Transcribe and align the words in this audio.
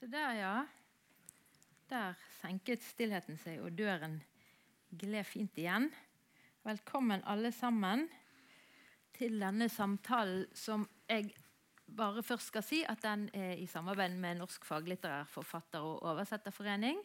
Så 0.00 0.06
der, 0.06 0.32
ja. 0.32 0.66
Der 1.90 2.14
senket 2.38 2.80
stillheten 2.80 3.36
seg, 3.36 3.58
og 3.60 3.74
døren 3.76 4.14
gled 4.96 5.26
fint 5.28 5.58
igjen. 5.60 5.90
Velkommen, 6.64 7.20
alle 7.28 7.50
sammen, 7.52 8.06
til 9.12 9.36
denne 9.42 9.66
samtalen 9.68 10.46
som 10.56 10.86
jeg 11.04 11.34
bare 11.84 12.22
først 12.24 12.48
skal 12.48 12.64
si 12.64 12.78
at 12.88 13.02
den 13.04 13.26
er 13.36 13.60
i 13.60 13.66
samarbeid 13.68 14.16
med 14.16 14.38
Norsk 14.38 14.64
faglitterær 14.64 15.28
forfatter- 15.28 15.84
og 15.84 16.00
oversetterforening. 16.14 17.02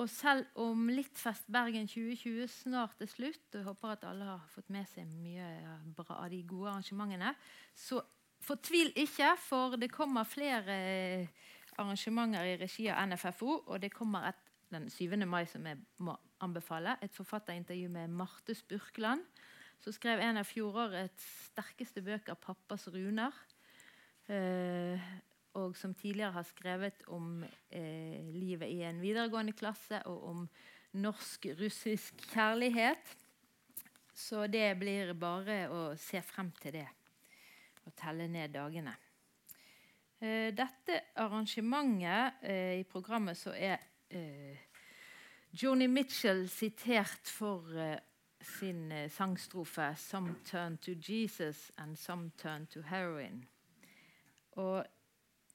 Og 0.00 0.08
selv 0.08 0.46
om 0.56 0.88
Littfest 0.88 1.50
Bergen 1.52 1.84
2020 1.84 2.48
snart 2.48 3.04
er 3.04 3.10
slutt, 3.12 3.44
og 3.52 3.58
jeg 3.60 3.66
håper 3.68 3.92
at 3.92 4.06
alle 4.08 4.30
har 4.30 4.48
fått 4.54 4.72
med 4.72 4.88
seg 4.88 5.04
mye 5.04 5.50
bra 6.00 6.22
av 6.22 6.32
de 6.32 6.40
gode 6.48 6.72
arrangementene, 6.78 7.34
så 7.76 8.00
fortvil 8.40 8.94
ikke, 9.04 9.34
for 9.36 9.76
det 9.76 9.92
kommer 9.92 10.24
flere 10.24 10.80
arrangementer 11.78 12.44
i 12.44 12.56
regi 12.60 12.88
av 12.92 13.08
NFFO. 13.08 13.62
Og 13.66 13.80
det 13.82 13.92
kommer 13.94 14.30
et 14.30 14.42
den 14.70 14.88
7. 14.90 15.16
mai, 15.26 15.44
som 15.46 15.66
jeg 15.66 15.78
må 16.02 16.16
anbefale. 16.42 16.96
Et 17.02 17.12
forfatterintervju 17.14 17.88
med 17.92 18.10
Marte 18.18 18.54
Spurkland, 18.54 19.22
som 19.78 19.94
skrev 19.94 20.20
en 20.20 20.40
av 20.40 20.48
fjorårets 20.48 21.26
sterkeste 21.50 22.02
bøker, 22.02 22.34
'Pappas 22.34 22.88
runer'. 22.88 23.44
Eh, 24.28 25.00
og 25.54 25.76
som 25.76 25.94
tidligere 25.94 26.32
har 26.32 26.42
skrevet 26.42 27.02
om 27.08 27.44
eh, 27.70 28.34
livet 28.34 28.68
i 28.68 28.82
en 28.82 29.00
videregående 29.00 29.52
klasse 29.52 30.02
og 30.06 30.24
om 30.24 30.48
norsk-russisk 30.92 32.26
kjærlighet. 32.32 33.16
Så 34.14 34.46
det 34.46 34.78
blir 34.78 35.14
bare 35.14 35.68
å 35.70 35.96
se 35.96 36.20
frem 36.22 36.50
til 36.60 36.72
det 36.72 36.88
og 37.86 37.94
telle 37.96 38.26
ned 38.28 38.52
dagene. 38.52 38.96
Eh, 40.26 40.52
dette 40.54 41.02
arrangementet 41.20 42.42
eh, 42.42 42.80
i 42.80 42.84
programmet 42.88 43.36
så 43.38 43.52
er 43.52 43.78
eh, 44.10 44.58
Joni 45.54 45.86
Mitchell 45.86 46.46
sitert 46.50 47.28
for 47.30 47.68
sin 48.40 48.92
sangstrofe 49.10 49.94
'Some 49.96 50.34
turn 50.44 50.78
to 50.78 50.92
Jesus 50.92 51.70
and 51.78 51.96
some 51.96 52.30
turn 52.38 52.66
to 52.66 52.80
heroin'. 52.80 53.44
Og 54.52 54.84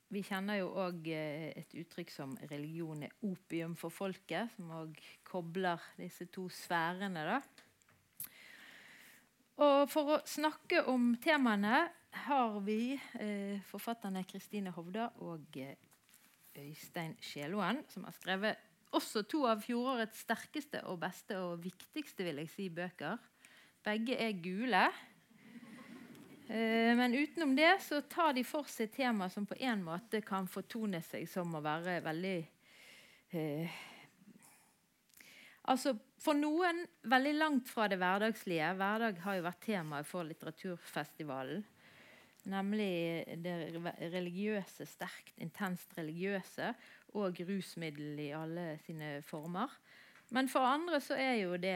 vi 0.10 0.22
kjenner 0.22 0.60
jo 0.60 0.72
òg 0.86 1.08
et 1.08 1.74
uttrykk 1.74 2.12
som 2.12 2.38
'religion 2.38 3.04
er 3.04 3.12
opium 3.22 3.76
for 3.76 3.90
folket', 3.90 4.56
som 4.56 4.72
òg 4.72 4.96
kobler 5.24 5.80
disse 5.98 6.26
to 6.26 6.50
sfærene. 6.50 7.26
da. 7.26 7.42
Og 9.58 9.90
For 9.90 10.18
å 10.18 10.22
snakke 10.26 10.86
om 10.88 11.16
temaene 11.16 11.90
har 12.12 12.60
vi 12.66 12.94
eh, 13.20 13.62
forfatterne 13.70 14.24
Kristine 14.28 14.74
Hovda 14.76 15.10
og 15.24 15.58
eh, 15.60 15.76
Øystein 16.58 17.16
Skjeloen, 17.24 17.84
som 17.90 18.04
har 18.04 18.16
skrevet 18.18 18.68
også 18.92 19.24
to 19.24 19.46
av 19.48 19.62
fjorårets 19.64 20.26
sterkeste 20.26 20.84
og 20.92 21.00
beste 21.02 21.38
og 21.40 21.62
viktigste 21.64 22.26
vil 22.28 22.42
jeg 22.44 22.52
si, 22.52 22.68
bøker. 22.70 23.20
Begge 23.86 24.18
er 24.20 24.36
gule. 24.44 24.84
Eh, 26.52 26.92
men 27.00 27.16
utenom 27.16 27.56
det 27.56 27.78
så 27.86 28.02
tar 28.12 28.36
de 28.36 28.44
for 28.44 28.68
seg 28.68 28.92
tema 28.92 29.30
som 29.32 29.48
på 29.48 29.56
en 29.64 29.86
måte 29.86 30.20
kan 30.26 30.50
fortone 30.52 31.00
seg 31.08 31.30
som 31.32 31.56
å 31.56 31.64
være 31.64 32.02
veldig 32.04 32.38
eh, 33.32 33.80
Altså 35.72 35.94
For 36.20 36.34
noen 36.34 36.82
veldig 37.08 37.32
langt 37.38 37.70
fra 37.70 37.86
det 37.88 38.00
hverdagslige. 38.02 38.74
Hverdag 38.78 39.20
har 39.24 39.38
jo 39.38 39.44
vært 39.46 39.62
temaet 39.64 40.08
for 40.10 40.26
litteraturfestivalen. 40.26 41.62
Nemlig 42.50 43.26
det 43.44 43.54
religiøse, 44.14 44.86
sterkt, 44.90 45.36
intenst 45.38 45.94
religiøse 45.98 46.72
og 47.14 47.38
rusmiddel 47.46 48.20
i 48.24 48.32
alle 48.34 48.80
sine 48.86 49.20
former. 49.26 49.70
Men 50.32 50.50
for 50.50 50.66
andre 50.66 51.02
så 51.04 51.18
er 51.20 51.36
jo 51.44 51.58
det 51.60 51.76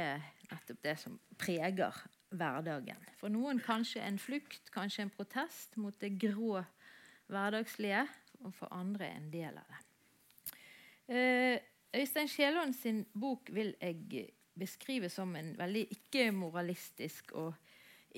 nettopp 0.50 0.82
det 0.86 0.96
som 1.02 1.20
preger 1.38 1.94
hverdagen. 2.36 3.02
For 3.20 3.30
noen 3.30 3.60
kanskje 3.64 4.02
en 4.06 4.18
flukt, 4.20 4.72
kanskje 4.74 5.06
en 5.06 5.14
protest 5.14 5.78
mot 5.78 5.96
det 6.02 6.16
grå 6.22 6.64
hverdagslige. 7.32 8.06
Og 8.46 8.54
for 8.54 8.70
andre 8.76 9.08
en 9.16 9.30
del 9.34 9.56
av 9.58 9.70
det. 9.72 9.82
Eh, 11.16 11.58
Øystein 11.96 12.28
Skjælaaen 12.28 12.74
sin 12.76 13.06
bok 13.14 13.50
vil 13.54 13.72
jeg 13.82 14.28
beskrive 14.60 15.10
som 15.10 15.36
en 15.36 15.54
veldig 15.58 15.86
ikke-moralistisk 15.96 17.32
og 17.40 17.56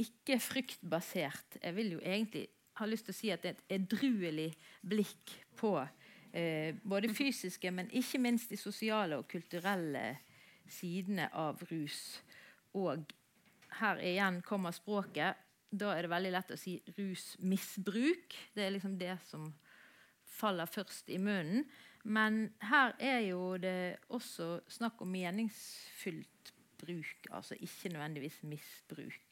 ikke 0.02 0.40
fryktbasert 0.41 1.59
Jeg 1.62 1.75
vil 1.75 1.91
jo 1.97 2.00
egentlig 2.03 2.47
ha 2.78 2.85
lyst 2.85 3.08
til 3.08 3.16
å 3.16 3.18
si 3.18 3.31
at 3.34 3.44
det 3.44 3.50
er 3.50 3.58
et 3.58 3.75
edruelig 3.80 4.52
blikk 4.85 5.34
på 5.58 5.74
eh, 5.81 6.75
både 6.84 7.09
fysiske, 7.13 7.72
men 7.74 7.90
ikke 7.90 8.22
minst 8.22 8.53
de 8.53 8.59
sosiale 8.59 9.18
og 9.18 9.28
kulturelle 9.31 10.12
sidene 10.69 11.30
av 11.34 11.63
rus. 11.72 12.19
Og 12.78 13.08
her 13.80 14.02
igjen 14.06 14.41
kommer 14.46 14.75
språket. 14.75 15.40
Da 15.68 15.91
er 15.96 16.06
det 16.06 16.14
veldig 16.14 16.34
lett 16.35 16.53
å 16.53 16.59
si 16.59 16.78
rusmisbruk. 16.96 18.38
Det 18.56 18.64
er 18.64 18.75
liksom 18.75 18.96
det 19.00 19.18
som 19.28 19.50
faller 20.38 20.69
først 20.69 21.09
i 21.09 21.19
munnen. 21.22 21.66
Men 22.08 22.46
her 22.64 22.94
er 23.03 23.25
jo 23.25 23.58
det 23.59 23.97
også 24.16 24.62
snakk 24.72 25.02
om 25.03 25.12
meningsfylt 25.12 26.53
bruk, 26.79 27.28
altså 27.34 27.58
ikke 27.59 27.91
nødvendigvis 27.91 28.38
misbruk. 28.47 29.27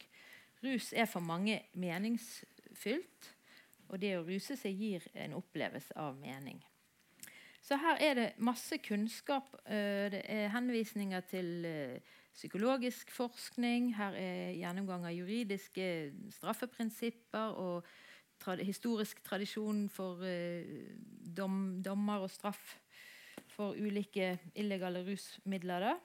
Rus 0.66 0.92
er 0.92 1.06
for 1.06 1.22
mange 1.24 1.60
meningsfylt, 1.78 3.34
og 3.88 4.00
det 4.02 4.16
å 4.18 4.24
ruse 4.26 4.56
seg 4.58 4.74
gir 4.74 5.04
en 5.14 5.36
opplevelse 5.38 5.94
av 6.00 6.16
mening. 6.18 6.58
Så 7.66 7.74
her 7.82 7.98
er 7.98 8.14
det 8.14 8.26
masse 8.38 8.78
kunnskap. 8.78 9.48
Eh, 9.66 10.06
det 10.12 10.20
er 10.30 10.52
henvisninger 10.54 11.20
til 11.26 11.64
eh, 11.66 12.14
psykologisk 12.34 13.10
forskning. 13.10 13.88
Her 13.96 14.14
er 14.14 14.52
gjennomgang 14.54 15.06
av 15.08 15.14
juridiske 15.16 16.12
straffeprinsipper 16.36 17.58
og 17.58 17.88
tra 18.38 18.54
historisk 18.60 19.22
tradisjon 19.26 19.88
for 19.90 20.22
eh, 20.22 20.94
dom, 21.36 21.80
dommer 21.82 22.22
og 22.26 22.30
straff 22.30 22.76
for 23.50 23.74
ulike 23.74 24.36
illegale 24.54 25.02
rusmidler. 25.06 25.96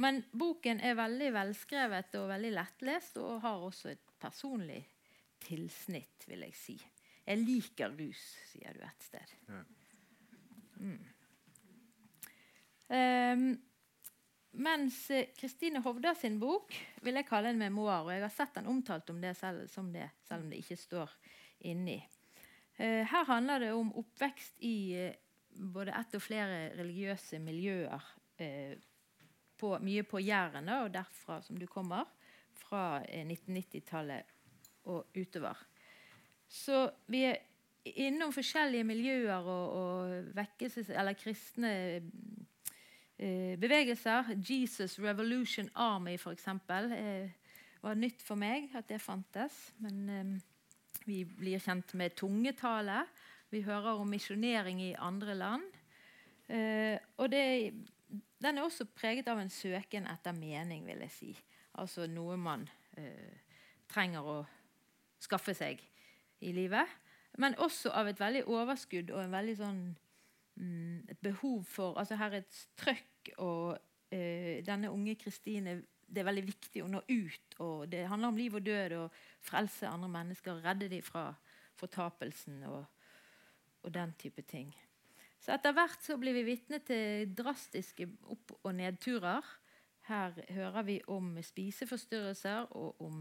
Men 0.00 0.22
boken 0.32 0.80
er 0.80 0.96
veldig 0.96 1.32
velskrevet 1.34 2.14
og 2.16 2.30
veldig 2.30 2.52
lettlest 2.56 3.18
og 3.20 3.42
har 3.44 3.64
også 3.66 3.92
et 3.92 4.12
personlig 4.22 4.80
tilsnitt, 5.42 6.24
vil 6.30 6.46
jeg 6.46 6.56
si. 6.56 6.76
Jeg 7.26 7.42
liker 7.42 7.92
rus, 7.98 8.22
sier 8.50 8.74
du 8.74 8.82
et 8.86 9.04
sted. 9.04 9.34
Mm. 10.82 10.96
Um, 12.92 13.44
mens 14.62 14.96
Kristine 15.38 15.80
Hovda 15.84 16.14
sin 16.18 16.38
bok 16.40 16.74
vil 17.04 17.16
jeg 17.20 17.28
kalle 17.28 17.52
en 17.52 17.60
memoar. 17.60 18.06
og 18.06 18.12
Jeg 18.14 18.24
har 18.24 18.34
sett 18.34 18.56
den 18.56 18.70
omtalt 18.72 19.10
om 19.12 19.20
det 19.22 19.36
selv, 19.38 19.66
som 19.70 19.92
det, 19.92 20.08
selv 20.28 20.44
om 20.44 20.50
det 20.50 20.62
ikke 20.64 20.80
står 20.80 21.12
inni. 21.68 22.00
Uh, 22.80 23.04
her 23.04 23.28
handler 23.28 23.66
det 23.66 23.74
om 23.76 23.92
oppvekst 24.00 24.64
i 24.64 24.76
uh, 24.96 25.12
både 25.72 25.94
ett 26.00 26.16
og 26.16 26.24
flere 26.24 26.72
religiøse 26.80 27.38
miljøer. 27.44 28.08
Uh, 28.40 28.74
på, 29.62 29.76
mye 29.82 30.02
på 30.06 30.20
Jærene 30.22 30.82
og 30.82 30.92
derfra 30.94 31.38
som 31.46 31.58
du 31.58 31.68
kommer. 31.70 32.08
Fra 32.62 33.00
1990-tallet 33.06 34.28
og 34.90 35.14
utover. 35.16 35.58
Så 36.48 36.84
vi 37.10 37.22
er 37.30 37.40
innom 37.84 38.32
forskjellige 38.34 38.86
miljøer 38.86 39.48
og, 39.48 39.76
og 39.78 40.34
vekkelses, 40.36 40.90
eller 40.92 41.16
kristne 41.18 41.72
eh, 43.18 43.54
bevegelser. 43.60 44.34
Jesus 44.36 44.98
Revolution 45.00 45.70
Army, 45.74 46.18
f.eks. 46.18 46.48
Eh, 46.48 47.30
var 47.82 47.98
nytt 47.98 48.22
for 48.22 48.38
meg 48.38 48.70
at 48.78 48.88
det 48.90 49.00
fantes. 49.02 49.58
Men 49.82 50.02
eh, 50.08 50.32
vi 51.08 51.22
blir 51.26 51.62
kjent 51.62 51.94
med 51.98 52.16
tungetale. 52.18 53.04
Vi 53.52 53.64
hører 53.66 54.00
om 54.00 54.12
misjonering 54.12 54.80
i 54.82 54.94
andre 54.98 55.34
land. 55.34 55.64
Eh, 56.52 56.98
og 57.16 57.30
det, 57.32 57.72
den 58.42 58.58
er 58.58 58.66
også 58.66 58.88
preget 58.96 59.28
av 59.30 59.38
en 59.38 59.50
søken 59.52 60.06
etter 60.10 60.34
mening, 60.36 60.86
vil 60.86 61.04
jeg 61.06 61.14
si. 61.14 61.30
Altså 61.78 62.08
noe 62.10 62.36
man 62.40 62.66
eh, 62.98 63.38
trenger 63.90 64.26
å 64.26 64.36
skaffe 65.22 65.54
seg 65.56 65.80
i 66.42 66.52
livet. 66.54 66.88
Men 67.40 67.56
også 67.62 67.92
av 67.96 68.10
et 68.10 68.20
veldig 68.20 68.44
overskudd 68.50 69.12
og 69.14 69.22
en 69.22 69.32
veldig 69.32 69.54
sånn 69.60 69.80
mm, 70.58 71.08
et 71.14 71.22
behov 71.24 71.62
for 71.68 71.96
altså 72.00 72.18
Her 72.20 72.34
er 72.34 72.42
et 72.42 72.60
trøkk, 72.76 73.32
og 73.38 73.78
eh, 74.12 74.60
denne 74.66 74.92
unge 74.92 75.16
Kristine 75.20 75.78
Det 76.12 76.20
er 76.20 76.28
veldig 76.28 76.44
viktig 76.44 76.82
å 76.84 76.90
nå 76.92 77.00
ut. 77.08 77.54
og 77.64 77.88
Det 77.88 78.04
handler 78.08 78.28
om 78.28 78.36
liv 78.36 78.54
og 78.58 78.66
død 78.66 78.98
og 78.98 79.20
frelse 79.40 79.88
andre 79.88 80.10
mennesker. 80.12 80.60
Redde 80.60 80.90
dem 80.92 81.02
fra 81.02 81.30
fortapelsen 81.80 82.62
og, 82.68 82.84
og 83.82 83.94
den 83.94 84.12
type 84.20 84.42
ting. 84.42 84.74
Så 85.42 85.50
etter 85.56 85.74
hvert 85.74 86.04
så 86.04 86.14
blir 86.22 86.36
vi 86.36 86.44
vitne 86.46 86.78
til 86.86 87.32
drastiske 87.34 88.06
opp- 88.30 88.54
og 88.62 88.74
nedturer. 88.78 89.42
Her 90.06 90.36
hører 90.54 90.86
vi 90.86 91.00
om 91.10 91.34
spiseforstyrrelser 91.42 92.70
og 92.78 93.02
om 93.02 93.18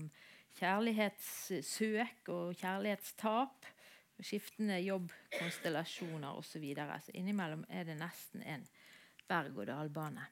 kjærlighetssøk 0.59 2.29
og 2.29 2.55
kjærlighetstap 2.61 3.69
skiftende 4.21 4.77
jobbkonstellasjoner 4.85 6.37
osv. 6.37 6.65
Så, 6.75 6.99
så 7.05 7.15
innimellom 7.17 7.65
er 7.69 7.87
det 7.89 7.97
nesten 7.97 8.43
en 8.45 8.67
berg-og-dal-bane, 9.29 10.25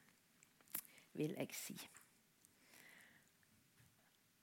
vil 1.18 1.34
jeg 1.38 1.56
si. 1.56 1.76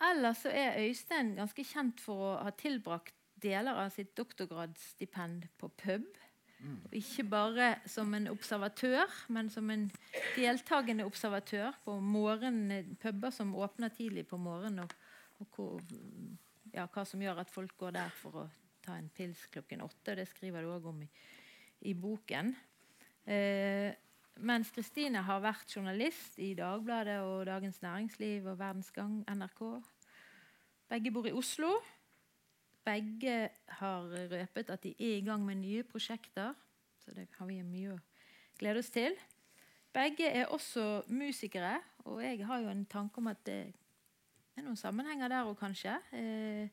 Ellers 0.04 0.44
så 0.44 0.52
er 0.54 0.82
Øystein 0.84 1.36
ganske 1.38 1.64
kjent 1.66 2.02
for 2.04 2.26
å 2.26 2.34
ha 2.46 2.52
tilbrakt 2.54 3.16
deler 3.42 3.78
av 3.86 3.94
sitt 3.94 4.14
doktorgradsstipend 4.18 5.48
på 5.58 5.70
pub. 5.80 6.06
Mm. 6.60 6.78
Ikke 6.98 7.24
bare 7.30 7.68
som 7.86 8.14
en 8.18 8.30
observatør, 8.32 9.12
men 9.34 9.50
som 9.54 9.70
en 9.70 9.86
deltakende 10.36 11.06
observatør 11.06 11.76
på 11.86 12.00
morgen, 12.02 12.72
puber 13.02 13.34
som 13.34 13.56
åpner 13.56 13.94
tidlig 13.94 14.26
på 14.28 14.40
morgenen, 14.42 14.80
og, 14.86 14.96
og 15.40 15.52
hvor, 15.54 15.84
ja, 16.74 16.88
hva 16.88 17.06
som 17.06 17.22
gjør 17.22 17.44
at 17.44 17.54
folk 17.54 17.78
går 17.78 17.94
der 18.00 18.16
for 18.22 18.42
å 18.42 18.48
ta 18.88 18.98
en 18.98 19.12
pils 19.14 19.46
klokken 19.54 19.84
åtte. 19.86 20.16
Det 20.18 20.26
skriver 20.30 20.66
du 20.66 20.74
òg 20.74 20.90
om 20.90 21.04
i, 21.06 21.10
i 21.92 21.94
boken. 21.94 22.54
Eh, 23.28 23.92
mens 24.48 24.72
Kristine 24.74 25.24
har 25.26 25.44
vært 25.44 25.74
journalist 25.76 26.38
i 26.42 26.54
Dagbladet 26.58 27.20
og 27.26 27.46
Dagens 27.50 27.82
Næringsliv 27.84 28.48
og 28.48 28.60
Verdens 28.60 28.92
Gang, 28.96 29.22
NRK. 29.28 29.64
Begge 30.88 31.12
bor 31.12 31.28
i 31.28 31.36
Oslo. 31.36 31.74
Begge 32.88 33.50
har 33.80 34.08
røpet 34.32 34.70
at 34.72 34.84
de 34.84 34.94
er 34.96 35.18
i 35.18 35.26
gang 35.26 35.44
med 35.46 35.60
nye 35.60 35.84
prosjekter. 35.84 36.54
Så 37.04 37.12
det 37.16 37.28
har 37.38 37.50
vi 37.50 37.60
mye 37.64 37.98
å 37.98 38.00
glede 38.60 38.80
oss 38.80 38.92
til. 38.96 39.16
Begge 39.94 40.30
er 40.30 40.52
også 40.54 41.04
musikere, 41.12 41.78
og 42.06 42.24
jeg 42.24 42.46
har 42.46 42.64
jo 42.64 42.72
en 42.72 42.86
tanke 42.86 43.20
om 43.20 43.28
at 43.28 43.40
det 43.48 43.60
er 44.58 44.66
noen 44.66 44.80
sammenhenger 44.80 45.32
der 45.32 45.48
òg, 45.48 45.58
kanskje. 45.60 45.98
Eh, 46.16 46.70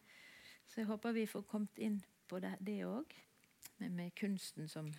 så 0.67 0.81
jeg 0.81 0.89
håper 0.91 1.15
vi 1.17 1.27
får 1.27 1.47
kommet 1.51 1.79
inn 1.79 2.01
på 2.29 2.39
det 2.43 2.81
òg. 2.85 3.15
Med, 3.79 3.91
med 3.91 4.15
kunsten 4.15 4.69
som 4.69 4.93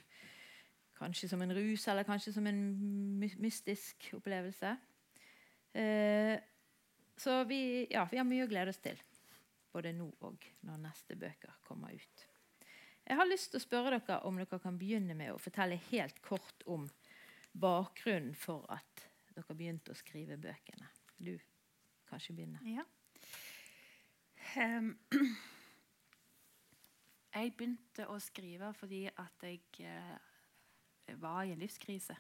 Kanskje 0.96 1.28
som 1.28 1.42
en 1.44 1.52
rus, 1.52 1.88
eller 1.92 2.08
kanskje 2.08 2.32
som 2.34 2.46
en 2.48 2.60
mystisk 3.20 4.06
opplevelse. 4.16 4.78
Eh, 5.76 6.40
så 7.18 7.44
vi, 7.44 7.88
ja, 7.92 8.06
vi 8.12 8.18
har 8.18 8.28
mye 8.28 8.46
å 8.46 8.48
glede 8.48 8.72
oss 8.72 8.80
til. 8.80 9.02
Både 9.76 9.92
nå 9.92 10.08
og 10.24 10.46
når 10.64 10.80
neste 10.86 11.18
bøker 11.20 11.58
kommer 11.68 11.92
ut. 11.92 12.28
Jeg 13.06 13.20
har 13.20 13.28
lyst 13.28 13.52
til 13.52 13.60
å 13.60 13.66
spørre 13.66 13.98
dere 14.00 14.22
om 14.26 14.40
dere 14.40 14.60
kan 14.64 14.78
begynne 14.80 15.14
med 15.18 15.34
å 15.34 15.42
fortelle 15.42 15.78
helt 15.92 16.22
kort 16.26 16.64
om 16.72 16.88
bakgrunnen 17.52 18.34
for 18.40 18.64
at 18.72 19.04
dere 19.36 19.58
begynte 19.58 19.92
å 19.92 20.00
skrive 20.00 20.40
bøkene. 20.42 20.88
Du 21.18 21.36
kanskje 22.10 22.38
begynne. 22.38 22.62
Ja. 22.66 22.86
Um, 24.56 24.94
jeg 27.36 27.54
begynte 27.58 28.08
å 28.08 28.16
skrive 28.24 28.72
fordi 28.80 29.04
at 29.12 29.44
jeg 29.44 29.62
uh, 29.84 31.20
var 31.20 31.44
i 31.44 31.52
en 31.52 31.62
livskrise. 31.62 32.16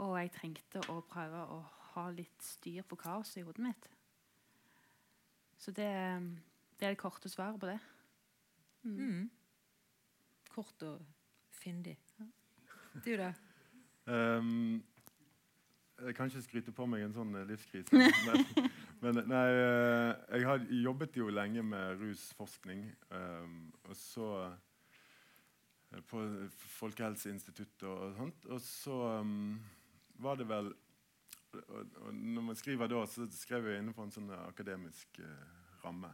Og 0.00 0.16
jeg 0.18 0.34
trengte 0.34 0.82
å 0.90 1.00
prøve 1.06 1.46
å 1.54 1.62
ha 1.94 2.06
litt 2.14 2.44
styr 2.44 2.82
på 2.88 2.98
kaoset 2.98 3.42
i 3.42 3.46
hodet 3.46 3.64
mitt. 3.70 3.88
Så 5.60 5.74
det, 5.76 5.88
det 6.80 6.86
er 6.86 6.94
det 6.94 7.00
korte 7.00 7.28
svaret 7.28 7.60
på 7.60 7.68
det. 7.68 7.78
Mm. 8.82 8.96
Mm. 8.96 9.30
Kort 10.50 10.82
og 10.82 11.02
fyndig. 11.52 11.98
Du, 13.04 13.12
da? 13.16 13.32
Um, 14.06 14.82
jeg 16.00 16.14
kan 16.16 16.26
ikke 16.26 16.42
skryte 16.42 16.72
på 16.72 16.86
meg 16.88 17.04
en 17.04 17.12
sånn 17.14 17.34
eh, 17.36 17.44
livskrise. 17.50 17.92
men, 18.26 18.70
men 19.04 19.20
nei, 19.28 19.44
eh, 19.52 20.14
jeg 20.38 20.48
har 20.48 20.64
jobbet 20.80 21.20
jo 21.20 21.28
lenge 21.28 21.62
med 21.62 22.00
rusforskning. 22.00 22.86
Um, 23.12 23.68
og 23.84 23.96
så 24.00 24.30
på 26.08 26.22
Folkehelseinstituttet 26.78 27.84
og 27.84 28.14
sånt. 28.16 28.48
Og 28.48 28.62
så 28.64 28.96
um, 29.20 29.58
var 30.22 30.40
det 30.40 30.48
vel 30.48 30.72
og, 31.58 31.94
og 32.04 32.14
Når 32.14 32.42
man 32.50 32.58
skriver 32.58 32.90
da, 32.90 33.04
så 33.06 33.26
skrev 33.34 33.68
jeg 33.68 33.80
innenfor 33.80 34.06
en 34.06 34.14
sånn 34.14 34.32
akademisk 34.36 35.20
uh, 35.24 35.60
ramme. 35.84 36.12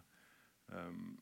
Um, 0.72 1.16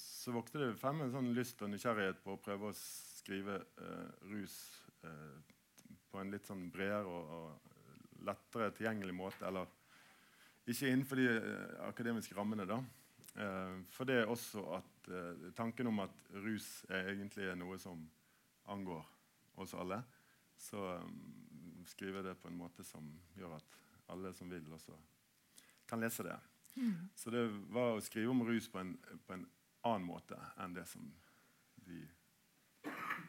så 0.00 0.32
vokste 0.32 0.62
det 0.62 0.78
frem 0.80 1.02
en 1.04 1.12
sånn 1.12 1.32
lyst 1.36 1.60
og 1.62 1.70
nysgjerrighet 1.72 2.22
på 2.24 2.34
å 2.34 2.40
prøve 2.40 2.70
å 2.70 2.76
skrive 2.76 3.58
uh, 3.80 4.08
rus 4.30 4.56
uh, 5.04 5.36
på 6.10 6.20
en 6.20 6.32
litt 6.32 6.48
sånn 6.48 6.68
bredere 6.72 7.10
og, 7.10 7.34
og 7.36 8.24
lettere 8.26 8.70
tilgjengelig 8.76 9.16
måte. 9.16 9.44
Eller 9.48 9.68
ikke 10.70 10.88
innenfor 10.88 11.20
de 11.20 11.28
akademiske 11.88 12.36
rammene, 12.36 12.66
da. 12.68 12.80
Uh, 13.38 13.82
for 13.92 14.08
det 14.08 14.22
er 14.22 14.30
også 14.30 14.64
at 14.80 15.10
uh, 15.12 15.50
tanken 15.56 15.86
om 15.90 16.02
at 16.02 16.16
rus 16.42 16.80
er 16.90 17.12
egentlig 17.12 17.46
noe 17.58 17.78
som 17.78 18.02
angår 18.70 19.04
oss 19.62 19.74
alle, 19.78 20.00
så 20.58 20.96
um, 20.98 21.14
skriver 21.86 22.20
jeg 22.20 22.30
det 22.30 22.38
på 22.42 22.48
en 22.48 22.58
måte 22.58 22.84
som 22.84 23.06
gjør 23.36 23.56
at 23.56 23.78
alle 24.10 24.32
som 24.34 24.50
vil, 24.50 24.66
også 24.72 24.96
kan 25.88 26.00
lese 26.00 26.26
det. 26.26 26.36
Mm. 26.74 27.08
Så 27.14 27.30
det 27.30 27.44
var 27.74 27.96
å 27.96 28.02
skrive 28.04 28.30
om 28.30 28.42
rus 28.46 28.68
på 28.70 28.80
en, 28.82 28.94
på 29.26 29.34
en, 29.34 29.46
annen 29.80 30.04
måte 30.04 30.36
enn 30.60 30.74
det 30.76 30.84
som 30.90 31.06
de 31.86 32.02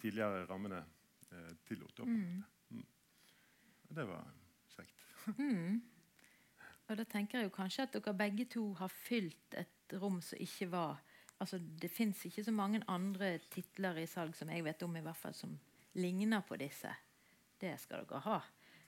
tidligere 0.02 0.44
rammene 0.50 0.82
eh, 1.32 1.54
tillot. 1.64 2.02
Mm. 2.04 2.42
Mm. 2.76 2.82
Det 3.88 4.04
var 4.10 4.26
kjekt. 4.74 5.06
Mm. 5.38 5.80
Og 6.90 6.98
da 7.00 7.06
tenker 7.08 7.40
jeg 7.40 7.48
jo 7.48 7.54
kanskje 7.56 7.86
at 7.88 7.96
dere 7.96 8.18
begge 8.20 8.50
to 8.52 8.66
har 8.82 8.92
fylt 8.92 9.56
et 9.56 9.96
rom 10.02 10.20
som 10.26 10.44
ikke 10.44 10.68
var 10.74 11.00
altså 11.42 11.58
Det 11.58 11.90
fins 11.90 12.20
ikke 12.26 12.44
så 12.44 12.52
mange 12.54 12.84
andre 12.88 13.40
titler 13.50 13.98
i 13.98 14.06
salg 14.06 14.36
som 14.38 14.52
jeg 14.54 14.62
vet 14.62 14.84
om, 14.86 14.96
i 14.96 15.02
hvert 15.02 15.18
fall 15.18 15.34
som 15.34 15.56
ligner 15.98 16.44
på 16.46 16.60
disse. 16.62 16.92
Det 17.62 17.76
skal 17.80 18.06
dere 18.06 18.24
ha. 18.26 18.40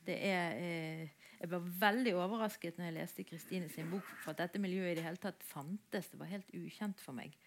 Det 0.04 0.16
er, 0.28 0.58
eh, 0.60 1.28
jeg 1.40 1.52
var 1.52 1.68
veldig 1.84 2.16
overrasket 2.20 2.80
når 2.80 2.90
jeg 2.90 2.98
leste 2.98 3.28
Kristine 3.28 3.70
sin 3.72 3.92
bok, 3.92 4.08
for 4.24 4.34
at 4.34 4.42
dette 4.42 4.60
miljøet 4.60 4.92
i 4.92 4.98
det 5.00 5.06
hele 5.06 5.22
tatt 5.22 5.46
fantes. 5.48 6.10
Det 6.12 6.20
var 6.20 6.32
helt 6.32 6.50
ukjent 6.58 7.00
for 7.00 7.16
meg. 7.16 7.38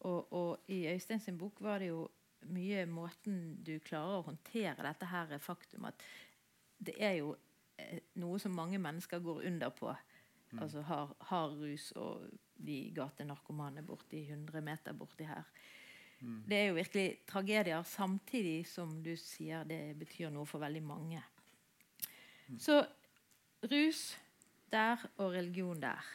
Og, 0.00 0.32
og 0.32 0.72
i 0.72 0.86
Øystein 0.90 1.20
sin 1.20 1.38
bok 1.38 1.60
var 1.60 1.78
det 1.78 1.92
jo 1.92 2.08
mye 2.50 2.86
måten 2.88 3.60
du 3.62 3.76
klarer 3.84 4.18
å 4.18 4.26
håndtere 4.30 4.82
dette 4.86 5.06
her 5.10 5.36
faktum 5.44 5.84
at 5.90 6.02
det 6.80 6.94
er 6.96 7.18
jo 7.18 7.34
Eh, 7.80 8.00
noe 8.20 8.38
som 8.42 8.54
mange 8.56 8.78
mennesker 8.82 9.22
går 9.24 9.44
under 9.50 9.74
på. 9.74 9.92
Mm. 10.50 10.62
Altså 10.62 10.82
har, 10.86 11.12
har, 11.30 11.52
rus 11.60 11.90
og 11.96 12.26
de 12.60 12.78
gatenarkomane 12.94 13.84
borti 13.86 14.24
100 14.26 14.64
meter 14.64 14.96
borti 14.96 15.28
her. 15.28 15.46
Mm. 16.20 16.40
Det 16.48 16.56
er 16.56 16.66
jo 16.68 16.74
virkelig 16.74 17.18
tragedier, 17.28 17.82
samtidig 17.82 18.66
som 18.68 18.96
du 19.04 19.14
sier 19.16 19.64
det 19.64 19.98
betyr 19.98 20.32
noe 20.32 20.46
for 20.48 20.62
veldig 20.62 20.82
mange. 20.84 21.22
Mm. 22.48 22.58
Så 22.60 22.80
rus 23.70 24.18
der 24.72 25.00
og 25.16 25.32
religion 25.32 25.80
der. 25.82 26.10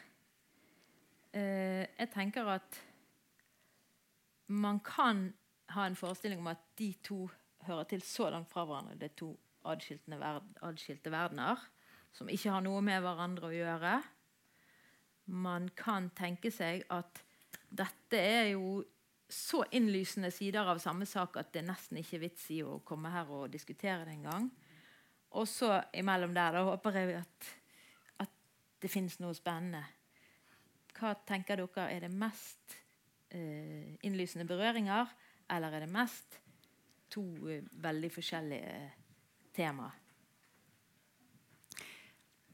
Eh, 1.33 1.87
jeg 1.97 2.09
tenker 2.13 2.47
at 2.55 2.81
man 4.47 4.79
kan 4.79 5.33
ha 5.73 5.87
en 5.87 5.97
forestilling 5.97 6.39
om 6.39 6.47
at 6.47 6.61
de 6.79 6.93
to 7.03 7.25
hører 7.65 7.83
til 7.83 8.01
så 8.01 8.29
langt 8.29 8.51
fra 8.51 8.65
hverandre. 8.65 8.95
Det 8.95 9.11
er 9.11 9.17
to 9.17 9.31
adskilte 9.65 11.11
verdener 11.11 11.61
som 12.13 12.29
ikke 12.29 12.51
har 12.53 12.63
noe 12.63 12.81
med 12.85 13.01
hverandre 13.03 13.49
å 13.49 13.55
gjøre. 13.55 13.95
Man 15.25 15.69
kan 15.75 16.11
tenke 16.15 16.51
seg 16.53 16.85
at 16.93 17.23
dette 17.75 18.19
er 18.19 18.51
jo 18.53 18.83
så 19.29 19.63
innlysende 19.71 20.29
sider 20.31 20.67
av 20.69 20.79
samme 20.81 21.05
sak 21.09 21.39
at 21.41 21.51
det 21.55 21.65
nesten 21.65 21.97
ikke 21.97 22.17
er 22.19 22.23
vits 22.27 22.45
i 22.53 22.61
å 22.65 22.77
komme 22.85 23.09
her 23.13 23.29
og 23.33 23.49
diskutere 23.53 24.05
det 24.05 24.13
engang. 24.19 24.49
Og 25.35 25.47
så 25.49 25.81
imellom 25.97 26.33
der 26.35 26.55
da 26.55 26.63
håper 26.69 26.99
jeg 26.99 27.17
at, 27.19 27.49
at 28.25 28.35
det 28.81 28.91
finnes 28.93 29.17
noe 29.19 29.35
spennende. 29.35 29.81
Hva 30.95 31.15
tenker 31.27 31.59
dere 31.59 31.89
er 31.91 32.05
det 32.05 32.11
mest 32.13 32.77
eh, 33.35 33.97
innlysende 34.05 34.47
berøringer, 34.47 35.09
eller 35.51 35.73
er 35.73 35.85
det 35.85 35.91
mest 35.91 36.39
to 37.11 37.25
eh, 37.49 37.65
veldig 37.83 38.13
forskjellige 38.13 38.77
tema. 39.57 39.89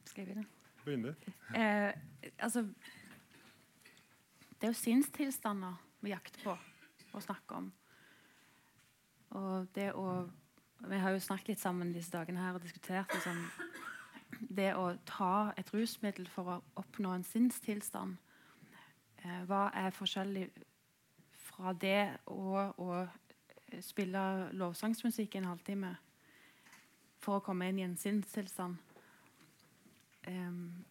Skal 0.08 0.24
jeg 0.24 0.32
begynne? 0.32 0.48
Begynn 0.82 1.06
eh, 1.54 1.94
altså, 2.40 2.66
det 4.56 4.68
er 4.68 4.74
jo 4.74 4.80
sinnstilstander 4.80 5.91
vi 6.02 6.14
jakter 6.14 6.44
på 6.44 6.56
og 7.12 7.24
snakker 7.24 7.62
om. 7.62 7.72
Og 9.40 9.68
det 9.76 9.92
å 9.96 10.30
Vi 10.82 10.98
har 10.98 11.12
jo 11.14 11.20
snakket 11.22 11.48
litt 11.48 11.60
sammen 11.62 11.92
disse 11.94 12.10
dagene 12.10 12.42
her 12.42 12.56
og 12.58 12.64
diskutert 12.64 13.12
liksom, 13.14 13.44
det 14.50 14.72
å 14.74 14.96
ta 15.06 15.52
et 15.54 15.70
rusmiddel 15.70 16.26
for 16.26 16.50
å 16.50 16.56
oppnå 16.82 17.12
en 17.14 17.24
sinnstilstand. 17.24 18.16
Eh, 19.22 19.44
hva 19.46 19.68
er 19.78 19.94
forskjellig 19.94 20.48
fra 21.38 21.76
det 21.78 22.18
og 22.26 22.82
å 22.82 23.04
spille 23.78 24.24
lovsangsmusikk 24.58 25.38
en 25.38 25.52
halvtime? 25.52 25.94
for 27.22 27.38
å 27.38 27.46
komme 27.46 27.70
inn 27.70 27.82
i 27.82 27.86
en 27.86 27.98
sinnstilstand. 28.00 28.80
Um, 30.28 30.84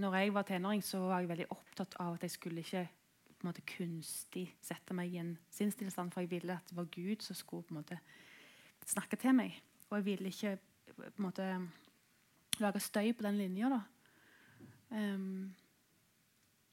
når 0.00 0.16
jeg 0.20 0.34
var 0.36 0.48
tenåring, 0.48 0.82
så 0.84 1.02
var 1.04 1.22
jeg 1.22 1.30
veldig 1.30 1.48
opptatt 1.52 1.96
av 2.02 2.16
at 2.16 2.24
jeg 2.26 2.36
skulle 2.36 2.64
ikke 2.64 2.86
på 3.40 3.46
en 3.46 3.50
måte 3.50 3.64
kunstig 3.66 4.44
sette 4.60 4.94
meg 4.96 5.14
i 5.14 5.20
en 5.22 5.32
sinnstilstand, 5.50 6.12
for 6.12 6.20
jeg 6.20 6.30
ville 6.30 6.58
at 6.58 6.68
det 6.68 6.76
var 6.76 6.90
Gud 6.92 7.24
som 7.24 7.36
skulle 7.38 7.64
på 7.66 7.74
en 7.74 7.80
måte 7.80 7.96
snakke 8.86 9.16
til 9.20 9.34
meg. 9.36 9.56
Og 9.88 9.96
jeg 9.98 10.04
ville 10.04 10.28
ikke 10.28 10.58
på 10.90 11.06
en 11.08 11.24
måte 11.24 11.46
lage 12.60 12.80
støy 12.80 13.12
på 13.12 13.24
den 13.24 13.38
linja. 13.40 13.68
da. 13.68 13.80
Um, 14.90 15.54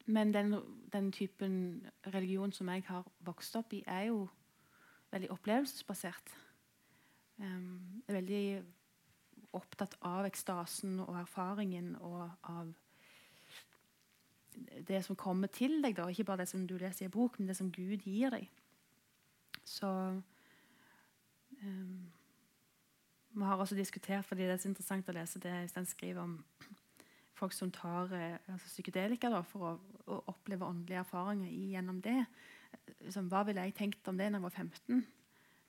men 0.06 0.34
den, 0.34 0.56
den, 0.94 1.12
typen 1.12 1.88
religion 2.14 2.52
som 2.52 2.70
jeg 2.70 2.84
har 2.88 3.08
vokst 3.20 3.56
opp 3.56 3.74
i, 3.74 3.84
er 3.88 4.10
jo 4.10 4.28
veldig 5.12 5.32
opplevelsesbasert. 5.32 6.34
Um, 7.38 8.04
er 8.08 8.14
veldig 8.14 8.64
opptatt 9.54 9.96
av 10.02 10.26
ekstasen 10.28 11.00
og 11.00 11.16
erfaringen 11.22 11.96
og 11.96 12.30
av 12.44 12.74
det 14.88 15.04
som 15.06 15.16
kommer 15.16 15.48
til 15.48 15.82
deg. 15.84 15.96
da, 15.98 16.08
Ikke 16.08 16.24
bare 16.24 16.44
det 16.44 16.50
som 16.50 16.68
du 16.68 16.78
leser 16.78 17.06
i 17.06 17.08
en 17.08 17.12
bok, 17.12 17.40
men 17.40 17.48
det 17.48 17.58
som 17.58 17.72
Gud 17.72 17.98
gir 18.06 18.30
deg. 18.34 18.50
Så 19.64 19.88
um, 21.64 22.12
Vi 23.30 23.44
har 23.44 23.58
også 23.58 23.76
diskutert, 23.76 24.26
fordi 24.26 24.42
det 24.42 24.52
er 24.56 24.58
så 24.58 24.70
interessant 24.70 25.10
å 25.10 25.16
lese 25.16 25.40
det 25.40 25.54
Øystein 25.64 25.86
skriver 25.86 26.22
om 26.24 26.40
folk 27.38 27.54
som 27.54 27.72
tar 27.72 28.14
eh, 28.18 28.38
altså 28.50 28.70
psykedelika 28.72 29.30
da, 29.30 29.44
for 29.46 29.68
å, 29.68 29.74
å, 30.08 30.22
oppleve 30.32 30.66
åndelige 30.66 31.04
erfaringer 31.04 31.52
gjennom 31.52 32.00
det. 32.02 32.24
Som, 33.14 33.28
hva 33.30 33.44
ville 33.46 33.62
jeg 33.68 33.76
tenkt 33.78 34.10
om 34.10 34.18
det 34.18 34.32
når 34.32 34.40
jeg 34.40 34.48
var 34.48 34.56
15? 34.56 35.04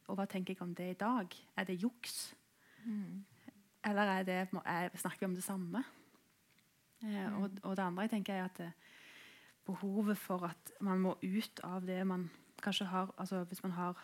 Og 0.09 0.16
hva 0.16 0.25
tenker 0.30 0.54
jeg 0.54 0.64
om 0.64 0.73
det 0.75 0.90
i 0.95 0.99
dag? 0.99 1.37
Er 1.61 1.68
det 1.68 1.76
juks? 1.83 2.16
Mm. 2.87 3.25
Eller 3.85 4.14
er 4.14 4.25
det, 4.25 4.38
er, 4.64 4.97
snakker 4.97 5.26
vi 5.26 5.28
om 5.28 5.37
det 5.37 5.45
samme? 5.45 5.85
Eh, 7.02 7.38
og, 7.38 7.50
og, 7.62 7.76
det 7.76 7.85
andre 7.85 8.07
jeg 8.07 8.11
tenker 8.17 8.35
er 8.35 8.45
at 8.49 8.59
det, 8.59 8.73
behovet 9.69 10.19
for 10.19 10.49
at 10.49 10.73
man 10.81 11.02
må 11.02 11.14
ut 11.23 11.61
av 11.64 11.85
det 11.87 12.00
man 12.07 12.31
kanskje 12.62 12.88
har 12.90 13.12
altså 13.19 13.45
Hvis 13.45 13.62
man 13.62 13.73
har 13.73 13.99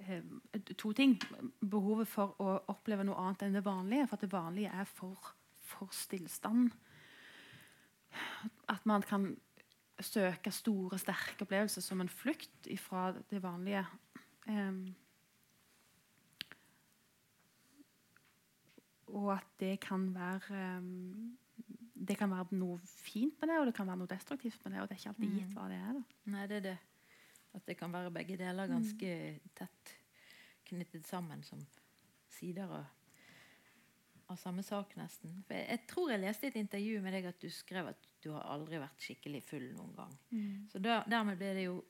eh, 0.00 0.22
to 0.78 0.92
ting. 0.92 1.20
Behovet 1.60 2.08
for 2.08 2.34
å 2.42 2.56
oppleve 2.72 3.04
noe 3.04 3.20
annet 3.20 3.46
enn 3.46 3.58
det 3.58 3.64
vanlige. 3.64 4.08
For 4.08 4.16
at 4.16 4.24
det 4.26 4.32
vanlige 4.32 4.72
er 4.72 4.88
for, 4.88 5.34
for 5.60 5.92
stillstand. 5.94 6.72
At 8.68 8.86
man 8.86 9.02
kan 9.06 9.36
søke 10.00 10.50
store, 10.50 10.98
sterke 10.98 11.44
opplevelser 11.44 11.84
som 11.84 12.00
en 12.00 12.08
flukt 12.08 12.68
fra 12.80 13.12
det 13.30 13.42
vanlige. 13.42 13.84
Um, 14.48 14.96
og 19.10 19.32
at 19.36 19.48
det 19.60 19.74
kan 19.82 20.08
være 20.14 20.78
um, 20.78 21.38
det 22.00 22.16
kan 22.18 22.30
være 22.32 22.56
noe 22.56 22.78
fint 22.84 23.36
med 23.40 23.50
det, 23.50 23.58
og 23.60 23.66
det 23.68 23.74
kan 23.76 23.88
være 23.88 24.00
noe 24.00 24.10
destruktivt 24.10 24.62
med 24.64 24.74
det. 24.74 24.82
Og 24.82 24.88
det 24.88 24.94
er 24.94 25.00
ikke 25.02 25.10
alltid 25.12 25.34
gitt 25.34 25.50
mm. 25.50 25.56
hva 25.56 25.66
det 25.70 25.80
er. 25.80 25.98
Da. 25.98 26.30
Nei, 26.34 26.46
det 26.48 26.56
er 26.56 26.64
det. 26.64 26.78
At 27.58 27.66
det 27.66 27.76
kan 27.76 27.92
være 27.92 28.14
begge 28.14 28.38
deler 28.40 28.70
mm. 28.70 28.72
ganske 28.76 29.10
mm. 29.18 29.52
tett 29.58 29.92
knyttet 30.70 31.06
sammen 31.08 31.42
som 31.44 31.60
sider 32.30 32.70
av, 32.70 32.88
av 34.30 34.38
samme 34.40 34.64
sak, 34.64 34.94
nesten. 34.96 35.40
For 35.46 35.58
jeg, 35.58 35.66
jeg, 35.74 35.84
tror 35.90 36.12
jeg 36.14 36.22
leste 36.24 36.46
i 36.46 36.52
et 36.52 36.60
intervju 36.62 37.04
med 37.04 37.16
deg 37.18 37.30
at 37.32 37.40
du 37.42 37.50
skrev 37.52 37.90
at 37.92 38.10
du 38.22 38.30
har 38.36 38.48
aldri 38.54 38.80
vært 38.80 39.04
skikkelig 39.04 39.42
full 39.48 39.66
noen 39.74 39.96
gang. 39.98 40.14
Mm. 40.30 40.52
Så 40.72 40.82
der, 40.82 41.02
dermed 41.10 41.40
ble 41.40 41.54
det 41.58 41.70
jo 41.70 41.80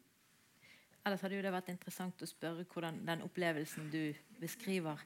Ellers 1.00 1.23
hadde 1.25 1.39
jo 1.39 1.41
det 1.41 1.50
vært 1.55 1.71
interessant 1.73 2.21
å 2.21 2.27
spørre 2.29 2.67
hvordan 2.69 2.99
den 3.09 3.23
opplevelsen 3.25 3.87
du 3.89 4.11
beskriver, 4.37 5.00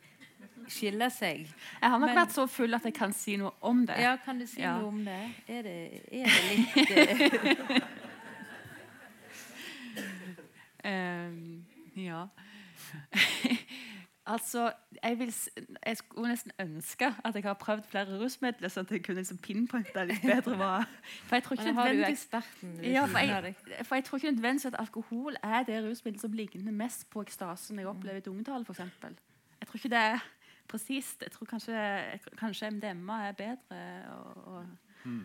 skiller 0.69 1.09
seg. 1.13 1.49
Jeg 1.81 1.91
har 1.91 1.99
nok 1.99 2.09
Men, 2.09 2.19
vært 2.19 2.33
så 2.35 2.47
full 2.51 2.75
at 2.77 2.85
jeg 2.85 2.95
kan 2.97 3.13
si 3.17 3.37
noe 3.41 3.53
om 3.65 3.87
det. 3.87 3.99
Ja, 4.03 4.17
Kan 4.25 4.41
du 4.41 4.47
si 4.49 4.63
ja. 4.63 4.79
noe 4.81 4.89
om 4.89 5.05
det? 5.05 5.21
Er 5.49 5.63
det, 5.67 5.77
er 6.13 6.25
det 6.31 6.43
litt 6.51 7.85
um, 10.85 11.67
Ja. 12.05 12.27
altså, 14.27 14.73
jeg, 15.03 15.19
vil, 15.19 15.35
jeg, 15.87 15.97
skulle 15.97 16.29
nesten 16.29 16.53
ønske 16.61 17.13
at 17.25 17.35
jeg 17.35 17.45
har 17.45 17.55
prøvd 17.55 17.83
flere 17.91 18.19
rusmidler, 18.19 18.69
så 18.69 18.81
at 18.81 18.91
jeg 18.91 19.05
kunne 19.05 19.23
liksom 19.23 19.39
pinpointe 19.39 20.05
litt 20.07 20.23
bedre 20.23 20.57
hva 20.59 20.73
For 21.29 21.37
jeg 21.37 21.43
tror 21.45 21.55
ikke 21.55 21.73
nødvendigvis 21.73 22.29
ja, 22.83 23.05
for 23.05 23.19
jeg, 23.19 23.55
for 23.85 23.95
jeg 23.95 24.05
tror 24.05 24.19
ikke 24.19 24.31
nødvendigvis 24.31 24.67
at 24.73 24.79
alkohol 24.79 25.37
er 25.43 25.63
det 25.63 25.85
rusmiddelet 25.85 26.21
som 26.21 26.33
ligner 26.33 26.73
mest 26.73 27.07
på 27.11 27.23
ekstasen 27.23 27.79
jeg 27.79 27.87
opplever 27.87 28.19
i 28.19 28.27
tungetale, 28.27 28.65
f.eks. 28.65 28.81
Jeg 29.65 29.69
tror 29.71 29.81
ikke 29.81 29.89
det 29.95 30.01
er 30.11 30.25
presist. 30.69 31.23
Jeg 31.25 31.33
tror 31.33 31.49
kanskje, 31.49 31.79
kanskje 32.37 32.69
MDMA 32.75 33.15
er 33.31 33.39
bedre 33.39 33.79
å, 34.13 34.19
å, 34.45 34.59
mm. 35.09 35.23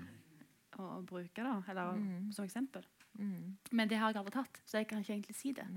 å, 0.78 0.86
å 0.86 1.02
bruke 1.04 1.44
da, 1.44 1.58
eller, 1.68 2.00
mm. 2.00 2.30
som 2.32 2.48
eksempel. 2.48 2.86
Mm. 3.20 3.58
Men 3.76 3.92
det 3.92 4.00
har 4.00 4.14
jeg 4.14 4.22
aldri 4.22 4.32
tatt, 4.38 4.62
så 4.64 4.80
jeg 4.80 4.88
kan 4.88 5.04
ikke 5.04 5.18
egentlig 5.18 5.36
si 5.36 5.52
det. 5.58 5.68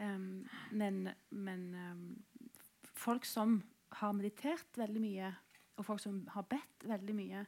Um, 0.00 0.46
men, 0.72 1.10
men 1.28 1.68
um, 1.76 2.48
folk 2.96 3.28
som 3.28 3.58
har 4.00 4.16
meditert 4.16 4.80
veldig 4.80 5.04
mye, 5.04 5.34
og 5.76 5.84
folk 5.84 6.00
som 6.00 6.22
har 6.32 6.48
bedt 6.48 6.88
veldig 6.88 7.20
mye, 7.20 7.44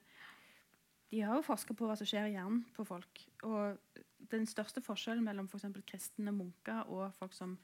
de 1.14 1.24
har 1.24 1.40
jo 1.40 1.48
forska 1.48 1.72
på 1.72 1.88
hva 1.88 1.96
som 1.96 2.12
skjer 2.12 2.28
i 2.28 2.36
hjernen 2.36 2.60
på 2.76 2.84
folk. 2.84 3.24
Og 3.48 3.80
den 4.28 4.44
største 4.44 4.84
forskjellen 4.84 5.24
mellom 5.24 5.48
for 5.48 5.64
kristne 5.88 6.34
munker 6.34 6.92
og 6.92 7.14
folk 7.16 7.32
som 7.32 7.56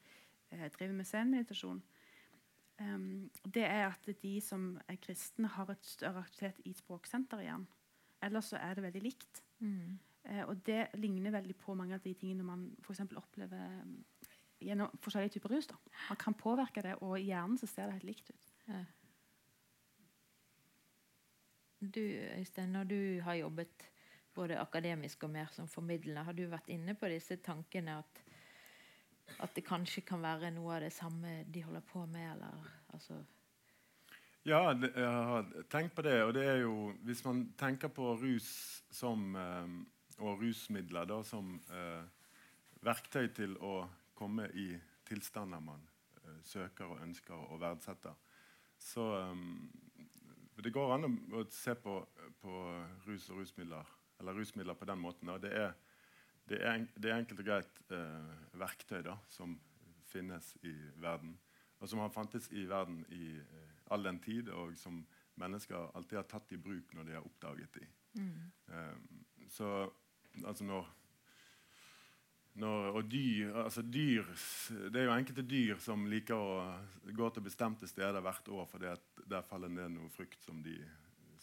eh, 0.49 0.71
driver 0.73 0.97
med 0.97 1.13
zen-meditasjon, 1.13 1.85
um, 2.81 3.31
det 3.45 3.65
er 3.67 3.89
at 3.91 4.09
de 4.23 4.37
som 4.45 4.77
er 4.89 5.01
kristne, 5.03 5.49
har 5.49 5.71
et 5.73 5.87
større 5.87 6.25
aktivitet 6.25 6.63
i 6.69 6.73
språksenteret 6.77 7.47
igjen. 7.47 7.67
Ellers 8.23 8.53
så 8.53 8.61
er 8.63 8.79
det 8.79 8.87
veldig 8.87 9.03
likt. 9.03 9.43
Mm. 9.59 9.99
Uh, 10.29 10.45
og 10.47 10.63
det 10.67 10.87
ligner 10.95 11.35
veldig 11.35 11.57
på 11.59 11.75
mange 11.79 11.99
av 11.99 12.05
de 12.05 12.15
tingene 12.15 12.47
man 12.47 12.69
for 12.85 12.99
opplever 13.19 13.83
um, 13.83 14.01
gjennom 14.63 14.99
forskjellige 15.03 15.37
typer 15.37 15.57
rus. 15.57 15.69
Da. 15.71 15.79
Man 16.09 16.21
kan 16.21 16.35
påvirke 16.39 16.83
det, 16.85 16.97
og 17.03 17.19
i 17.19 17.29
hjernen 17.31 17.59
så 17.59 17.67
ser 17.71 17.89
det 17.89 17.99
helt 17.99 18.11
likt 18.11 18.31
ut. 18.31 18.51
Ja. 18.69 18.83
Du, 21.83 22.03
Øystein, 22.39 22.71
når 22.71 22.85
du 22.85 23.01
har 23.27 23.35
jobbet 23.35 23.89
både 24.35 24.61
akademisk 24.61 25.25
og 25.27 25.33
mer 25.35 25.51
som 25.53 25.69
formidlende, 25.69 26.23
har 26.23 26.37
du 26.37 26.45
vært 26.47 26.71
inne 26.71 26.95
på 26.95 27.11
disse 27.11 27.37
tankene 27.43 27.99
at 28.05 28.22
at 29.43 29.55
det 29.55 29.65
kanskje 29.67 30.05
kan 30.07 30.23
være 30.23 30.51
noe 30.55 30.77
av 30.77 30.85
det 30.85 30.93
samme 30.95 31.43
de 31.51 31.63
holder 31.65 31.85
på 31.87 32.05
med? 32.07 32.27
Eller, 32.35 32.73
altså 32.95 33.21
ja, 34.43 34.73
jeg 34.75 35.07
har 35.07 35.47
tenkt 35.71 35.95
på 35.95 36.03
det. 36.03 36.17
Og 36.25 36.35
det 36.35 36.47
er 36.47 36.57
jo 36.65 36.93
Hvis 37.07 37.25
man 37.25 37.53
tenker 37.59 37.89
på 37.89 38.15
rus 38.19 38.83
som, 38.91 39.37
eh, 39.37 39.69
og 40.19 40.43
rusmidler 40.43 41.05
da, 41.05 41.23
som 41.23 41.61
eh, 41.71 42.03
verktøy 42.83 43.29
til 43.35 43.57
å 43.63 43.89
komme 44.15 44.49
i 44.55 44.73
tilstander 45.07 45.61
man 45.61 45.87
eh, 46.25 46.43
søker 46.45 46.91
og 46.91 47.03
ønsker 47.03 47.35
og 47.35 47.61
verdsetter, 47.61 48.15
så 48.79 49.35
Det 50.63 50.73
går 50.73 50.93
an 50.95 51.05
å 51.33 51.45
se 51.51 51.75
på, 51.75 52.07
på, 52.41 52.51
rus 53.07 53.31
og 53.31 53.39
rusmidler, 53.39 53.87
eller 54.21 54.33
rusmidler 54.33 54.75
på 54.75 54.85
den 54.85 54.99
måten. 54.99 55.29
Og 55.29 55.41
det 55.43 55.53
er 55.53 55.73
det 56.51 56.59
er, 56.59 56.75
en, 56.75 56.89
det 56.99 57.11
er 57.11 57.21
enkelt 57.21 57.41
og 57.43 57.47
greit 57.47 57.83
eh, 57.95 58.33
verktøy 58.59 59.03
da, 59.07 59.17
som 59.31 59.55
finnes 60.11 60.53
i 60.67 60.75
verden. 61.01 61.37
Og 61.83 61.91
som 61.91 62.03
har 62.03 62.13
fantes 62.15 62.49
i 62.53 62.65
verden 62.69 63.03
i 63.15 63.37
eh, 63.39 63.77
all 63.95 64.05
den 64.07 64.21
tid, 64.23 64.51
og 64.55 64.77
som 64.79 65.03
mennesker 65.41 65.93
alltid 65.97 66.21
har 66.21 66.29
tatt 66.31 66.53
i 66.55 66.61
bruk 66.61 66.93
når 66.97 67.09
de 67.09 67.15
har 67.17 67.27
oppdaget 67.27 67.79
dem. 67.79 67.95
Mm. 68.19 68.51
Eh, 68.69 69.47
så 69.51 69.71
altså 70.45 70.65
når, 70.65 70.91
når, 72.63 72.89
og 72.99 73.11
dyr, 73.11 73.55
altså 73.65 73.83
dyr 73.83 74.27
Det 74.93 75.01
er 75.01 75.07
jo 75.07 75.15
enkelte 75.15 75.45
dyr 75.49 75.79
som 75.81 76.05
liker 76.09 76.37
å 76.37 77.13
gå 77.17 77.31
til 77.33 77.45
bestemte 77.47 77.89
steder 77.89 78.21
hvert 78.21 78.49
år 78.53 78.69
fordi 78.69 78.91
at 78.93 79.25
der 79.29 79.47
faller 79.49 79.73
ned 79.73 79.95
noe 79.95 80.13
frukt 80.13 80.45
som 80.45 80.61
de, 80.65 80.77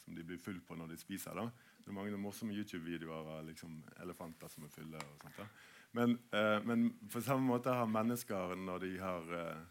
som 0.10 0.18
de 0.18 0.24
blir 0.26 0.40
full 0.42 0.58
på 0.66 0.74
når 0.74 0.90
de 0.90 0.96
spiser. 0.98 1.38
da. 1.38 1.46
Det 1.78 1.92
er 1.92 1.94
mange 1.94 2.18
morsomme 2.18 2.56
YouTube-videoer 2.58 3.28
av 3.36 3.44
liksom, 3.46 3.76
elefanter 4.02 4.50
som 4.50 4.66
er 4.66 4.72
fulle. 4.74 4.98
og 4.98 5.22
sånt 5.22 5.38
da. 5.38 5.46
Men, 5.94 6.16
eh, 6.34 6.58
men, 6.66 6.90
på 7.14 7.22
samme 7.22 7.46
måte 7.46 7.70
har 7.70 7.86
mennesker, 7.86 8.56
når 8.58 8.80
de 8.80 8.98
har 8.98 9.36
eh, 9.38 9.62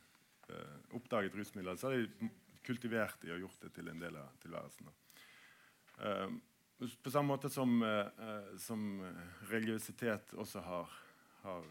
eh 0.55 0.95
oppdaget 0.95 1.35
rusmidler, 1.35 1.77
så 1.77 1.91
har 1.91 1.97
de 1.99 2.31
kultivert 2.63 3.21
de 3.21 3.33
og 3.33 3.41
gjort 3.41 3.61
det 3.63 3.73
til 3.75 3.89
en 3.89 3.99
del 3.99 4.17
av 4.17 4.31
tilværelsen. 4.39 4.95
Eh, 6.07 6.31
på 6.79 7.11
samme 7.11 7.35
måte 7.35 7.51
som, 7.51 7.83
eh, 7.83 8.07
eh, 8.07 8.57
som 8.59 9.03
religiøsitet 9.51 10.35
også 10.35 10.61
har, 10.61 10.89
har 11.43 11.65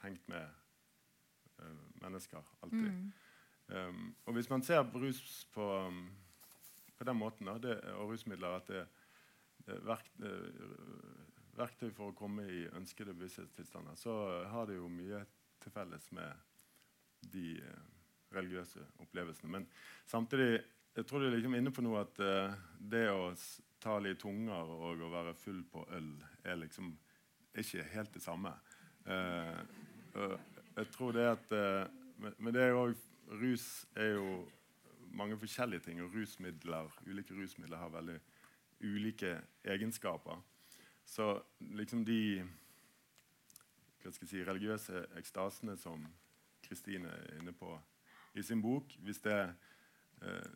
hengt 0.00 0.28
med 0.28 0.48
mennesker 2.00 2.42
alltid. 2.62 2.92
Mm. 2.92 3.12
Um, 3.68 4.16
og 4.24 4.32
hvis 4.32 4.48
man 4.50 4.62
ser 4.62 4.82
på 4.88 5.00
rus 5.02 5.18
på, 6.98 7.04
den 7.04 7.18
måten, 7.18 7.46
da, 7.46 7.58
det, 7.62 7.76
og 7.94 8.12
rusmidler 8.12 8.58
at 8.58 8.70
det, 8.72 8.84
er 9.68 9.90
eh, 10.24 10.62
verktøy 11.58 11.90
for 11.94 12.10
å 12.10 12.16
komme 12.16 12.46
i 12.48 12.64
ønskede 12.78 13.14
bevissthetstilstander, 13.16 13.98
så 13.98 14.14
har 14.50 14.68
det 14.68 14.78
jo 14.78 14.90
mye 14.92 15.24
til 15.62 15.74
felles 15.74 16.08
med 16.16 16.46
de 17.34 17.58
eh, 17.58 17.86
religiøse 18.34 18.84
opplevelsene. 19.04 19.50
Men 19.52 19.68
samtidig 20.06 20.58
jeg 20.98 21.06
tror 21.06 21.22
du 21.22 21.28
er 21.28 21.36
liksom 21.36 21.54
inne 21.54 21.70
på 21.70 21.82
noe 21.84 22.00
at 22.02 22.16
det 22.90 23.04
å 23.12 23.28
ta 23.78 24.00
litt 24.02 24.18
tunger 24.18 24.72
og 24.74 25.04
å 25.06 25.10
være 25.12 25.34
full 25.38 25.60
på 25.70 25.84
øl 25.94 26.08
er 26.42 26.58
liksom 26.58 26.88
ikke 27.58 27.84
helt 27.92 28.10
det 28.16 28.22
samme. 28.24 28.50
Eh, 29.06 29.60
jeg 30.78 30.90
tror 30.94 31.14
det 31.14 31.28
at 31.28 31.52
Men 32.18 32.50
det 32.54 32.62
er 32.62 32.72
jo 32.74 32.88
Rus 33.28 33.86
er 33.96 34.14
jo 34.16 34.28
mange 35.12 35.38
forskjellige 35.38 35.80
ting, 35.86 36.02
og 36.02 36.14
rusmidler, 36.14 36.90
ulike 37.06 37.34
rusmidler 37.34 37.78
har 37.78 37.92
veldig 37.94 38.18
ulike 38.84 39.40
egenskaper. 39.64 40.40
Så 41.04 41.42
liksom 41.58 42.04
de 42.04 42.44
hva 44.02 44.12
skal 44.14 44.26
jeg 44.26 44.30
si, 44.30 44.44
religiøse 44.46 45.04
ekstasene 45.18 45.76
som 45.76 46.04
Kristine 46.64 47.10
er 47.10 47.38
inne 47.40 47.52
på 47.56 47.72
i 48.38 48.42
sin 48.44 48.62
bok 48.62 48.94
Hvis 49.04 49.20
det, 49.24 49.38
eh, 50.22 50.50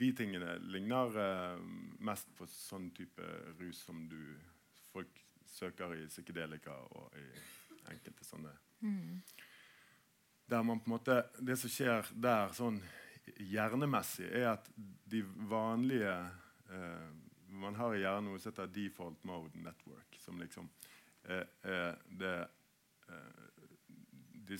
de 0.00 0.10
tingene 0.16 0.58
ligner 0.58 1.18
eh, 1.22 1.64
mest 2.04 2.30
på 2.36 2.46
sånn 2.50 2.90
type 2.94 3.24
rus 3.58 3.84
som 3.86 4.04
du, 4.10 4.20
folk 4.92 5.22
søker 5.46 5.94
i 5.96 6.06
psykedelika 6.06 6.76
og 6.98 7.18
i 7.18 7.26
enkelte 7.92 8.26
sånne 8.26 8.52
mm. 8.80 9.22
Der 10.50 10.62
man 10.62 10.80
på 10.80 10.90
en 10.90 10.96
måte, 10.98 11.22
Det 11.40 11.56
som 11.58 11.72
skjer 11.72 12.12
der 12.14 12.52
sånn 12.56 12.82
hjernemessig, 13.40 14.26
er 14.28 14.52
at 14.54 14.68
de 15.10 15.22
vanlige 15.50 16.16
eh, 16.70 17.12
Man 17.54 17.76
har 17.78 17.94
i 17.94 18.00
hjernen 18.02 18.32
noe 18.32 18.40
som 18.42 18.50
heter 18.50 18.70
default 18.74 19.24
mode 19.24 19.60
network, 19.62 20.16
som 20.18 20.40
liksom 20.42 20.66
eh, 21.30 21.44
er 21.62 22.00
det 22.10 22.36
Eh, 23.08 23.44
de 24.32 24.58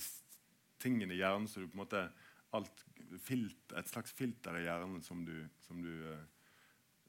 tingene 0.81 1.13
i 1.13 1.19
hjernen 1.19 1.47
som 1.49 1.63
du 1.63 1.69
på 1.69 1.77
en 1.77 1.83
måte 1.83 2.05
alt, 2.55 2.85
filter, 3.21 3.79
Et 3.79 3.89
slags 3.89 4.13
filter 4.13 4.57
i 4.59 4.65
hjernen 4.65 5.01
som, 5.03 5.23
du, 5.25 5.35
som, 5.61 5.81
du, 5.83 5.93
eh, 6.11 6.25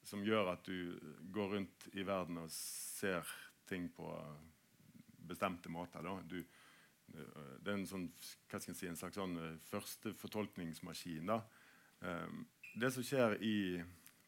som 0.05 0.25
gjør 0.25 0.53
at 0.53 0.65
du 0.67 0.99
går 1.33 1.55
rundt 1.57 1.89
i 1.95 2.05
verden 2.07 2.43
og 2.43 2.51
ser 2.53 3.27
ting 3.67 3.89
på 3.95 4.11
bestemte 5.27 5.71
måter. 5.73 6.07
Du, 6.29 6.39
det 7.07 7.71
er 7.71 7.77
en, 7.77 7.87
sånn, 7.89 8.09
si, 8.19 8.89
en 8.89 8.99
slags 8.99 9.19
sånn 9.19 9.37
eh, 9.41 9.55
første 9.71 10.13
fortolkningsmaskin. 10.19 11.31
Da. 11.31 11.41
Det 12.77 12.91
som 12.93 13.07
skjer 13.07 13.39
i 13.41 13.57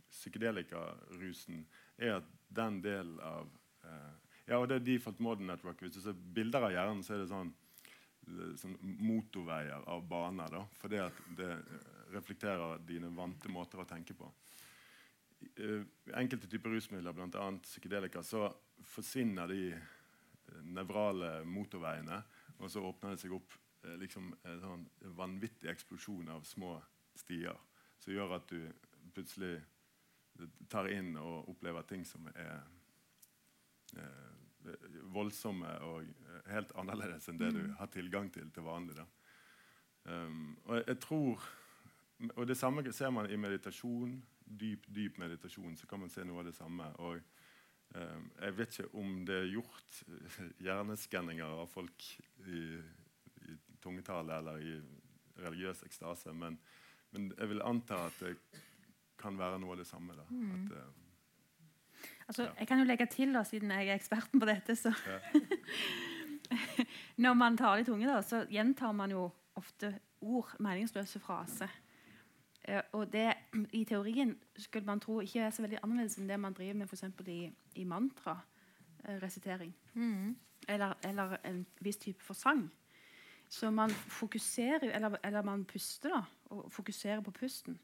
psykedelikarusen, 0.09 1.67
er 2.01 2.19
at 2.21 2.29
den 2.55 2.81
delen 2.85 3.19
av 3.21 3.51
ja, 4.49 4.57
og 4.57 4.69
det 4.71 4.79
er 4.79 4.85
default 4.87 5.19
modern 5.21 5.51
network. 5.51 5.83
Hvis 5.85 5.99
du 5.99 6.01
ser 6.01 6.17
bilder 6.17 6.65
av 6.65 6.73
hjernen, 6.73 7.03
så 7.05 7.15
er 7.15 7.21
det 7.21 7.29
sånn, 7.29 7.51
sånn 8.57 8.79
motorveier 8.81 9.85
av 9.93 10.07
baner. 10.09 10.49
da, 10.55 10.63
Fordi 10.81 11.01
at 11.03 11.19
det 11.37 11.51
reflekterer 12.15 12.81
dine 12.89 13.11
vante 13.13 13.53
måter 13.53 13.83
å 13.83 13.89
tenke 13.89 14.17
på. 14.17 14.31
Uh, 15.61 15.85
enkelte 16.19 16.49
typer 16.51 16.73
rusmidler, 16.75 17.15
bl.a. 17.15 17.45
psykedelika, 17.63 18.25
så 18.27 18.49
forsvinner 18.89 19.51
de 19.53 19.61
uh, 19.75 20.63
nevrale 20.65 21.43
motorveiene, 21.47 22.23
og 22.59 22.71
så 22.71 22.83
åpner 22.85 23.15
det 23.15 23.23
seg 23.23 23.35
opp 23.37 23.55
eh, 23.85 23.97
liksom 24.01 24.33
en 24.43 24.63
sånn 24.63 24.87
vanvittig 25.19 25.71
eksplosjon 25.71 26.31
av 26.35 26.47
små 26.47 26.77
stier 27.19 27.57
som 27.99 28.15
gjør 28.15 28.37
at 28.39 28.51
du 28.51 28.63
plutselig 29.15 29.57
tar 30.71 30.87
inn 30.93 31.17
og 31.19 31.49
opplever 31.51 31.87
ting 31.89 32.05
som 32.07 32.29
er 32.35 32.61
Eh, 33.97 35.05
voldsomme 35.15 35.71
og 35.87 36.03
eh, 36.03 36.41
helt 36.53 36.73
annerledes 36.77 37.29
enn 37.31 37.39
det 37.41 37.53
du 37.55 37.63
mm. 37.63 37.77
har 37.79 37.89
tilgang 37.93 38.29
til 38.33 38.51
til 38.53 38.67
vanlig. 38.67 39.05
Um, 40.05 40.59
og 40.65 40.83
jeg 40.87 40.99
tror 41.05 41.47
og 42.35 42.47
Det 42.49 42.57
samme 42.57 42.93
ser 42.93 43.11
man 43.11 43.31
i 43.31 43.37
meditasjon. 43.37 44.25
Dyp 44.61 44.87
dyp 44.95 45.19
meditasjon. 45.19 45.77
så 45.77 45.87
kan 45.87 46.01
man 46.01 46.11
se 46.11 46.25
noe 46.25 46.41
av 46.41 46.45
det 46.45 46.55
samme. 46.55 46.85
og 46.99 47.21
Jeg 47.95 48.55
vet 48.59 48.79
ikke 48.79 49.01
om 49.01 49.13
det 49.27 49.37
er 49.41 49.51
gjort 49.51 50.01
hjerneskanninger 50.65 51.59
av 51.63 51.71
folk 51.73 52.05
i, 52.47 52.63
i 53.49 53.57
tungetale 53.83 54.39
eller 54.39 54.63
i 54.63 54.75
religiøs 55.39 55.85
ekstase, 55.87 56.35
men, 56.37 56.59
men, 57.15 57.31
jeg 57.39 57.51
vil 57.53 57.65
anta 57.65 58.05
at 58.11 58.23
det 58.23 58.35
kan 59.19 59.39
være 59.39 59.59
noe 59.63 59.75
av 59.75 59.81
det 59.83 59.89
samme. 59.89 60.15
mm. 60.29 60.51
at, 60.55 60.73
uh, 60.77 61.05
Altså, 62.29 62.43
ja. 62.43 62.51
Jeg 62.59 62.69
kan 62.69 62.79
jo 62.79 62.85
legge 62.85 63.07
til, 63.07 63.33
da, 63.33 63.43
siden 63.43 63.71
jeg 63.73 63.89
er 63.89 63.97
eksperten 63.97 64.41
på 64.41 64.47
dette 64.47 64.77
så 64.77 64.93
ja. 65.07 65.19
Når 67.25 67.35
man 67.35 67.57
taler 67.57 67.83
i 67.83 67.87
tunge, 67.89 68.07
da, 68.09 68.21
så 68.23 68.45
gjentar 68.53 68.93
man 68.93 69.11
jo 69.11 69.31
ofte 69.59 69.95
ord, 70.21 70.53
meningsløse 70.61 71.21
fraser. 71.21 71.73
Uh, 72.69 72.83
og 72.93 73.13
det 73.13 73.33
i 73.73 73.85
teorien 73.85 74.37
skulle 74.57 74.87
man 74.87 75.01
tro 75.01 75.21
ikke 75.21 75.41
er 75.41 75.51
så 75.51 75.63
veldig 75.65 75.81
annerledes 75.83 76.19
enn 76.19 76.29
det 76.29 76.41
man 76.41 76.53
driver 76.53 76.75
med 76.75 76.91
for 76.91 77.31
i, 77.31 77.53
i 77.75 77.85
mantra-resitering. 77.85 79.75
Uh, 79.95 80.03
mm. 80.03 80.37
eller, 80.69 80.95
eller, 81.05 81.37
en 81.45 81.67
viss 81.81 81.97
type 81.97 82.23
for 82.23 82.35
sang. 82.35 82.71
Så 83.49 83.71
man 83.71 83.91
fokuserer, 83.91 84.91
eller, 84.93 85.17
eller 85.25 85.43
man 85.43 85.65
puster, 85.65 86.11
da, 86.13 86.23
og 86.51 86.73
fokuserer 86.73 87.21
på 87.21 87.31
pusten. 87.31 87.79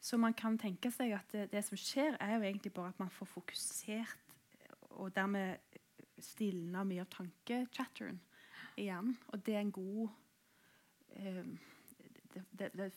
Så 0.00 0.16
man 0.16 0.34
kan 0.34 0.58
tenke 0.58 0.90
seg 0.92 1.14
at 1.16 1.30
det, 1.32 1.46
det, 1.52 1.62
som 1.64 1.78
skjer, 1.80 2.16
er 2.20 2.34
jo 2.34 2.42
egentlig 2.42 2.72
bare 2.72 2.88
at 2.88 2.98
man 3.00 3.10
får 3.10 3.26
fokusert 3.26 4.18
og 5.00 5.14
dermed 5.16 5.56
stilna 6.22 6.84
mye 6.84 7.02
av 7.04 7.08
tankechatteren 7.14 8.18
i 8.76 8.88
hjernen. 8.88 9.16
Og 9.32 9.46
det 9.46 9.54
er 9.54 9.64
en 9.64 9.72
god 9.72 10.08
eh, 11.16 11.40
det, 12.34 12.44
det, 12.58 12.70
det, 12.74 12.90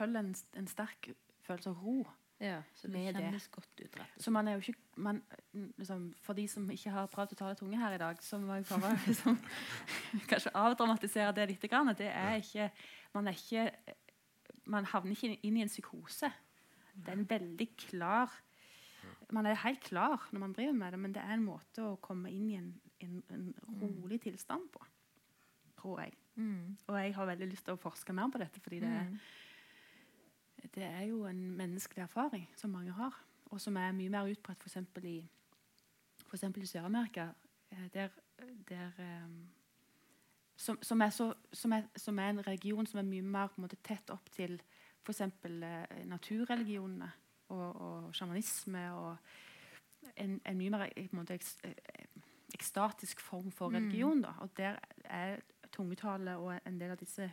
følger 0.00 0.24
en, 0.24 0.34
en, 0.58 0.66
sterk 0.70 1.12
følelse 1.46 1.70
av 1.70 1.84
ro. 1.84 2.00
Ja, 2.40 2.62
så 2.74 2.88
det 2.88 3.02
kjennes 3.04 3.44
det. 3.44 3.52
godt 3.52 3.80
ut. 3.82 3.96
Rett. 4.00 4.20
Så 4.24 4.32
man 4.32 4.48
er 4.48 4.56
jo 4.56 4.62
ikke 4.64 5.00
man, 5.04 5.18
liksom, 5.52 6.06
For 6.24 6.36
de 6.36 6.46
som 6.48 6.68
ikke 6.72 6.92
har 6.94 7.10
prøvd 7.12 7.34
å 7.36 7.40
tale 7.42 7.56
tunge 7.58 7.80
her 7.80 7.96
i 7.96 8.00
dag, 8.00 8.22
så 8.24 8.40
må 8.40 8.56
jeg 8.56 8.68
prøve 8.70 8.92
liksom, 9.10 9.36
kanskje 10.30 10.54
avdramatisere 10.56 11.34
det 11.36 11.50
litt. 11.52 11.66
Det 11.98 12.08
er 12.08 12.38
ikke, 12.40 12.70
man, 13.14 13.28
er 13.28 13.36
ikke, 13.36 13.96
man 14.72 14.88
havner 14.88 15.12
ikke 15.12 15.36
inn 15.36 15.58
i 15.60 15.66
en 15.66 15.72
psykose. 15.72 16.32
Det 16.94 17.12
er 17.12 17.18
en 17.18 17.28
veldig 17.28 17.68
klar 17.78 18.32
Man 19.30 19.46
er 19.46 19.54
helt 19.62 19.80
klar 19.86 20.24
når 20.32 20.40
man 20.42 20.52
driver 20.52 20.72
med 20.74 20.92
det, 20.92 20.98
men 20.98 21.12
det 21.14 21.22
er 21.22 21.36
en 21.36 21.44
måte 21.44 21.84
å 21.86 21.98
komme 22.02 22.32
inn 22.34 22.48
i 22.50 22.56
en, 22.56 22.72
en, 23.04 23.20
en 23.30 23.44
rolig 23.78 24.18
tilstand 24.24 24.66
på, 24.74 24.82
tror 25.78 26.00
jeg. 26.02 26.16
Mm. 26.34 26.76
Og 26.88 26.96
jeg 26.98 27.14
har 27.14 27.28
veldig 27.30 27.48
lyst 27.52 27.66
til 27.68 27.76
å 27.76 27.80
forske 27.80 28.14
mer 28.16 28.30
på 28.32 28.40
dette, 28.42 28.62
fordi 28.64 28.80
det 28.82 28.90
er, 28.90 29.06
mm. 29.06 29.20
Det 30.74 30.82
er 30.82 31.02
jo 31.08 31.26
en 31.26 31.50
menneskelig 31.56 32.02
erfaring 32.02 32.48
som 32.56 32.70
mange 32.70 32.92
har, 32.92 33.24
og 33.50 33.60
som 33.60 33.76
er 33.76 33.92
mye 33.92 34.10
mer 34.12 34.28
utbredt 34.30 34.62
f.eks. 34.62 34.76
i, 35.04 35.16
for 36.26 36.58
i 36.62 36.66
Sør-Amerika, 36.66 37.28
eh, 37.70 37.88
der, 37.94 38.08
der 38.68 38.90
um, 39.24 39.48
som, 40.56 40.78
som, 40.82 41.00
er 41.00 41.10
så, 41.10 41.34
som, 41.52 41.72
er, 41.72 41.82
som, 41.96 42.18
er 42.18 42.30
en 42.30 42.46
region 42.46 42.86
som 42.86 42.98
er 42.98 43.08
mye 43.08 43.22
mer 43.22 43.54
måte, 43.56 43.76
tett 43.82 44.10
opp 44.10 44.30
til 44.32 44.60
f.eks. 45.04 45.20
Eh, 45.20 46.04
naturreligionene 46.06 47.10
og, 47.48 47.80
og 47.80 48.14
sjamanisme 48.14 48.84
og 48.92 49.16
en, 50.16 50.40
en, 50.44 50.58
mye 50.58 50.70
mer 50.70 50.88
en 50.96 51.08
måte, 51.12 51.38
eh, 51.64 52.04
ekstatisk 52.54 53.20
form 53.20 53.50
for 53.52 53.68
mm. 53.68 53.74
religion. 53.74 54.22
Da. 54.22 54.34
Og 54.38 54.56
der 54.56 54.78
er 55.04 55.40
tungetale 55.72 56.36
og 56.40 56.54
en 56.66 56.78
del 56.80 56.94
av 56.94 57.00
disse 57.00 57.26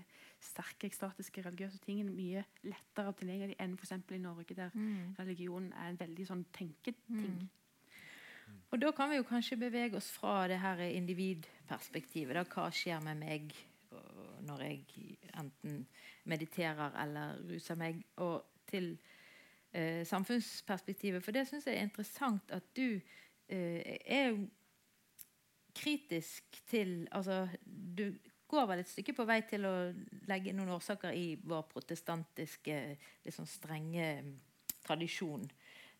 sterke 0.44 0.88
ekstatiske 0.90 1.44
religiøse 1.46 1.80
tingene 1.84 2.14
mye 2.14 2.44
lettere 2.68 3.14
tilgjengelig 3.20 3.58
enn 3.64 3.78
f.eks. 3.78 3.96
i 4.14 4.20
Norge, 4.24 4.58
der 4.58 4.74
mm. 4.74 5.16
religion 5.20 5.72
er 5.74 5.92
en 5.92 6.00
veldig 6.00 6.28
sånn 6.30 6.44
tenketing. 6.56 7.40
Mm. 7.42 7.48
Og 8.72 8.80
Da 8.80 8.92
kan 8.96 9.10
vi 9.12 9.18
jo 9.18 9.28
kanskje 9.28 9.60
bevege 9.60 9.98
oss 10.00 10.10
fra 10.12 10.46
det 10.48 10.60
her 10.64 10.80
individperspektivet. 10.88 12.36
Da. 12.38 12.46
Hva 12.48 12.70
skjer 12.72 13.04
med 13.04 13.20
meg 13.20 13.56
når 14.48 14.62
jeg 14.64 15.18
enten 15.40 15.88
mediterer 16.24 16.96
eller 17.04 17.40
ruser 17.50 17.76
meg, 17.80 18.04
og 18.24 18.44
til 18.68 18.98
eh, 19.72 20.06
samfunnsperspektivet. 20.06 21.24
For 21.24 21.36
det 21.36 21.48
syns 21.48 21.68
jeg 21.68 21.78
er 21.78 21.88
interessant 21.88 22.52
at 22.56 22.64
du 22.76 23.00
eh, 23.50 23.98
er 24.06 24.36
kritisk 25.78 26.60
til 26.70 27.08
Altså, 27.16 27.46
du 27.64 28.10
går 28.48 28.68
vel 28.70 28.82
et 28.82 28.90
stykke 28.90 29.16
på 29.16 29.26
vei 29.28 29.42
til 29.48 29.66
å 29.68 29.76
legge 30.30 30.54
noen 30.56 30.76
årsaker 30.78 31.16
i 31.16 31.36
vår 31.44 31.66
protestantiske, 31.72 32.78
sånn 33.34 33.50
strenge 33.50 34.08
tradisjon. 34.88 35.44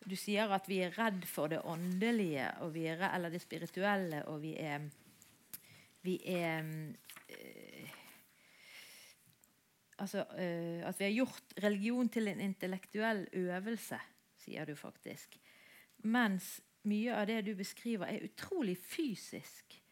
Du 0.08 0.14
sier 0.16 0.50
at 0.54 0.68
vi 0.70 0.80
er 0.84 0.94
redd 0.96 1.26
for 1.28 1.50
det 1.52 1.60
åndelige 1.66 2.48
er, 2.64 3.04
eller 3.10 3.34
det 3.34 3.42
spirituelle, 3.42 4.22
og 4.30 4.40
vi 4.44 4.54
er, 4.62 4.86
vi 6.06 6.16
er 6.32 6.64
øh, 6.64 7.90
altså, 9.98 10.24
øh, 10.38 10.88
at 10.88 11.00
vi 11.00 11.04
har 11.04 11.16
gjort 11.18 11.58
religion 11.64 12.08
til 12.08 12.28
en 12.28 12.40
intellektuell 12.40 13.26
øvelse, 13.32 13.98
sier 14.38 14.64
du 14.64 14.74
faktisk. 14.78 15.36
Mens 16.06 16.60
mye 16.86 17.14
av 17.16 17.26
det 17.26 17.42
du 17.46 17.54
beskriver, 17.58 18.06
er 18.06 18.28
utrolig 18.28 18.76
fysisk. 18.78 19.82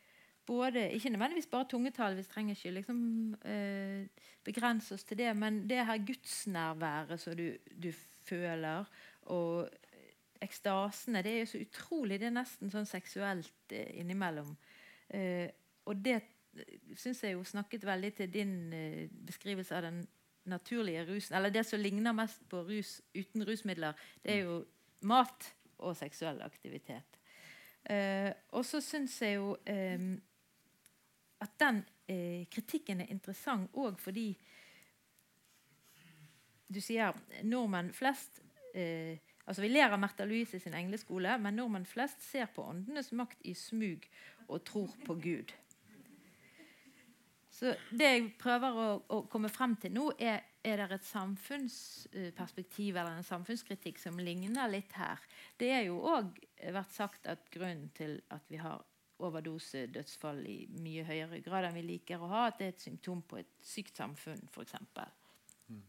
Både, 0.46 0.92
ikke 0.94 1.11
nødvendigvis 1.11 1.49
bare 1.51 1.66
tungetall, 1.70 2.14
vi 2.16 2.22
trenger 2.22 2.55
ikke 2.55 2.70
liksom, 2.70 3.01
eh, 3.44 4.07
begrense 4.44 4.94
oss 4.94 5.05
til 5.05 5.18
det, 5.18 5.33
men 5.37 5.64
det 5.68 5.87
her 5.87 6.05
gudsnærværet 6.07 7.20
som 7.20 7.37
du, 7.37 7.51
du 7.83 7.90
føler, 8.29 8.85
og 9.22 9.68
ekstasene. 10.42 11.22
Det 11.22 11.33
er 11.33 11.38
jo 11.38 11.51
så 11.51 11.61
utrolig. 11.64 12.20
Det 12.20 12.29
er 12.29 12.37
nesten 12.37 12.72
sånn 12.72 12.88
seksuelt 12.88 13.75
eh, 13.75 13.92
innimellom. 14.01 14.55
Eh, 15.09 15.49
og 15.87 16.03
det 16.05 16.20
syns 16.96 17.22
jeg 17.25 17.37
jo 17.37 17.44
snakket 17.46 17.85
veldig 17.87 18.12
til 18.16 18.33
din 18.33 18.55
eh, 18.75 19.03
beskrivelse 19.29 19.77
av 19.77 19.87
den 19.87 20.01
naturlige 20.46 21.07
rusen. 21.09 21.37
Eller 21.37 21.55
det 21.55 21.66
som 21.66 21.83
ligner 21.83 22.16
mest 22.16 22.44
på 22.51 22.62
rus 22.68 23.01
uten 23.16 23.46
rusmidler, 23.46 23.99
det 24.22 24.37
er 24.37 24.42
jo 24.46 24.61
mat 25.07 25.51
og 25.79 25.97
seksuell 25.99 26.41
aktivitet. 26.45 27.19
Eh, 27.85 28.33
og 28.57 28.65
så 28.67 28.81
syns 28.83 29.21
jeg 29.23 29.37
jo 29.39 29.53
eh, 29.67 30.09
at 31.45 31.59
den 31.61 31.83
eh, 32.09 32.47
kritikken 32.51 33.05
er 33.05 33.12
interessant 33.12 33.71
òg 33.77 34.01
fordi 34.03 34.31
du 36.67 36.81
sier 36.83 37.15
nordmenn 37.47 37.93
flest 37.95 38.41
eh, 38.75 39.19
altså 39.47 39.62
Vi 39.62 39.71
ler 39.71 39.93
av 39.93 40.01
Märtha 40.03 40.25
Louise 40.27 40.59
sin 40.59 40.75
engleskole, 40.75 41.37
men 41.39 41.55
nordmenn 41.55 41.87
flest 41.87 42.25
ser 42.27 42.49
på 42.51 42.65
åndenes 42.67 43.12
makt 43.15 43.45
i 43.47 43.55
smug 43.55 44.09
og 44.49 44.65
tror 44.67 44.91
på 45.07 45.15
Gud. 45.23 45.53
Så 47.51 47.73
det 47.95 48.09
jeg 48.11 48.25
prøver 48.41 48.81
å, 48.83 48.89
å 49.07 49.21
komme 49.31 49.49
frem 49.49 49.77
til 49.81 49.95
nå, 49.95 50.11
er 50.19 50.43
er 50.67 50.83
det 50.83 50.97
et 50.99 51.07
samfunnsperspektiv 51.07 52.97
eller 52.97 53.17
en 53.17 53.27
samfunnskritikk 53.27 54.01
som 54.03 54.19
ligner 54.19 54.69
litt 54.71 54.93
her. 54.99 55.23
Det 55.59 55.71
er 55.71 55.87
jo 55.87 56.01
òg 56.03 56.39
vært 56.75 56.95
sagt 56.95 57.27
at 57.31 57.47
grunnen 57.55 57.91
til 57.95 58.19
at 58.35 58.43
vi 58.51 58.59
har 58.61 58.83
overdosedødsfall 59.23 60.43
i 60.51 60.57
mye 60.83 61.05
høyere 61.09 61.41
grad 61.45 61.69
enn 61.69 61.79
vi 61.79 61.85
liker 61.87 62.21
å 62.21 62.29
ha, 62.33 62.43
at 62.49 62.59
det 62.59 62.67
er 62.67 62.75
et 62.75 62.85
symptom 62.85 63.23
på 63.25 63.39
et 63.41 63.53
sykt 63.65 63.97
samfunn, 63.97 64.43
f.eks. 64.53 64.75
Mm. 65.71 65.85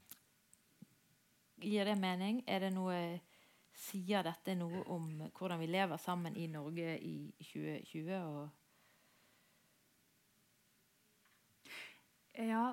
Gir 1.66 1.90
det 1.90 1.98
mening? 2.00 2.44
Er 2.48 2.68
det 2.68 2.74
noe 2.78 3.00
Sier 3.78 4.24
dette 4.26 4.56
noe 4.58 4.80
om 4.90 5.04
hvordan 5.38 5.60
vi 5.62 5.68
lever 5.70 6.00
sammen 6.02 6.34
i 6.34 6.48
Norge 6.50 6.96
i 6.98 7.30
2020? 7.46 8.10
Og 8.26 8.50
ja, 12.42 12.64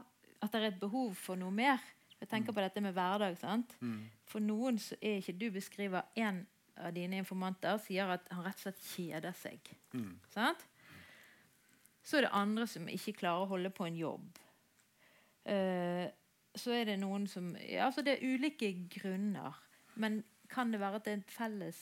at 0.40 0.52
det 0.52 0.60
er 0.62 0.66
et 0.70 0.80
behov 0.80 1.12
for 1.16 1.36
noe 1.40 1.52
mer. 1.52 1.84
Jeg 2.24 2.30
tenker 2.30 2.56
på 2.56 2.62
dette 2.64 2.80
med 2.80 2.94
hverdag. 2.96 3.36
sant? 3.36 3.76
Mm. 3.84 4.08
For 4.24 4.40
noen 4.40 4.78
så 4.80 4.96
er 5.00 5.20
ikke 5.20 5.36
du 5.36 5.50
beskriver 5.52 6.06
en 6.16 6.46
av 6.80 6.94
dine 6.96 7.20
informanter 7.20 7.76
sier 7.84 8.08
at 8.16 8.30
han 8.32 8.46
rett 8.46 8.56
og 8.56 8.64
slett 8.64 8.86
kjeder 8.88 9.36
seg. 9.36 9.68
Mm. 9.92 10.14
Sant? 10.32 10.64
Så 12.04 12.18
er 12.18 12.26
det 12.26 12.34
andre 12.36 12.66
som 12.68 12.88
ikke 12.88 13.18
klarer 13.20 13.44
å 13.44 13.50
holde 13.52 13.70
på 13.76 13.86
en 13.86 14.00
jobb. 14.00 14.40
Uh, 15.44 16.08
så 16.56 16.72
er 16.72 16.88
det 16.88 16.96
noen 17.02 17.26
som 17.28 17.50
ja, 17.60 17.90
altså 17.90 18.00
Det 18.06 18.14
er 18.14 18.24
ulike 18.24 18.70
grunner. 18.94 19.60
Men 20.00 20.22
kan 20.48 20.72
det 20.72 20.80
være 20.80 21.00
at 21.00 21.06
det 21.06 21.12
er 21.12 21.22
et 21.22 21.34
felles 21.36 21.80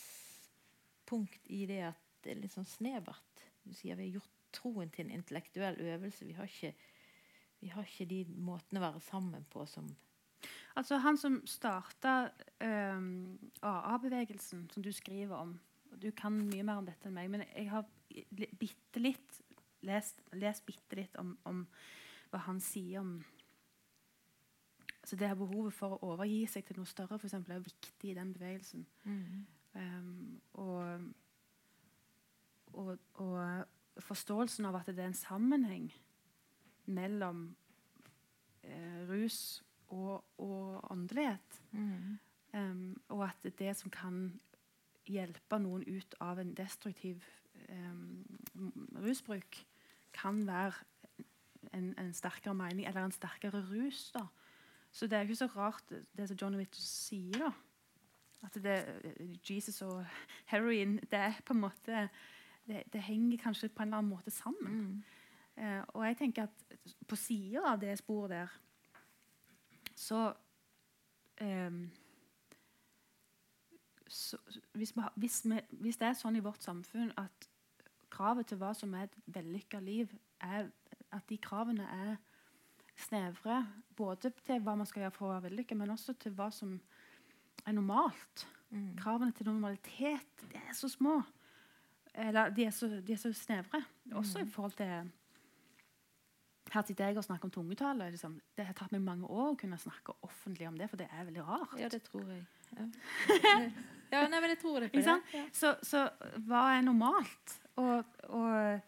punkt 1.07 1.51
i 1.55 1.65
det 1.71 1.85
at 1.93 2.01
det 2.25 2.35
er 2.35 2.43
litt 2.43 2.55
sånn 2.55 2.67
snevert? 2.67 3.47
Du 3.63 3.71
sier 3.79 3.95
vi 3.95 4.09
har 4.09 4.19
gjort 4.19 4.39
troen 4.53 4.91
til 4.91 5.07
en 5.07 5.15
intellektuell 5.21 5.79
øvelse. 5.79 6.27
Vi 6.27 6.35
har 6.37 6.51
ikke 6.51 6.75
vi 7.63 7.71
har 7.71 7.87
ikke 7.87 8.09
de 8.11 8.25
måtene 8.43 8.81
å 8.81 8.89
være 8.89 9.01
sammen 9.07 9.45
på 9.51 9.63
som 9.71 9.87
Altså 10.75 10.97
Han 10.99 11.17
som 11.17 11.41
starta 11.47 12.23
um, 12.23 12.67
ehm, 12.67 13.39
AA-bevegelsen, 13.63 14.71
som 14.71 14.83
du 14.83 14.93
skriver 14.93 15.37
om 15.37 15.61
Du 16.03 16.11
kan 16.11 16.33
mye 16.33 16.63
mer 16.63 16.81
om 16.81 16.87
dette 16.87 17.09
enn 17.09 17.15
meg, 17.15 17.29
men 17.31 17.45
jeg 17.45 17.69
har 17.71 17.85
bitte 18.59 19.01
litt 19.01 19.43
lest, 19.85 20.23
lest 20.33 20.65
bitte 20.67 20.97
litt 20.97 21.17
om, 21.21 21.35
om, 21.45 21.67
hva 22.31 22.41
han 22.47 22.61
sier 22.65 23.03
om 23.03 23.19
altså 25.03 25.17
det 25.19 25.29
her 25.29 25.37
behovet 25.37 25.75
for 25.75 25.97
å 25.97 26.13
overgi 26.15 26.47
seg 26.49 26.65
til 26.65 26.79
noe 26.79 26.89
større 26.89 27.19
for 27.19 27.29
eksempel, 27.29 27.57
er 27.57 27.67
viktig 27.67 28.11
i 28.13 28.15
den 28.17 28.31
bevegelsen. 28.33 28.87
Mm. 29.05 29.47
Um, 29.75 30.41
og, 30.63 31.09
og, 32.73 32.93
og 33.21 34.03
forståelsen 34.07 34.69
av 34.71 34.79
at 34.79 34.93
det 34.93 35.03
er 35.03 35.11
en 35.11 35.19
sammenheng 35.19 35.91
mellom 36.87 37.45
eh, 38.63 39.03
rus 39.11 39.63
og, 39.93 40.25
og 40.39 40.93
åndelighet. 40.93 41.61
Mm. 41.71 42.19
Um, 42.53 43.03
og 43.09 43.25
at 43.29 43.45
det 43.45 43.59
det 43.59 43.77
som 43.77 43.93
kan 43.93 44.25
hjelpe 45.09 45.59
noen 45.59 45.85
ut 45.89 46.15
av 46.21 46.41
en 46.41 46.53
destruktiv 46.55 47.25
um, 47.69 48.23
rusbruk, 49.03 49.63
kan 50.13 50.43
være 50.47 50.73
en, 51.73 51.95
en, 51.99 52.13
sterkere 52.13 52.55
mening 52.55 52.87
eller 52.87 53.05
en 53.05 53.15
sterkere 53.15 53.63
rus. 53.71 54.11
da. 54.13 54.27
Så 54.93 55.07
det 55.07 55.17
er 55.17 55.21
ikke 55.27 55.37
så 55.37 55.47
rart 55.57 55.95
det 56.17 56.29
som 56.29 56.37
Johnny 56.37 56.61
Mitchell 56.61 56.85
sier. 56.85 57.39
da. 57.39 57.53
At 58.43 58.59
det, 58.65 58.77
Jesus 59.51 59.83
og 59.83 60.05
heroin 60.51 60.99
det 61.11 61.19
er 61.19 61.41
på 61.47 61.55
en 61.55 61.61
måte 61.61 62.09
det, 62.67 62.83
det, 62.93 63.03
henger 63.03 63.39
kanskje 63.39 63.69
på 63.69 63.83
en 63.83 63.89
eller 63.89 63.99
annen 63.99 64.11
måte 64.11 64.31
sammen. 64.31 64.73
Mm. 64.73 65.03
Eh, 65.65 65.83
og 65.89 66.07
jeg 66.07 66.17
tenker 66.17 66.43
at 66.43 66.83
på 67.09 67.17
sida 67.17 67.63
av 67.73 67.81
det 67.81 67.97
sporet 67.99 68.31
der 68.31 68.59
så, 70.03 70.33
um, 71.41 71.91
så 74.09 74.39
hvis, 74.73 74.97
vi, 74.97 75.03
hvis, 75.17 75.41
vi, 75.45 75.61
hvis, 75.71 75.99
det 76.01 76.09
er 76.09 76.19
sånn 76.19 76.39
i 76.39 76.45
vårt 76.45 76.65
samfunn 76.65 77.13
at 77.21 77.49
kravet 78.13 78.51
til 78.51 78.61
hva 78.61 78.73
som 78.77 78.95
er 78.99 79.09
et 79.09 79.19
vellykka 79.35 79.81
liv, 79.81 80.11
er 80.43 80.69
at 81.13 81.29
de 81.29 81.39
kravene 81.41 81.87
er 81.87 82.17
snevre 82.99 83.63
både 83.97 84.33
til 84.45 84.61
hva 84.65 84.75
man 84.77 84.89
skal 84.89 85.07
gjøre 85.07 85.17
for 85.17 85.29
å 85.29 85.37
være 85.37 85.47
vellykka, 85.49 85.79
men 85.79 85.95
også 85.95 86.17
til 86.21 86.35
hva 86.37 86.51
som 86.53 86.75
er 87.67 87.77
normalt. 87.77 88.47
Mm. 88.73 88.93
Kravene 88.99 89.33
til 89.37 89.49
normalitet 89.49 90.47
er 90.51 90.75
så 90.77 90.91
små. 90.91 91.21
Eller 92.13 92.53
de 92.53 92.67
er 92.67 92.75
så, 92.75 92.89
de 93.01 93.15
er 93.15 93.21
så 93.21 93.33
snevre. 93.37 93.81
Også 94.13 94.41
mm. 94.41 94.47
i 94.47 94.51
forhold 94.51 94.77
til 94.77 95.13
her 96.73 96.85
sitter 96.87 97.11
jeg 97.11 97.19
og 97.21 97.25
snakker 97.27 97.49
om 97.49 97.53
tungetale. 97.53 98.09
Liksom. 98.15 98.37
Det 98.57 98.65
har 98.67 98.77
tatt 98.77 98.93
meg 98.95 99.03
mange 99.05 99.29
år 99.29 99.53
å 99.53 99.59
kunne 99.61 99.79
snakke 99.81 100.15
offentlig 100.25 100.69
om 100.69 100.79
det, 100.79 100.89
for 100.91 101.01
det 101.01 101.09
er 101.11 101.27
veldig 101.29 101.45
rart. 101.47 101.75
Ja, 101.81 101.91
det 101.93 102.03
tror 102.07 102.29
jeg. 102.31 102.45
Ja, 102.73 102.87
ja 104.15 104.23
nei, 104.33 104.41
men 104.41 104.55
jeg 104.55 104.61
tror 104.63 104.81
det. 104.81 104.93
På 104.93 105.03
det. 105.03 105.17
Ja. 105.37 105.45
Så, 105.53 105.75
så, 105.85 106.07
hva 106.49 106.65
er 106.77 106.87
normalt? 106.87 107.59
Og, 107.81 108.17
og, 108.29 108.81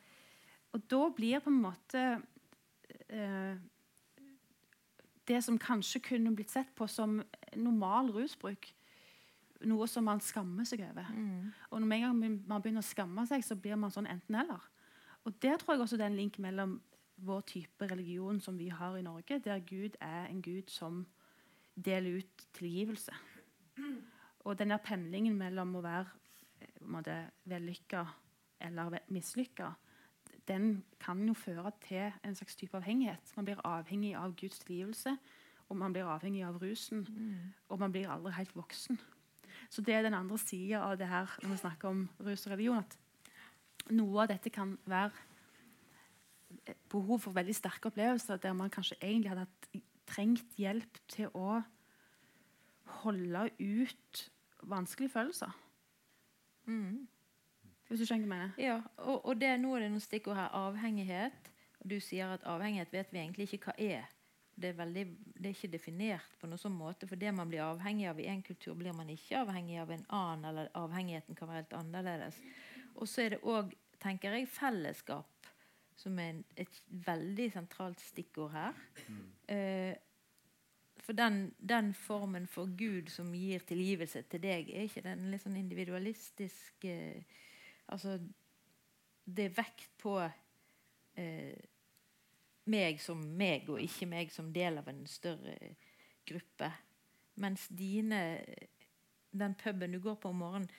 og, 0.73 0.87
da 0.92 1.03
blir 1.16 1.44
på 1.44 1.53
en 1.53 1.61
måte 1.62 2.01
eh, 3.09 3.55
Det 5.25 5.38
som 5.44 5.57
kanskje 5.57 6.03
kunne 6.05 6.35
blitt 6.37 6.53
sett 6.53 6.75
på 6.77 6.88
som 6.90 7.16
normal 7.57 8.11
rusbruk, 8.12 8.68
noe 9.64 9.88
som 9.88 10.05
man 10.05 10.20
skammer 10.20 10.68
seg 10.68 10.83
over. 10.85 11.09
Mm. 11.16 11.53
Og 11.70 11.81
når 11.81 11.92
man 11.92 12.61
begynner 12.61 12.83
å 12.83 12.85
skamme 12.85 13.25
seg, 13.29 13.44
så 13.44 13.57
blir 13.57 13.81
man 13.81 13.92
sånn 13.92 14.09
enten-eller. 14.11 14.68
Og 15.25 15.37
der 15.40 15.57
tror 15.57 15.75
jeg 15.75 15.87
også 15.87 15.97
det 15.97 16.05
er 16.05 16.12
en 16.12 16.20
link 16.20 16.37
mellom 16.42 16.77
vår 17.16 17.40
type 17.40 17.87
religion 17.87 18.40
som 18.40 18.59
vi 18.59 18.68
har 18.68 18.96
i 18.96 19.03
Norge, 19.03 19.38
der 19.38 19.59
Gud 19.59 19.96
er 20.00 20.27
en 20.27 20.42
Gud 20.42 20.70
som 20.70 21.07
deler 21.85 22.18
ut 22.18 22.46
tilgivelse. 22.53 23.12
Og 24.44 24.59
denne 24.59 24.79
pendlingen 24.79 25.37
mellom 25.38 25.77
å 25.77 25.83
være 25.85 26.07
eh, 26.61 27.24
vellykka 27.44 28.05
eller 28.61 28.98
mislykka, 29.09 29.72
den 30.48 30.85
kan 31.00 31.22
jo 31.27 31.35
føre 31.35 31.72
til 31.81 32.12
en 32.24 32.35
slags 32.37 32.57
type 32.57 32.77
avhengighet. 32.77 33.33
Man 33.37 33.44
blir 33.44 33.62
avhengig 33.64 34.14
av 34.16 34.35
Guds 34.37 34.59
tilgivelse, 34.59 35.16
og 35.68 35.77
man 35.77 35.92
blir 35.92 36.05
avhengig 36.05 36.44
av 36.44 36.59
rusen. 36.61 37.07
Mm. 37.09 37.53
Og 37.68 37.81
man 37.81 37.92
blir 37.92 38.11
aldri 38.12 38.33
helt 38.37 38.57
voksen. 38.57 39.00
Så 39.70 39.83
det 39.83 39.94
er 39.94 40.03
den 40.03 40.14
andre 40.14 40.38
sida 40.38 40.83
av 40.85 40.98
det 40.98 41.09
her 41.09 41.31
når 41.42 41.50
vi 41.50 41.62
snakker 41.62 41.88
om 41.88 42.09
rus 42.27 42.46
og 42.46 42.53
religion. 42.53 42.83
At 42.85 42.98
noe 43.90 44.22
av 44.22 44.29
dette 44.29 44.53
kan 44.53 44.77
være 44.85 45.12
behov 46.90 47.24
for 47.24 47.36
veldig 47.36 47.54
sterke 47.56 47.90
opplevelser 47.90 48.40
der 48.42 48.54
man 48.56 48.72
kanskje 48.72 48.98
egentlig 49.00 49.32
hadde 49.32 49.82
trengt 50.08 50.56
hjelp 50.60 51.00
til 51.10 51.32
å 51.34 51.62
holde 53.02 53.48
ut 53.58 54.24
vanskelige 54.68 55.12
følelser. 55.12 55.52
Mm. 56.66 57.06
Hvis 57.88 58.00
du 58.00 58.06
skjønner 58.08 58.28
hva 58.28 58.36
jeg 58.36 58.48
mener? 58.48 58.52
Ja, 58.60 58.76
og, 59.04 59.24
og 59.24 59.40
det, 59.40 59.52
nå 59.60 59.74
er 59.76 59.84
det 59.84 59.92
noen 59.92 60.04
stikkord 60.04 60.38
her. 60.38 60.52
Avhengighet. 60.56 61.50
Du 61.84 61.98
sier 62.00 62.32
at 62.32 62.44
avhengighet 62.48 62.92
vet 62.94 63.12
vi 63.12 63.20
egentlig 63.20 63.48
ikke 63.48 63.68
hva 63.68 63.74
er. 63.76 64.12
Det 64.54 64.70
er, 64.70 64.76
veldig, 64.78 65.02
det 65.34 65.48
er 65.48 65.56
ikke 65.56 65.72
definert 65.72 66.36
på 66.40 66.48
noen 66.48 66.60
sånn 66.60 66.76
måte. 66.76 67.08
For 67.10 67.20
det 67.20 67.32
man 67.34 67.50
blir 67.50 67.64
avhengig 67.64 68.06
av 68.08 68.20
i 68.22 68.28
en 68.30 68.42
kultur, 68.46 68.76
blir 68.78 68.94
man 68.96 69.10
ikke 69.12 69.42
avhengig 69.42 69.80
av 69.82 69.92
en 69.92 70.06
annen. 70.08 70.48
Eller 70.52 70.72
avhengigheten 70.78 71.36
kan 71.36 71.50
være 71.50 71.64
helt 71.64 71.76
annerledes. 71.80 72.40
Og 72.94 73.10
så 73.10 73.26
er 73.26 73.34
det 73.34 73.42
òg, 73.42 73.74
tenker 74.00 74.36
jeg, 74.38 74.48
fellesskap 74.52 75.34
som 75.96 76.18
er 76.18 76.42
et 76.61 76.80
veldig 77.07 77.50
sentralt 77.54 78.02
stikkord 78.02 78.52
her. 78.54 78.80
Mm. 79.09 79.22
Eh, 79.54 79.94
for 81.04 81.12
den, 81.12 81.54
den, 81.59 81.92
formen 81.94 82.46
for 82.48 82.70
Gud 82.78 83.11
som 83.12 83.33
gir 83.37 83.61
tilgivelse 83.68 84.22
til 84.30 84.40
deg, 84.42 84.70
er 84.72 84.88
ikke 84.88 85.04
den 85.04 85.28
litt 85.30 85.44
sånn 85.44 85.61
individualistisk 85.61 86.88
eh, 86.88 87.40
Altså 87.92 88.16
Det 89.24 89.44
er 89.44 89.57
vekt 89.59 89.90
på 90.00 90.14
eh, 91.20 91.59
meg 92.72 93.00
som 93.04 93.20
meg, 93.37 93.68
og 93.68 93.83
ikke 93.83 94.09
meg 94.09 94.33
som 94.33 94.48
del 94.52 94.80
av 94.80 94.88
en 94.88 95.02
større 95.04 95.74
gruppe. 96.24 96.70
Mens 97.37 97.66
dine 97.68 98.40
Den 99.35 99.54
puben 99.54 99.92
du 99.92 100.00
går 100.00 100.16
på 100.22 100.30
om 100.33 100.40
morgenen, 100.40 100.70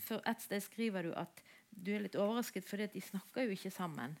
For 0.00 0.22
et 0.24 0.40
sted 0.40 0.62
skriver 0.64 1.02
du 1.02 1.12
at 1.12 1.42
du 1.68 1.90
er 1.92 2.06
litt 2.06 2.16
overrasket 2.16 2.64
fordi 2.64 2.86
de 2.94 3.00
snakker 3.04 3.44
jo 3.44 3.56
ikke 3.56 3.70
sammen. 3.74 4.16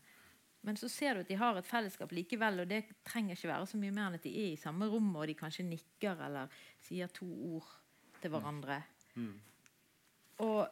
Men 0.64 0.78
så 0.80 0.88
ser 0.88 1.14
du 1.14 1.20
at 1.20 1.28
de 1.28 1.36
har 1.36 1.58
et 1.60 1.68
fellesskap 1.68 2.12
likevel, 2.16 2.62
og 2.62 2.70
det 2.70 2.86
trenger 3.04 3.36
ikke 3.36 3.50
være 3.50 3.66
så 3.68 3.80
mye 3.80 3.92
mer 3.92 4.08
enn 4.08 4.16
at 4.16 4.24
de 4.24 4.32
er 4.32 4.52
i 4.54 4.60
samme 4.60 4.88
rom, 4.88 5.10
og 5.20 5.26
de 5.28 5.36
kanskje 5.36 5.66
nikker 5.68 6.22
eller 6.24 6.62
sier 6.86 7.10
to 7.12 7.28
ord 7.56 7.68
til 8.22 8.32
hverandre. 8.32 8.78
Mm. 9.20 9.34
Og 10.44 10.62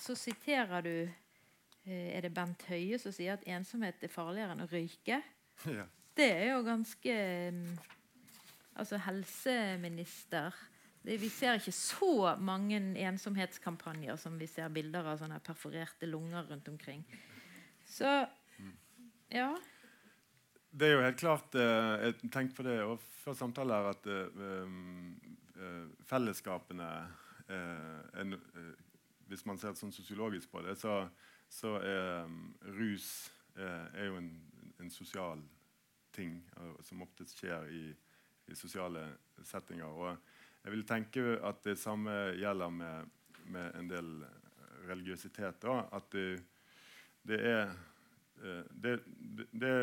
så 0.00 0.16
siterer 0.16 0.84
du 0.84 0.94
eh, 1.04 2.08
Er 2.16 2.24
det 2.24 2.34
Bent 2.36 2.66
Høie 2.68 2.98
som 3.00 3.14
sier 3.14 3.38
at 3.38 3.46
ensomhet 3.48 4.02
er 4.04 4.12
farligere 4.12 4.56
enn 4.56 4.66
å 4.66 4.70
røyke? 4.70 5.22
Ja. 5.68 5.84
Det 6.16 6.26
er 6.26 6.46
jo 6.54 6.62
ganske 6.64 7.14
mm, 7.54 7.66
Altså 8.80 8.96
helseminister 9.04 10.56
det, 11.04 11.18
Vi 11.20 11.28
ser 11.32 11.60
ikke 11.60 11.74
så 11.76 12.34
mange 12.40 12.80
ensomhetskampanjer 13.04 14.16
som 14.20 14.38
vi 14.40 14.48
ser 14.48 14.72
bilder 14.72 15.12
av 15.12 15.20
sånne 15.20 15.40
perforerte 15.44 16.08
lunger 16.08 16.48
rundt 16.48 16.68
omkring. 16.68 17.04
Så 17.88 18.08
ja. 19.30 19.50
Det 20.70 20.86
er 20.86 20.92
jo 20.94 21.02
helt 21.02 21.18
klart 21.18 21.54
eh, 21.58 22.04
Jeg 22.04 22.30
tenkte 22.30 22.60
på 22.60 22.66
det 22.66 22.76
og 22.84 23.00
før 23.24 23.34
samtalen 23.34 23.74
her 23.74 23.88
at 23.90 24.06
eh, 24.06 24.44
um, 24.62 25.16
eh, 25.58 25.88
fellesskapene 26.06 26.90
eh, 27.50 28.20
en, 28.22 28.36
eh, 28.38 28.70
Hvis 29.30 29.44
man 29.46 29.58
ser 29.58 29.74
sånn 29.78 29.94
sosiologisk 29.94 30.50
på 30.52 30.62
det, 30.66 30.76
så, 30.78 31.02
så 31.50 31.76
er 31.82 32.30
rus 32.78 33.30
eh, 33.56 33.86
er 33.94 34.10
jo 34.10 34.20
en, 34.20 34.30
en 34.80 34.90
sosial 34.90 35.42
ting 36.10 36.40
som 36.82 37.02
oftest 37.04 37.38
skjer 37.38 37.68
i, 37.70 37.84
i 38.50 38.56
sosiale 38.58 39.04
settinger. 39.46 39.86
Og 39.86 40.64
jeg 40.64 40.74
vil 40.74 40.82
tenke 40.88 41.36
at 41.46 41.62
det 41.64 41.76
samme 41.78 42.10
gjelder 42.34 42.72
med, 42.74 43.12
med 43.54 43.76
en 43.78 43.90
del 43.90 44.10
religiøsitet. 44.88 45.60
Da, 45.62 45.84
at 45.94 46.10
det, 46.12 46.42
det 47.28 47.38
er 47.38 47.62
eh, 47.62 47.78
det, 48.40 49.00
det, 49.52 49.74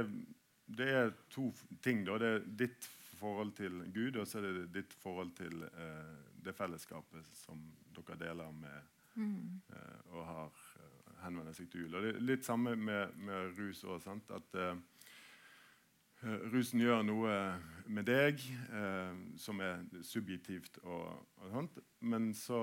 det 0.67 0.88
er 0.89 1.12
to 1.32 1.52
ting. 1.84 2.04
Da. 2.08 2.17
Det 2.22 2.32
er 2.36 2.46
ditt 2.60 2.89
forhold 3.17 3.54
til 3.58 3.82
Gud, 3.93 4.15
og 4.15 4.28
så 4.28 4.41
er 4.41 4.52
det 4.60 4.67
ditt 4.76 4.93
forhold 5.02 5.32
til 5.38 5.63
eh, 5.63 6.17
det 6.46 6.56
fellesskapet 6.56 7.26
som 7.34 7.62
dere 7.96 8.17
deler 8.20 8.52
med 8.54 8.78
eh, 9.17 10.12
og 10.13 10.26
har 10.26 10.60
eh, 10.82 11.15
henvender 11.24 11.56
seg 11.58 11.72
til 11.72 11.86
jul. 11.86 11.96
Og 11.98 12.06
det 12.06 12.13
er 12.13 12.28
litt 12.28 12.46
samme 12.46 12.76
med, 12.76 13.15
med 13.17 13.58
rus 13.58 13.84
òg. 13.88 14.06
At 14.36 14.60
eh, 14.62 14.78
eh, 16.24 16.48
rusen 16.54 16.84
gjør 16.84 17.06
noe 17.08 17.34
med 17.88 18.04
deg 18.10 18.41
uh, 18.74 19.15
som 19.39 19.62
er 19.63 19.86
subjektivt 20.04 20.82
og, 20.84 21.06
og 21.39 21.54
sånt, 21.54 21.78
men 22.04 22.34
så 22.36 22.60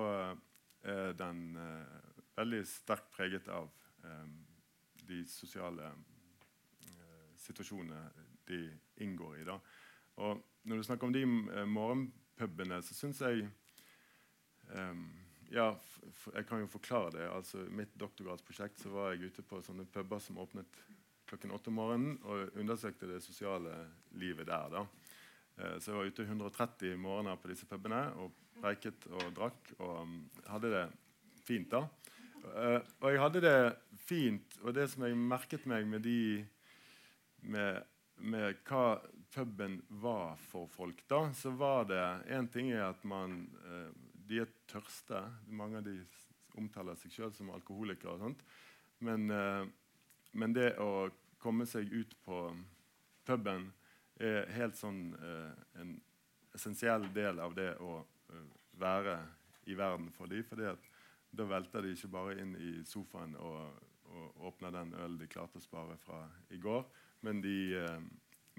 er 0.84 1.14
den 1.16 1.54
uh, 1.56 2.04
veldig 2.36 2.60
sterkt 2.68 3.10
preget 3.14 3.48
av 3.48 3.70
eh, 4.04 4.26
de 5.08 5.22
sosiale 5.28 5.90
eh, 5.90 7.28
situasjonene 7.40 8.00
de 8.48 8.60
inngår 9.04 9.40
i. 9.40 9.44
Da. 9.48 9.58
Og 10.24 10.42
når 10.64 10.80
du 10.80 10.86
snakker 10.86 11.08
om 11.08 11.14
de 11.14 11.24
eh, 11.24 11.68
morgenpubene, 11.68 12.80
så 12.82 12.96
syns 12.96 13.22
jeg 13.24 13.46
ehm, 14.74 15.06
ja, 15.52 15.70
jeg 16.34 16.46
kan 16.48 16.62
jo 16.62 16.70
forklare 16.70 17.14
det. 17.18 17.28
Altså, 17.30 17.64
mitt 17.70 17.92
doktorgradsprosjekt 18.00 18.80
så 18.82 18.92
var 18.94 19.12
jeg 19.12 19.30
ute 19.30 19.44
på 19.46 19.62
sånne 19.62 19.86
puber 19.92 20.22
som 20.22 20.40
åpnet 20.42 20.80
klokken 21.28 21.54
åtte 21.56 21.70
om 21.72 21.78
morgenen 21.78 22.16
og 22.28 22.56
undersøkte 22.60 23.08
det 23.08 23.22
sosiale 23.24 23.72
livet 24.20 24.48
der. 24.48 24.72
da. 24.72 24.86
Eh, 25.56 25.76
så 25.78 25.92
jeg 25.92 25.98
var 25.98 26.10
ute 26.10 26.26
130 26.28 26.96
morgener 27.00 27.40
på 27.40 27.50
disse 27.52 27.68
pubene 27.70 28.06
og 28.20 28.34
preiket 28.60 29.06
og 29.12 29.30
drakk 29.36 29.72
og 29.78 29.94
um, 30.02 30.18
hadde 30.48 30.72
det 30.72 30.84
fint. 31.44 31.70
da. 31.70 31.86
Eh, 32.52 32.80
og 33.00 33.08
jeg 33.10 33.20
hadde 33.22 33.42
det 33.44 33.58
fint, 34.04 34.58
og 34.62 34.74
det 34.76 34.86
som 34.92 35.06
jeg 35.06 35.16
merket 35.16 35.64
meg 35.70 35.86
med 35.88 36.04
de 36.04 36.44
med, 37.44 37.84
med 38.16 38.60
hva 38.68 38.98
puben 39.34 39.78
var 40.00 40.36
for 40.40 40.68
folk, 40.72 41.02
da, 41.10 41.26
så 41.36 41.52
var 41.56 41.88
det 41.90 42.02
én 42.32 42.48
ting 42.52 42.70
er 42.72 42.86
at 42.90 43.04
man 43.04 43.44
eh, 43.64 43.88
De 44.24 44.38
er 44.40 44.52
tørste. 44.64 45.18
Mange 45.52 45.82
av 45.82 45.84
de 45.84 45.98
omtaler 46.56 46.96
seg 46.96 47.12
sjøl 47.12 47.32
som 47.36 47.50
alkoholikere. 47.52 48.14
og 48.14 48.22
sånt. 48.22 48.44
Men, 49.04 49.30
eh, 49.30 49.66
men 50.32 50.54
det 50.56 50.78
å 50.80 51.10
komme 51.38 51.66
seg 51.68 51.92
ut 51.92 52.14
på 52.24 52.38
puben 53.28 53.66
er 54.16 54.48
helt 54.54 54.76
sånn 54.78 55.12
en 55.76 55.90
essensiell 56.54 57.04
del 57.12 57.40
av 57.42 57.52
det 57.54 57.74
å 57.82 57.98
være 58.80 59.18
i 59.66 59.74
verden 59.74 60.08
for 60.14 60.30
dem. 60.30 60.78
Da 61.34 61.46
velter 61.48 61.84
de 61.84 61.94
ikke 61.94 62.12
bare 62.12 62.36
inn 62.42 62.54
i 62.60 62.72
sofaen 62.88 63.34
og, 63.40 63.80
og 64.14 64.46
åpner 64.50 64.74
den 64.74 64.94
ølen 64.94 65.18
de 65.18 65.30
klarte 65.30 65.58
å 65.58 65.64
spare 65.64 65.96
fra 66.02 66.22
i 66.54 66.60
går, 66.62 66.84
men, 67.26 67.40
de, 67.42 67.56
eh, 67.80 68.04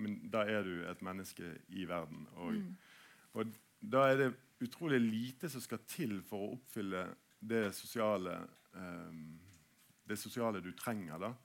men 0.02 0.18
da 0.32 0.44
er 0.50 0.66
du 0.68 0.76
et 0.90 1.04
menneske 1.06 1.54
i 1.70 1.86
verden. 1.88 2.28
Og, 2.44 2.60
og 3.40 3.56
da 3.80 4.08
er 4.10 4.20
det 4.20 4.34
utrolig 4.66 5.00
lite 5.04 5.50
som 5.52 5.64
skal 5.64 5.84
til 5.88 6.20
for 6.26 6.44
å 6.44 6.54
oppfylle 6.58 7.08
det 7.40 7.68
sosiale, 7.78 8.40
eh, 8.76 9.20
det 10.06 10.20
sosiale 10.20 10.64
du 10.64 10.74
trenger. 10.78 11.20
da 11.30 11.36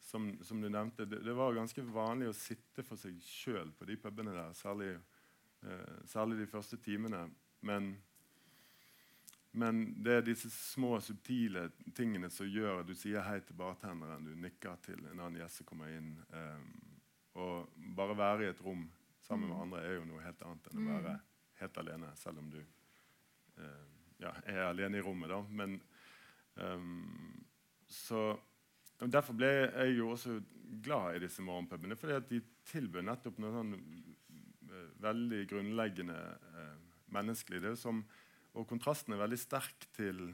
som, 0.00 0.38
som, 0.42 0.60
du 0.60 0.68
nevnte, 0.68 1.04
det, 1.04 1.20
det, 1.24 1.34
var 1.36 1.54
ganske 1.54 1.82
vanlig 1.92 2.30
å 2.30 2.36
sitte 2.36 2.84
for 2.86 3.00
seg 3.00 3.18
sjøl 3.24 3.72
på 3.76 3.86
de 3.88 3.98
pubene 4.00 4.34
der. 4.34 4.54
Særlig, 4.56 4.94
eh, 5.66 5.98
særlig, 6.08 6.40
de 6.40 6.48
første 6.50 6.78
timene. 6.82 7.26
Men, 7.66 7.92
men, 9.52 10.02
det 10.02 10.12
er 10.14 10.26
disse 10.26 10.50
små, 10.52 11.00
subtile 11.02 11.66
tingene 11.96 12.30
som 12.30 12.46
gjør 12.46 12.82
at 12.82 12.90
Du 12.90 12.94
sier 12.94 13.24
hei 13.26 13.40
til 13.42 13.58
bartenderen, 13.58 14.24
du 14.24 14.36
nikker 14.38 14.78
til 14.84 15.00
en 15.10 15.18
annen 15.18 15.40
gjest 15.40 15.60
som 15.60 15.68
kommer 15.70 15.90
inn. 15.90 16.12
Um, 16.30 16.68
og 17.40 17.72
bare 17.96 18.18
være 18.18 18.46
i 18.46 18.50
et 18.50 18.62
rom 18.62 18.88
sammen 19.22 19.50
med 19.50 19.62
andre 19.62 19.82
er 19.86 19.96
jo 19.98 20.06
noe 20.08 20.22
helt 20.24 20.40
annet 20.42 20.68
enn 20.70 20.82
å 20.82 20.94
være 20.98 21.16
helt 21.60 21.80
alene, 21.82 22.12
selv 22.18 22.42
om 22.42 22.48
du 22.50 22.60
uh, 22.60 23.88
ja, 24.22 24.32
er 24.46 24.64
alene 24.68 24.98
i 24.98 25.04
rommet. 25.04 25.30
da. 25.30 25.40
Men 25.50 25.80
um, 26.54 27.42
så 27.90 28.30
Derfor 29.00 29.32
ble 29.32 29.48
jeg 29.48 29.94
jo 29.96 30.10
også 30.12 30.34
glad 30.84 31.14
i 31.16 31.20
disse 31.22 31.40
morgenpubene. 31.42 31.96
fordi 31.96 32.12
at 32.12 32.26
de 32.28 32.42
tilbød 32.68 33.06
nettopp 33.06 33.38
noe 33.40 33.52
sånn 33.54 33.70
uh, 33.72 34.90
veldig 35.00 35.38
grunnleggende 35.48 36.18
uh, 36.52 36.74
menneskelig. 37.16 37.62
Det 37.64 37.72
som, 37.80 38.02
og 38.58 38.66
kontrasten 38.68 39.14
er 39.14 39.22
veldig 39.22 39.38
sterk 39.38 39.86
til, 39.96 40.30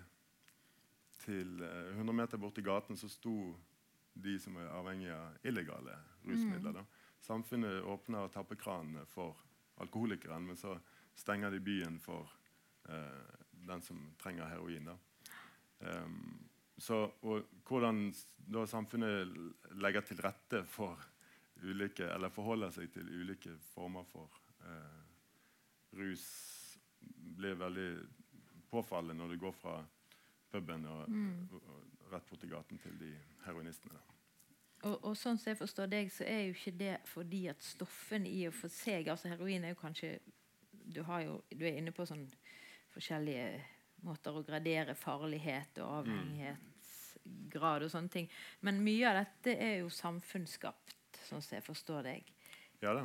til 1.24 1.62
uh, 1.62 1.96
100 1.96 2.16
meter 2.16 2.40
borti 2.40 2.64
gaten 2.64 2.98
så 2.98 3.10
sto 3.12 3.36
de 4.16 4.38
som 4.40 4.56
er 4.56 4.72
avhengig 4.72 5.10
av 5.12 5.44
illegale 5.44 5.98
rusmidler. 6.24 6.80
Mm. 6.80 6.92
Samfunnet 7.20 7.84
åpner 7.84 8.30
tappekranene 8.32 9.04
for 9.10 9.36
alkoholikeren, 9.84 10.46
men 10.48 10.56
så 10.56 10.78
stenger 11.16 11.52
de 11.52 11.60
byen 11.60 11.98
for 12.00 12.30
den 13.66 13.82
som 13.82 13.98
trenger 14.20 14.48
heroin. 14.48 14.88
Um, 15.80 16.48
så, 16.78 17.06
og 17.22 17.46
hvordan 17.68 18.10
da 18.52 18.66
samfunnet 18.68 19.32
legger 19.80 20.04
til 20.04 20.20
rette 20.24 20.62
for 20.68 21.00
ulike, 21.64 22.04
eller 22.04 22.32
forholder 22.32 22.74
seg 22.74 22.90
til 22.92 23.08
ulike 23.08 23.54
former 23.72 24.04
for 24.10 24.28
eh, 24.68 24.98
rus, 25.96 26.26
blir 27.36 27.54
veldig 27.60 27.88
påfallende 28.70 29.14
når 29.22 29.34
du 29.34 29.38
går 29.46 29.52
fra 29.52 29.76
puben 30.52 30.86
og, 30.86 31.08
Mm. 31.08 31.48
og, 31.52 31.62
og 31.68 32.12
rett 32.12 32.28
borti 32.30 32.48
gaten 32.48 32.78
til 32.78 32.98
de 33.00 33.12
heroinistene. 33.44 33.94
Da. 33.94 34.00
Og, 34.90 35.04
og 35.04 35.16
sånn 35.16 35.38
som 35.38 35.50
jeg 35.50 35.58
forstår 35.58 35.86
deg, 35.90 36.10
så 36.12 36.24
er 36.28 36.42
jo 36.46 36.54
ikke 36.54 36.72
det 36.78 36.96
fordi 37.08 37.46
at 37.50 37.62
stoffene 37.64 38.28
i 38.28 38.46
og 38.46 38.54
for 38.54 38.68
seg 38.70 39.08
altså 39.08 39.28
Heroin 39.32 39.64
er 39.64 39.72
jo 39.72 39.80
kanskje 39.80 40.18
Du, 40.70 41.02
har 41.02 41.20
jo, 41.24 41.40
du 41.50 41.64
er 41.66 41.78
inne 41.80 41.90
på 41.90 42.04
sånn 42.06 42.28
forskjellige 42.94 43.60
måter 44.06 44.36
å 44.36 44.44
gradere 44.46 44.94
farlighet 44.94 45.80
og 45.82 46.04
avhengighetsgrad 46.04 47.82
og 47.82 47.90
sånne 47.90 48.12
ting. 48.12 48.28
Men 48.60 48.78
mye 48.84 49.08
av 49.10 49.16
dette 49.18 49.56
er 49.58 49.80
jo 49.80 49.88
samfunnsskapt, 49.90 50.94
sånn 51.26 51.42
som 51.42 51.56
jeg 51.56 51.64
forstår 51.66 52.06
deg. 52.06 52.30
Ja 52.84 52.92
da. 52.94 53.02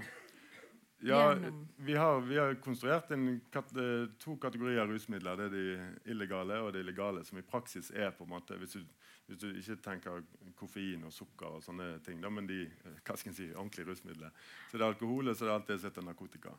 Ja, 1.04 1.36
vi 1.76 1.96
har, 1.96 2.22
vi 2.22 2.38
har 2.38 2.54
konstruert 2.56 3.12
en 3.12 3.42
kat 3.50 3.72
eh, 3.78 4.10
to 4.20 4.36
kategorier 4.38 4.88
rusmidler. 4.88 5.38
Det 5.38 5.46
er 5.46 5.56
de 5.56 6.12
illegale 6.14 6.60
og 6.62 6.74
de 6.76 6.84
legale, 6.86 7.24
som 7.26 7.40
i 7.42 7.46
praksis 7.46 7.90
er 7.92 8.12
på 8.14 8.28
en 8.28 8.30
måte 8.36 8.58
Hvis 8.62 8.78
du, 8.78 8.84
hvis 9.26 9.40
du 9.42 9.48
ikke 9.50 9.80
tenker 9.82 10.22
koffein 10.60 11.04
og 11.08 11.14
sukker 11.14 11.58
og 11.58 11.64
sånne 11.66 11.96
ting, 12.06 12.22
da, 12.22 12.30
men 12.30 12.50
de 12.50 12.62
eh, 12.68 13.00
hva 13.02 13.18
skal 13.18 13.32
jeg 13.32 13.40
si, 13.40 13.50
ordentlige 13.56 13.90
rusmidler, 13.90 14.30
så 14.70 14.78
det 14.78 14.86
er 14.86 14.92
alkohol 14.92 15.34
og 15.34 15.36
så 15.36 15.46
er 15.46 15.50
det 15.50 15.56
alt 15.56 15.74
det 15.74 15.80
som 15.80 15.90
heter 15.90 16.06
narkotika. 16.06 16.56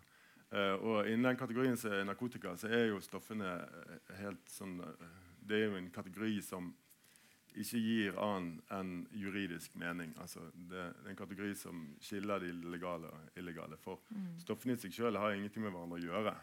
Uh, 0.52 0.74
og 0.85 1.07
Innen 1.09 1.31
den 1.31 1.38
kategorien 1.40 1.78
som 1.81 1.94
er 1.96 2.02
narkotika, 2.05 2.57
så 2.61 2.68
er 2.68 2.90
jo 2.90 2.98
stoffene 3.00 3.55
helt 4.18 4.50
sånn 4.52 4.74
Det 5.40 5.57
er 5.57 5.70
jo 5.70 5.78
en 5.78 5.88
kategori 5.94 6.35
som 6.44 6.74
ikke 7.58 7.80
gir 7.82 8.18
annen 8.20 8.60
enn 8.72 8.92
juridisk 9.16 9.74
mening. 9.80 10.14
Altså, 10.20 10.44
det, 10.54 10.78
er 10.78 11.10
en 11.10 11.18
kategori 11.18 11.52
som 11.58 11.84
skiller 12.02 12.42
de 12.42 12.52
legale 12.72 13.10
og 13.12 13.38
illegale. 13.38 13.78
For 13.80 14.00
stoffene 14.42 14.76
i 14.76 14.80
seg 14.80 14.94
selv 14.96 15.20
har 15.20 15.36
ingenting 15.36 15.66
med 15.66 15.74
hverandre 15.74 16.00
å 16.00 16.06
gjøre. 16.06 16.34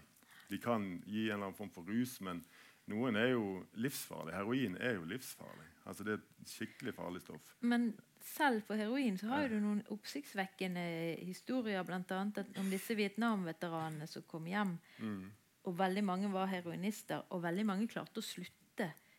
De 0.49 0.59
kan 0.61 0.85
gi 1.05 1.27
en 1.27 1.35
eller 1.37 1.49
annen 1.49 1.57
form 1.57 1.71
for 1.73 1.89
rus, 1.89 2.19
men 2.25 2.43
noen 2.89 3.17
er 3.21 3.33
jo 3.33 3.63
livsfarlig. 3.81 4.35
Heroin 4.37 4.77
er 4.81 4.95
jo 4.97 5.09
livsfarlig. 5.09 5.67
Altså 5.89 6.05
Det 6.05 6.13
er 6.13 6.21
et 6.21 6.53
skikkelig 6.53 6.93
farlig 6.93 7.23
stoff. 7.25 7.51
Men 7.61 7.91
selv 8.21 8.65
på 8.67 8.77
heroin 8.77 9.17
så 9.17 9.29
har 9.31 9.45
ja. 9.47 9.51
du 9.53 9.59
noen 9.63 9.83
oppsiktsvekkende 9.93 10.85
historier, 11.25 11.83
bl.a. 11.87 12.23
om 12.61 12.69
disse 12.69 12.97
Vietnam-veteranene 12.97 14.09
som 14.09 14.25
kom 14.29 14.49
hjem. 14.49 14.75
Mm. 14.99 15.29
Og 15.69 15.77
veldig 15.77 16.03
mange 16.05 16.29
var 16.33 16.49
heroinister, 16.49 17.25
og 17.29 17.43
veldig 17.45 17.65
mange 17.65 17.87
klarte 17.89 18.21
å 18.21 18.25
slutte 18.25 18.57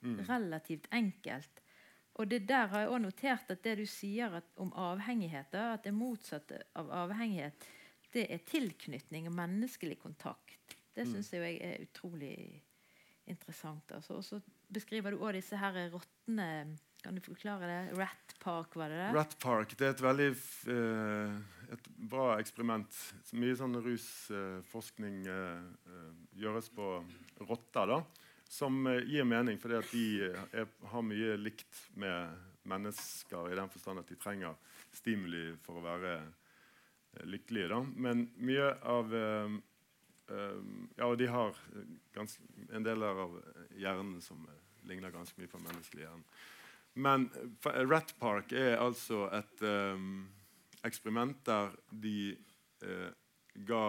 Mm. 0.02 0.24
relativt 0.26 0.86
enkelt. 0.90 1.60
Og 2.20 2.28
det 2.28 2.42
der 2.48 2.66
har 2.68 2.82
jeg 2.84 2.90
også 2.92 3.02
notert 3.06 3.52
at 3.54 3.62
det 3.64 3.76
du 3.80 3.86
sier 3.88 4.34
at, 4.40 4.48
om 4.60 4.72
avhengigheter, 4.76 5.74
at 5.78 5.86
det 5.86 5.94
motsatte 5.96 6.58
av 6.76 6.90
avhengighet, 7.06 7.64
det 8.12 8.26
er 8.34 8.42
tilknytning 8.44 9.28
og 9.30 9.36
menneskelig 9.38 9.96
kontakt. 10.02 10.76
Det 10.94 11.06
Mm. 11.06 11.12
syns 11.14 11.30
jeg 11.32 11.56
er 11.62 11.80
utrolig 11.86 12.34
interessant. 13.30 13.92
Altså. 13.94 14.18
Og 14.18 14.24
så 14.24 14.40
beskriver 14.72 15.14
du 15.14 15.18
òg 15.22 15.32
disse 15.38 15.56
her 15.56 15.72
rottene 15.94 16.76
Kan 17.00 17.14
du 17.16 17.20
forklare 17.24 17.64
det? 17.64 17.96
Rat 17.96 18.34
Park, 18.42 18.74
var 18.76 18.90
det 18.92 18.98
det? 18.98 19.14
Rat 19.16 19.36
Park 19.40 19.70
det 19.78 19.86
er 19.86 19.94
et 19.94 20.02
veldig 20.04 20.26
eh, 20.68 21.38
et 21.72 21.86
bra 22.10 22.34
eksperiment. 22.38 22.92
Så 23.24 23.38
Mye 23.40 23.56
sånn 23.56 23.78
rusforskning 23.80 25.22
eh, 25.24 25.62
eh, 25.88 26.10
gjøres 26.42 26.68
på 26.76 26.90
rotter, 27.48 27.86
da, 27.94 28.02
som 28.50 28.86
eh, 28.86 29.04
gir 29.06 29.24
mening 29.24 29.58
fordi 29.62 29.78
at 29.78 29.90
de 29.94 30.04
eh, 30.26 30.46
er, 30.62 30.70
har 30.90 31.04
mye 31.06 31.36
likt 31.38 31.84
med 31.94 32.46
mennesker 32.70 33.52
i 33.52 33.58
den 33.58 33.70
forstand 33.70 34.02
at 34.02 34.10
de 34.10 34.18
trenger 34.18 34.56
stimuli 34.94 35.52
for 35.62 35.78
å 35.78 35.84
være 35.84 36.14
eh, 36.18 37.26
lykkelige. 37.30 37.68
Da. 37.70 37.78
Men 38.06 38.26
mye 38.42 38.72
av 38.94 39.14
eh, 39.16 39.58
Ja, 40.30 41.08
og 41.08 41.16
de 41.18 41.26
har 41.26 41.56
eh, 41.74 41.86
gans, 42.14 42.36
en 42.70 42.86
del 42.86 43.02
av 43.02 43.38
hjernen 43.78 44.20
som 44.22 44.42
ligner 44.86 45.14
ganske 45.14 45.38
mye 45.38 45.50
på 45.50 45.62
menneskelig 45.62 46.04
hjerne. 46.04 46.42
Men 47.02 47.28
Rat 47.62 48.16
Park 48.18 48.52
er 48.54 48.80
altså 48.82 49.28
et 49.34 49.62
um, 49.62 50.24
eksperiment 50.82 51.38
der 51.46 51.70
de 51.90 52.34
ga 53.54 53.84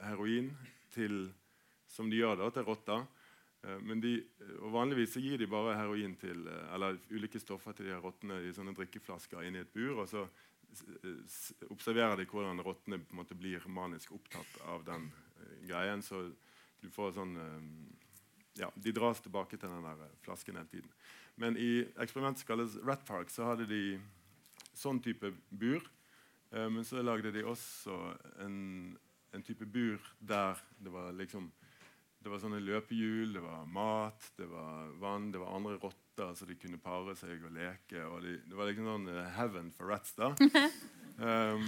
heroin 0.00 0.48
til 0.94 1.26
Som 1.88 2.08
de 2.08 2.20
gjør 2.20 2.38
da, 2.40 2.48
til 2.52 2.64
rotter. 2.64 3.04
Eh, 3.64 3.80
men 3.82 4.02
de, 4.04 4.16
og 4.60 4.72
Vanligvis 4.74 5.16
så 5.16 5.22
gir 5.22 5.40
de 5.40 5.50
bare 5.50 5.76
heroin 5.78 6.14
til 6.20 6.46
eh, 6.46 6.74
eller 6.74 7.00
ulike 7.10 7.40
stoffer 7.42 7.76
til 7.76 7.88
de 7.88 7.96
her 7.96 8.04
rottene 8.04 8.40
i 8.46 8.52
sånne 8.54 8.76
drikkeflasker 8.76 9.46
inni 9.46 9.64
et 9.64 9.74
bur. 9.74 10.02
og 10.02 10.08
så 10.08 10.28
observerer 11.72 12.16
de 12.16 12.26
hvordan 12.28 12.60
rottene 12.64 12.98
på 13.00 13.14
en 13.14 13.20
måte 13.22 13.36
blir 13.38 13.64
manisk 13.72 14.12
opptatt 14.12 14.60
av 14.68 14.84
den 14.84 15.08
eh, 15.08 15.66
greien. 15.68 16.02
Så 16.02 16.28
du 16.82 16.90
får 16.92 17.16
sånn 17.18 17.36
eh, 17.42 17.64
ja, 18.62 18.70
De 18.74 18.92
dras 18.94 19.22
tilbake 19.22 19.56
til 19.56 19.70
den 19.70 19.86
der 19.86 20.06
eh, 20.06 20.16
flasken 20.26 20.58
hele 20.58 20.70
tiden. 20.70 20.92
Men 21.38 21.56
i 21.56 21.86
eksperimentet 22.02 22.42
som 22.42 22.52
kalles 22.52 22.78
Rat 22.82 23.04
Park, 23.06 23.30
så 23.30 23.52
hadde 23.52 23.68
de 23.70 23.98
sånn 24.74 25.00
type 25.02 25.30
bur. 25.50 25.84
Eh, 26.50 26.68
men 26.70 26.84
så 26.86 27.02
lagde 27.02 27.32
de 27.34 27.46
også 27.46 27.96
en, 28.44 28.96
en 29.34 29.46
type 29.46 29.66
bur 29.66 30.02
der 30.18 30.58
det 30.78 30.92
var 30.94 31.12
liksom 31.16 31.50
det 32.18 32.30
var 32.32 32.40
sånne 32.42 32.58
løpehjul, 32.62 33.36
det 33.36 33.42
var 33.44 33.66
mat, 33.70 34.30
det 34.36 34.48
var 34.50 34.90
vann, 34.98 35.30
det 35.32 35.40
var 35.42 35.54
andre 35.54 35.76
rotter 35.78 36.34
så 36.34 36.48
de 36.48 36.56
kunne 36.58 36.80
pare 36.82 37.14
seg 37.18 37.44
og 37.46 37.54
leke. 37.54 38.02
Og 38.08 38.22
de, 38.24 38.34
det 38.48 38.58
var 38.58 38.70
liksom 38.70 38.88
sånn 38.90 39.10
eh, 39.12 39.30
heaven 39.38 39.70
for 39.74 39.94
rats. 39.94 40.14
da. 40.18 40.34
Um, 41.18 41.64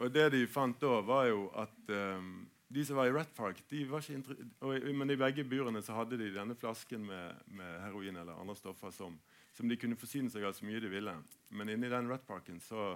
og 0.00 0.08
det 0.14 0.30
de 0.32 0.38
fant 0.48 0.78
da, 0.80 1.02
var 1.04 1.26
jo 1.28 1.42
at 1.60 1.90
um, 1.92 2.46
de 2.72 2.84
som 2.88 2.96
var 2.96 3.10
i 3.10 3.12
Rat 3.12 3.34
Park 3.36 3.58
de 3.68 3.82
var 3.84 4.00
ikke 4.00 4.36
og, 4.64 4.86
Men 4.96 5.12
i 5.12 5.18
begge 5.20 5.44
burene 5.44 5.82
så 5.84 5.92
hadde 5.98 6.16
de 6.16 6.30
denne 6.32 6.56
flasken 6.56 7.04
med, 7.04 7.42
med 7.52 7.82
heroin 7.82 8.16
eller 8.16 8.40
andre 8.40 8.56
stoffer 8.56 8.88
som, 8.96 9.18
som 9.52 9.68
de 9.68 9.76
kunne 9.76 9.98
forsyne 10.00 10.32
seg 10.32 10.46
av 10.48 10.56
så 10.56 10.64
mye 10.64 10.80
de 10.80 10.88
ville. 10.88 11.14
Men 11.52 11.68
inni 11.68 11.92
den 11.92 12.08
Rat 12.08 12.24
Parken 12.24 12.60
så 12.64 12.94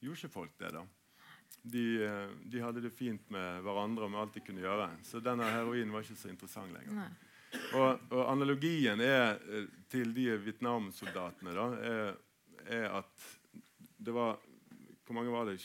gjorde 0.00 0.22
ikke 0.22 0.32
folk 0.38 0.56
det. 0.56 0.72
da. 0.78 0.86
De, 1.62 1.84
eh, 2.06 2.30
de 2.52 2.62
hadde 2.64 2.80
det 2.80 2.92
fint 2.96 3.26
med 3.32 3.60
hverandre 3.66 4.06
og 4.06 4.14
med 4.14 4.20
alt 4.22 4.38
de 4.38 4.44
kunne 4.44 4.62
gjøre. 4.64 4.88
Så 5.04 5.20
denne 5.24 5.48
heroinen 5.50 5.92
var 5.92 6.06
ikke 6.06 6.16
så 6.16 6.30
interessant 6.32 6.72
lenger. 6.72 7.10
Og, 7.74 8.02
og 8.14 8.24
analogien 8.30 9.00
er, 9.04 9.40
eh, 9.50 9.68
til 9.90 10.14
de 10.16 10.30
Vietnam-soldatene 10.44 11.54
da, 11.56 11.66
er, 11.82 12.18
er 12.70 12.88
at 13.02 13.28
det 14.00 14.14
var 14.16 14.38
Hvor 15.04 15.16
mange 15.18 15.32
var 15.34 15.48
det? 15.48 15.58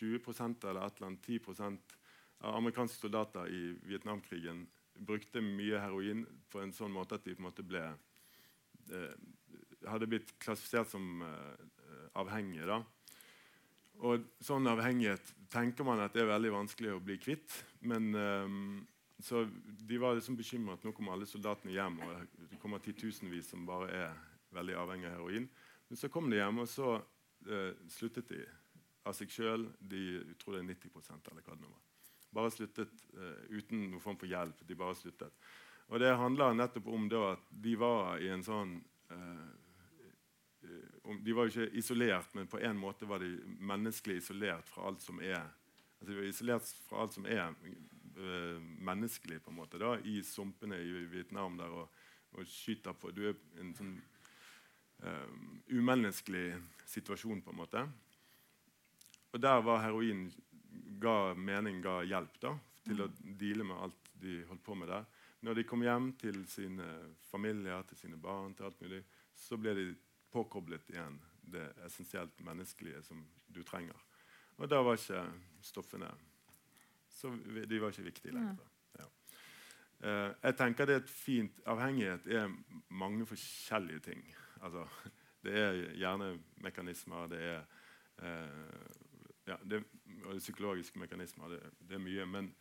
20 0.00 0.22
eller 0.64 0.86
et 0.86 0.96
eller 0.96 1.06
annet 1.10 1.26
10% 1.28 1.96
av 2.40 2.54
amerikanske 2.56 2.96
soldater 2.96 3.50
i 3.52 3.74
Vietnamkrigen 3.84 4.62
brukte 4.94 5.42
mye 5.44 5.80
heroin 5.80 6.24
på 6.48 6.62
en 6.62 6.72
sånn 6.72 6.92
måte 6.92 7.18
at 7.18 7.26
de 7.26 7.34
på 7.34 7.42
en 7.42 7.48
måte 7.50 7.66
ble 7.66 7.82
eh, 7.84 9.12
Hadde 9.88 10.08
blitt 10.08 10.32
klassifisert 10.40 10.90
som 10.92 11.22
eh, 11.24 12.08
avhengige. 12.20 12.66
da. 12.68 12.82
Og 14.06 14.24
sånn 14.40 14.68
avhengighet 14.70 15.34
tenker 15.52 15.84
man 15.84 16.00
at 16.00 16.14
det 16.14 16.22
er 16.22 16.30
veldig 16.30 16.54
vanskelig 16.54 16.94
å 16.94 17.02
bli 17.04 17.18
kvitt. 17.20 17.52
Men 17.84 18.08
um, 18.14 18.78
så 19.20 19.42
de 19.88 19.98
var 20.00 20.16
liksom 20.16 20.38
bekymret. 20.38 20.84
Nå 20.84 20.94
kommer 20.96 21.16
alle 21.16 21.28
soldatene 21.28 21.74
hjem, 21.74 21.98
og 22.06 22.46
det 22.48 22.60
kommer 22.62 22.80
titusenvis 22.84 23.50
som 23.52 23.66
bare 23.68 23.90
er 23.92 24.14
veldig 24.56 24.78
avhengig 24.80 25.10
av 25.10 25.18
heroin. 25.18 25.48
Men 25.90 26.00
så 26.00 26.08
kom 26.12 26.30
de 26.30 26.40
hjem, 26.40 26.62
og 26.62 26.70
så 26.70 26.96
uh, 26.96 27.72
sluttet 27.92 28.32
de 28.32 28.40
av 29.04 29.16
seg 29.16 29.32
sjøl. 29.32 29.68
De 29.80 30.04
jeg 30.16 30.38
tror 30.40 30.56
det 30.56 30.64
er 30.64 30.70
90 30.70 30.94
eller 31.32 31.44
hva 31.44 31.56
det 31.56 31.64
nå 31.64 31.72
var. 31.72 31.82
Bare 32.40 32.54
sluttet 32.54 33.04
uh, 33.18 33.42
uten 33.50 33.90
noen 33.90 34.04
form 34.04 34.16
for 34.20 34.30
hjelp. 34.30 34.64
De 34.64 34.78
bare 34.78 34.96
sluttet. 34.96 35.50
Og 35.90 36.00
det 36.00 36.14
handler 36.14 36.54
nettopp 36.54 36.88
om 36.88 37.08
da 37.10 37.32
at 37.34 37.48
de 37.50 37.74
var 37.76 38.22
i 38.22 38.30
en 38.30 38.44
sånn 38.46 38.76
om, 39.10 39.48
De 41.18 41.34
var 41.34 41.48
jo 41.48 41.64
ikke 41.64 41.78
isolert, 41.78 42.34
men 42.34 42.48
på 42.50 42.60
en 42.62 42.78
måte 42.78 43.08
var 43.08 43.22
de 43.22 43.32
menneskelig 43.58 44.20
isolert 44.20 44.68
fra 44.70 44.86
alt 44.90 45.02
som 45.02 45.20
er 45.22 45.40
altså 46.00 46.12
De 46.12 46.16
var 46.16 46.28
isolert 46.28 46.68
fra 46.88 47.02
alt 47.02 47.14
som 47.14 47.26
er 47.26 47.54
øh, 48.16 48.60
menneskelig, 48.80 49.42
på 49.42 49.50
en 49.50 49.56
måte, 49.56 49.78
da, 49.78 49.96
i 50.04 50.22
sumpene 50.22 50.78
i 50.80 51.04
Vietnam 51.12 51.58
der 51.58 51.74
og, 51.82 51.88
og 52.32 52.46
skyter 52.46 52.96
på 52.96 53.10
Du 53.12 53.26
er 53.28 53.36
en 53.60 53.74
sånn 53.76 53.96
øh, 55.04 55.34
umenneskelig 55.76 56.54
situasjon, 56.86 57.42
på 57.42 57.52
en 57.52 57.60
måte. 57.60 57.84
Og 59.32 59.42
der 59.42 59.60
var 59.62 59.84
heroin 59.84 60.28
ga 61.00 61.34
mening, 61.34 61.82
ga 61.84 62.00
hjelp 62.02 62.40
da, 62.42 62.54
til 62.84 63.04
å 63.04 63.10
deale 63.20 63.64
med 63.66 63.84
alt 63.84 64.12
de 64.20 64.40
holdt 64.48 64.64
på 64.64 64.76
med 64.76 64.90
der. 64.90 65.04
Når 65.40 65.56
de 65.56 65.64
kom 65.64 65.82
hjem 65.84 66.10
til 66.20 66.42
sine 66.48 66.86
familier, 67.30 67.84
til 67.88 67.96
sine 67.96 68.18
barn, 68.20 68.52
til 68.54 68.68
alt 68.68 68.80
mulig, 68.82 69.00
så 69.36 69.56
ble 69.56 69.72
de 69.76 69.86
påkoblet 70.32 70.90
igjen 70.90 71.18
det 71.50 71.66
essensielt 71.86 72.40
menneskelige 72.46 73.02
som 73.02 73.22
du 73.48 73.62
trenger. 73.66 73.96
Og 74.60 74.68
da 74.70 74.82
var 74.84 74.98
ikke 74.98 75.24
stoffene 75.64 76.10
så 77.10 77.32
De 77.68 77.80
var 77.80 77.90
ikke 77.90 78.06
viktige 78.06 78.32
lenger. 78.32 78.68
Ja. 78.98 79.06
Uh, 80.00 80.30
jeg 80.42 80.56
tenker 80.56 80.86
det 80.88 80.94
er 80.94 81.02
et 81.02 81.10
fint 81.12 81.58
Avhengighet 81.68 82.28
er 82.32 82.52
mange 82.88 83.26
forskjellige 83.26 84.00
ting. 84.06 84.22
Altså, 84.62 84.86
det 85.44 85.56
er 85.58 85.80
hjernemekanismer, 85.98 87.26
det 87.26 87.42
er 87.42 87.60
uh, 88.22 88.86
ja, 89.48 89.56
det, 89.64 89.82
og 90.24 90.38
psykologiske 90.38 90.98
mekanismer. 90.98 91.48
Det, 91.48 91.60
det 91.88 91.98
er 91.98 92.04
mye. 92.06 92.26
Men, 92.26 92.54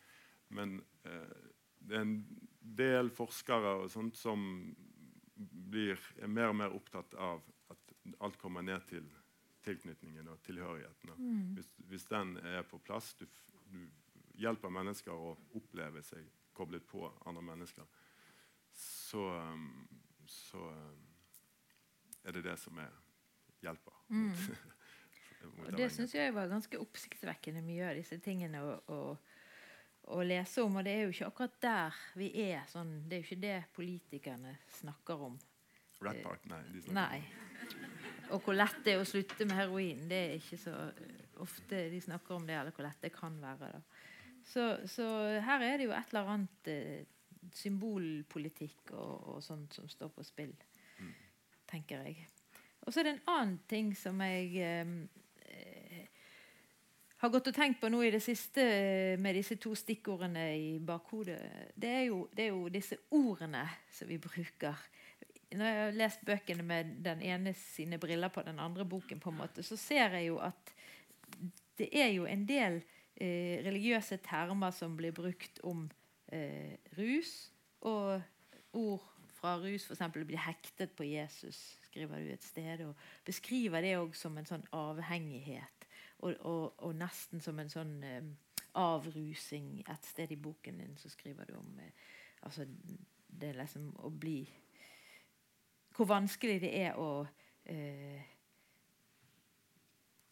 men 0.49 0.75
uh, 1.05 1.47
det 1.79 1.95
er 1.95 2.01
en 2.01 2.17
del 2.59 3.13
forskere 3.15 3.77
og 3.83 3.91
sånt 3.91 4.17
som 4.17 4.43
blir, 5.69 5.99
er 6.19 6.27
mer 6.27 6.51
og 6.51 6.59
mer 6.59 6.75
opptatt 6.75 7.13
av 7.15 7.45
alt 8.19 8.37
kommer 8.41 8.61
ned 8.65 8.85
til 8.89 9.07
tilknytningen 9.63 10.27
og 10.27 10.41
tilhørigheten. 10.45 11.13
Mm. 11.17 11.53
Hvis, 11.57 11.71
hvis 11.91 12.05
den 12.09 12.37
er 12.37 12.61
på 12.67 12.77
plass, 12.77 13.13
du, 13.19 13.25
du 13.71 13.81
hjelper 14.39 14.71
mennesker 14.73 15.13
å 15.13 15.35
oppleve 15.59 16.03
seg 16.05 16.27
koblet 16.55 16.85
på 16.87 17.05
andre 17.27 17.43
mennesker, 17.51 17.85
så, 18.75 19.25
um, 19.35 19.87
så 20.27 20.63
um, 20.71 21.07
er 22.23 22.35
det 22.37 22.45
det 22.47 22.57
som 22.59 22.77
er 22.79 22.93
hjelper. 23.63 23.95
mot 25.57 25.67
Og 25.67 25.77
det 25.77 25.89
syns 25.93 26.15
jeg 26.15 26.33
var 26.35 26.49
ganske 26.51 26.79
oppsiktsvekkende 26.79 27.63
mye 27.63 27.91
av 27.91 27.99
disse 27.99 28.19
tingene 28.23 28.61
å, 28.63 28.73
å, 28.91 28.99
å 30.15 30.23
lese 30.25 30.63
om. 30.65 30.79
Og 30.79 30.87
det 30.87 30.95
er 30.95 31.05
jo 31.05 31.13
ikke 31.13 31.29
akkurat 31.31 31.59
der 31.63 32.01
vi 32.19 32.31
er. 32.49 32.63
Sånn, 32.71 32.91
det 33.07 33.17
er 33.17 33.23
jo 33.23 33.27
ikke 33.29 33.43
det 33.45 33.59
politikerne 33.75 34.55
snakker 34.79 35.27
om. 35.29 35.39
Rat 36.05 36.21
Park, 36.23 36.45
nei. 36.47 36.61
Nei. 36.95 37.21
Og 38.29 38.43
hvor 38.45 38.55
lett 38.55 38.79
det 38.85 38.93
er 38.93 39.01
å 39.01 39.07
slutte 39.07 39.47
med 39.49 39.57
heroin. 39.57 40.05
Det 40.09 40.19
er 40.25 40.35
ikke 40.37 40.59
så 40.61 40.75
eh, 40.89 41.23
ofte 41.43 41.85
de 41.91 42.01
snakker 42.03 42.37
om 42.37 42.47
det, 42.47 42.55
eller 42.59 42.75
hvor 42.75 42.85
lett 42.87 43.01
det 43.03 43.13
kan 43.15 43.35
være. 43.41 43.71
Så, 44.45 44.65
så 44.89 45.05
her 45.43 45.65
er 45.65 45.77
det 45.77 45.89
jo 45.89 45.95
et 45.97 46.13
eller 46.13 46.33
annet 46.35 46.69
eh, 46.71 47.07
symbolpolitikk 47.55 48.93
og, 48.93 49.35
og 49.35 49.43
sånt 49.43 49.75
som 49.75 49.89
står 49.89 50.11
på 50.15 50.25
spill, 50.27 50.53
tenker 51.69 52.05
jeg. 52.05 52.27
Og 52.85 52.93
så 52.93 53.01
er 53.01 53.09
det 53.09 53.15
en 53.17 53.33
annen 53.33 53.57
ting 53.69 53.91
som 53.97 54.19
jeg 54.23 54.63
eh, 54.63 54.93
eh, 55.45 56.05
har 57.19 57.31
gått 57.33 57.49
og 57.51 57.55
tenkt 57.55 57.81
på 57.81 57.91
nå 57.91 58.01
i 58.05 58.11
det 58.13 58.21
siste 58.23 58.63
eh, 58.63 59.19
med 59.19 59.35
disse 59.37 59.59
to 59.61 59.75
stikkordene 59.77 60.45
i 60.57 60.71
bakhodet, 60.83 61.39
det 61.75 61.91
er 61.97 62.05
jo, 62.07 62.23
det 62.35 62.47
er 62.47 62.53
jo 62.55 62.71
disse 62.73 62.97
ordene 63.15 63.65
som 63.93 64.09
vi 64.09 64.19
bruker. 64.21 64.87
Når 65.49 65.65
jeg 65.65 65.83
har 65.83 65.95
lest 65.97 66.25
bøkene 66.25 66.63
med 66.63 66.91
den 67.05 67.21
ene 67.25 67.53
sine 67.57 67.97
briller 67.97 68.29
på 68.29 68.43
den 68.45 68.59
andre 68.61 68.85
boken, 68.85 69.19
på 69.19 69.31
en 69.31 69.39
måte, 69.39 69.63
så 69.65 69.77
ser 69.79 70.13
jeg 70.19 70.27
jo 70.27 70.37
at 70.45 70.73
det 71.79 71.89
er 71.95 72.11
jo 72.13 72.25
en 72.29 72.43
del 72.45 72.81
eh, 73.15 73.61
religiøse 73.65 74.19
termer 74.25 74.73
som 74.75 74.97
blir 74.97 75.15
brukt 75.15 75.61
om 75.63 75.87
eh, 76.33 76.75
rus, 76.97 77.51
og 77.81 78.21
ord 78.77 79.05
fra 79.39 79.55
rus 79.61 79.87
f.eks. 79.87 80.03
blir 80.13 80.41
hektet 80.43 80.93
på 80.97 81.07
Jesus, 81.07 81.79
skriver 81.87 82.21
du 82.21 82.31
et 82.33 82.43
sted, 82.43 82.83
og 82.85 82.95
beskriver 83.25 83.81
det 83.85 83.95
òg 83.97 84.15
som 84.17 84.37
en 84.37 84.47
sånn 84.47 84.65
avhengighet. 84.75 85.87
Og, 86.19 86.35
og, 86.43 86.63
og, 86.83 86.95
nesten 86.99 87.39
som 87.41 87.59
en 87.61 87.71
sånn 87.71 87.93
eh, 88.03 88.25
avrusing. 88.77 89.77
Et 89.87 90.09
sted 90.09 90.33
i 90.35 90.39
boken 90.39 90.81
din 90.81 90.97
så 90.99 91.11
skriver 91.11 91.47
du 91.47 91.55
om 91.61 91.77
eh, 91.79 92.09
altså, 92.43 92.67
det 93.39 93.53
liksom 93.55 93.93
å 94.03 94.11
bli 94.11 94.41
Hvor 95.99 96.07
vanskelig 96.07 96.61
det 96.63 96.69
er 96.79 96.95
å 96.95 97.25
eh, 97.67 98.21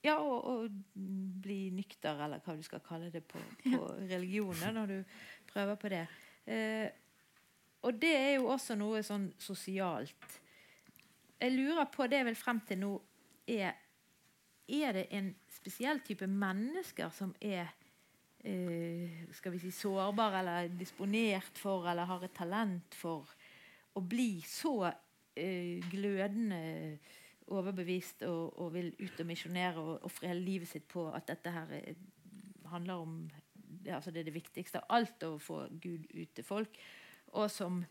ja, 0.05 0.13
å, 0.15 0.35
å, 0.39 0.53
bli 0.95 1.67
nykter, 1.75 2.21
eller 2.23 2.39
hva 2.45 2.55
du 2.55 2.63
skal 2.63 2.79
kalle 2.85 3.09
det 3.11 3.25
på, 3.27 3.41
på 3.65 3.81
religioner, 4.07 4.71
når 4.71 4.93
du 4.93 5.17
prøver 5.49 5.79
på 5.81 5.91
det. 5.91 6.05
Eh, 6.47 6.85
og 7.83 7.99
det 7.99 8.13
er 8.15 8.31
jo 8.37 8.47
også 8.53 8.77
noe 8.79 9.01
sånn 9.03 9.27
sosialt. 9.43 10.37
Jeg 11.37 11.53
lurer 11.53 11.89
på 11.91 12.07
det 12.07 12.21
jeg 12.21 12.29
vil 12.29 12.39
frem 12.39 12.63
til 12.69 12.81
nå, 12.85 12.93
er 13.47 13.75
Er 14.67 14.91
det 14.91 15.05
en 15.15 15.29
spesiell 15.47 16.01
type 16.03 16.27
mennesker 16.27 17.11
som 17.15 17.29
er 17.39 17.69
eh, 18.43 19.21
skal 19.31 19.53
vi 19.53 19.61
si 19.61 19.71
sårbare 19.71 20.41
eller 20.41 20.73
disponert 20.75 21.55
for 21.55 21.87
eller 21.87 22.09
har 22.09 22.23
et 22.23 22.33
talent 22.35 22.97
for 22.99 23.31
å 23.95 24.03
bli 24.03 24.41
så 24.43 24.89
glødende 25.91 26.97
overbevist 27.47 28.23
og, 28.27 28.59
og, 28.59 28.73
vil 28.73 28.91
ut 28.99 29.19
og 29.19 29.25
misjonere 29.29 29.81
og 29.81 30.05
ofre 30.05 30.31
hele 30.31 30.43
livet 30.43 30.67
sitt 30.67 30.87
på 30.91 31.07
at 31.15 31.27
dette 31.29 31.51
her 31.51 31.69
er, 31.77 31.93
handler 32.67 33.03
om 33.05 33.19
det, 33.55 33.93
altså 33.95 34.11
det 34.11 34.19
er 34.19 34.29
det 34.29 34.35
viktigste 34.35 34.81
av 34.81 34.97
alt 34.97 35.23
å 35.23 35.37
få 35.39 35.61
Gud 35.81 36.09
ut 36.11 36.33
til 36.35 36.43
folk. 36.43 36.79
Og 37.39 37.51
som 37.51 37.85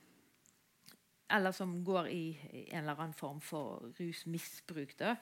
eller 1.30 1.50
som 1.50 1.84
går 1.84 2.06
i, 2.06 2.38
en 2.70 2.84
eller 2.84 3.00
annen 3.00 3.14
form 3.16 3.40
for 3.42 3.88
rusmisbruk. 3.98 4.92
Da, 4.98 5.16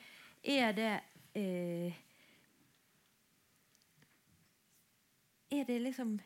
er 0.44 0.72
det 0.76 0.92
eh, 1.34 1.94
Er 5.50 5.64
det 5.64 5.82
liksom 5.82 6.18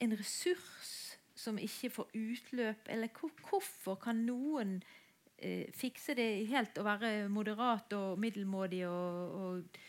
en 0.00 0.12
ressurs 0.18 1.18
som 1.34 1.58
ikke 1.58 1.90
får 1.90 2.10
utløp? 2.14 2.86
Eller 2.88 3.08
hvorfor 3.50 3.94
kan 3.94 4.16
noen 4.16 4.76
eh, 4.76 5.05
fikse 5.76 6.14
det 6.16 6.46
helt 6.48 6.78
å 6.80 6.86
være 6.86 7.28
moderat 7.28 7.92
og 7.92 8.20
middelmådig 8.20 8.86
og, 8.88 9.34
og 9.36 9.80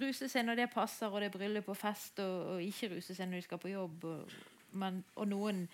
ruse 0.00 0.28
seg 0.30 0.46
når 0.46 0.62
det 0.62 0.70
passer, 0.72 1.10
og 1.10 1.20
det 1.20 1.30
er 1.30 1.36
bryllup 1.36 1.68
og 1.72 1.78
fest, 1.78 2.20
og, 2.24 2.36
og, 2.54 2.62
ikke 2.64 2.94
ruse 2.94 3.16
seg 3.16 3.28
når 3.28 3.40
de 3.40 3.46
skal 3.46 3.60
på 3.62 3.72
jobb. 3.72 4.06
Og, 4.08 4.32
men, 4.80 5.02
og 5.16 5.28
noen 5.30 5.66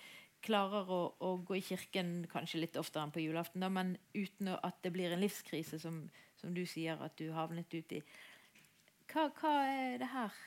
klarer 0.43 0.91
å, 0.91 1.01
å, 1.23 1.31
gå 1.47 1.57
i 1.57 1.63
kirken 1.63 2.25
kanskje 2.31 2.65
litt 2.65 2.77
oftere 2.79 3.05
enn 3.05 3.15
på 3.15 3.23
julaften, 3.23 3.63
da, 3.63 3.71
men 3.71 3.95
uten 4.15 4.51
at 4.57 4.81
det 4.83 4.91
blir 4.95 5.15
en 5.15 5.23
livskrise, 5.23 5.79
som, 5.79 6.03
som 6.39 6.55
du 6.55 6.65
sier 6.67 6.99
at 7.03 7.15
du 7.19 7.29
havnet 7.35 7.71
ut 7.73 7.95
i. 7.95 8.01
Hva, 9.11 9.29
hva, 9.39 9.53
er 9.69 9.99
det 10.01 10.11
her? 10.11 10.39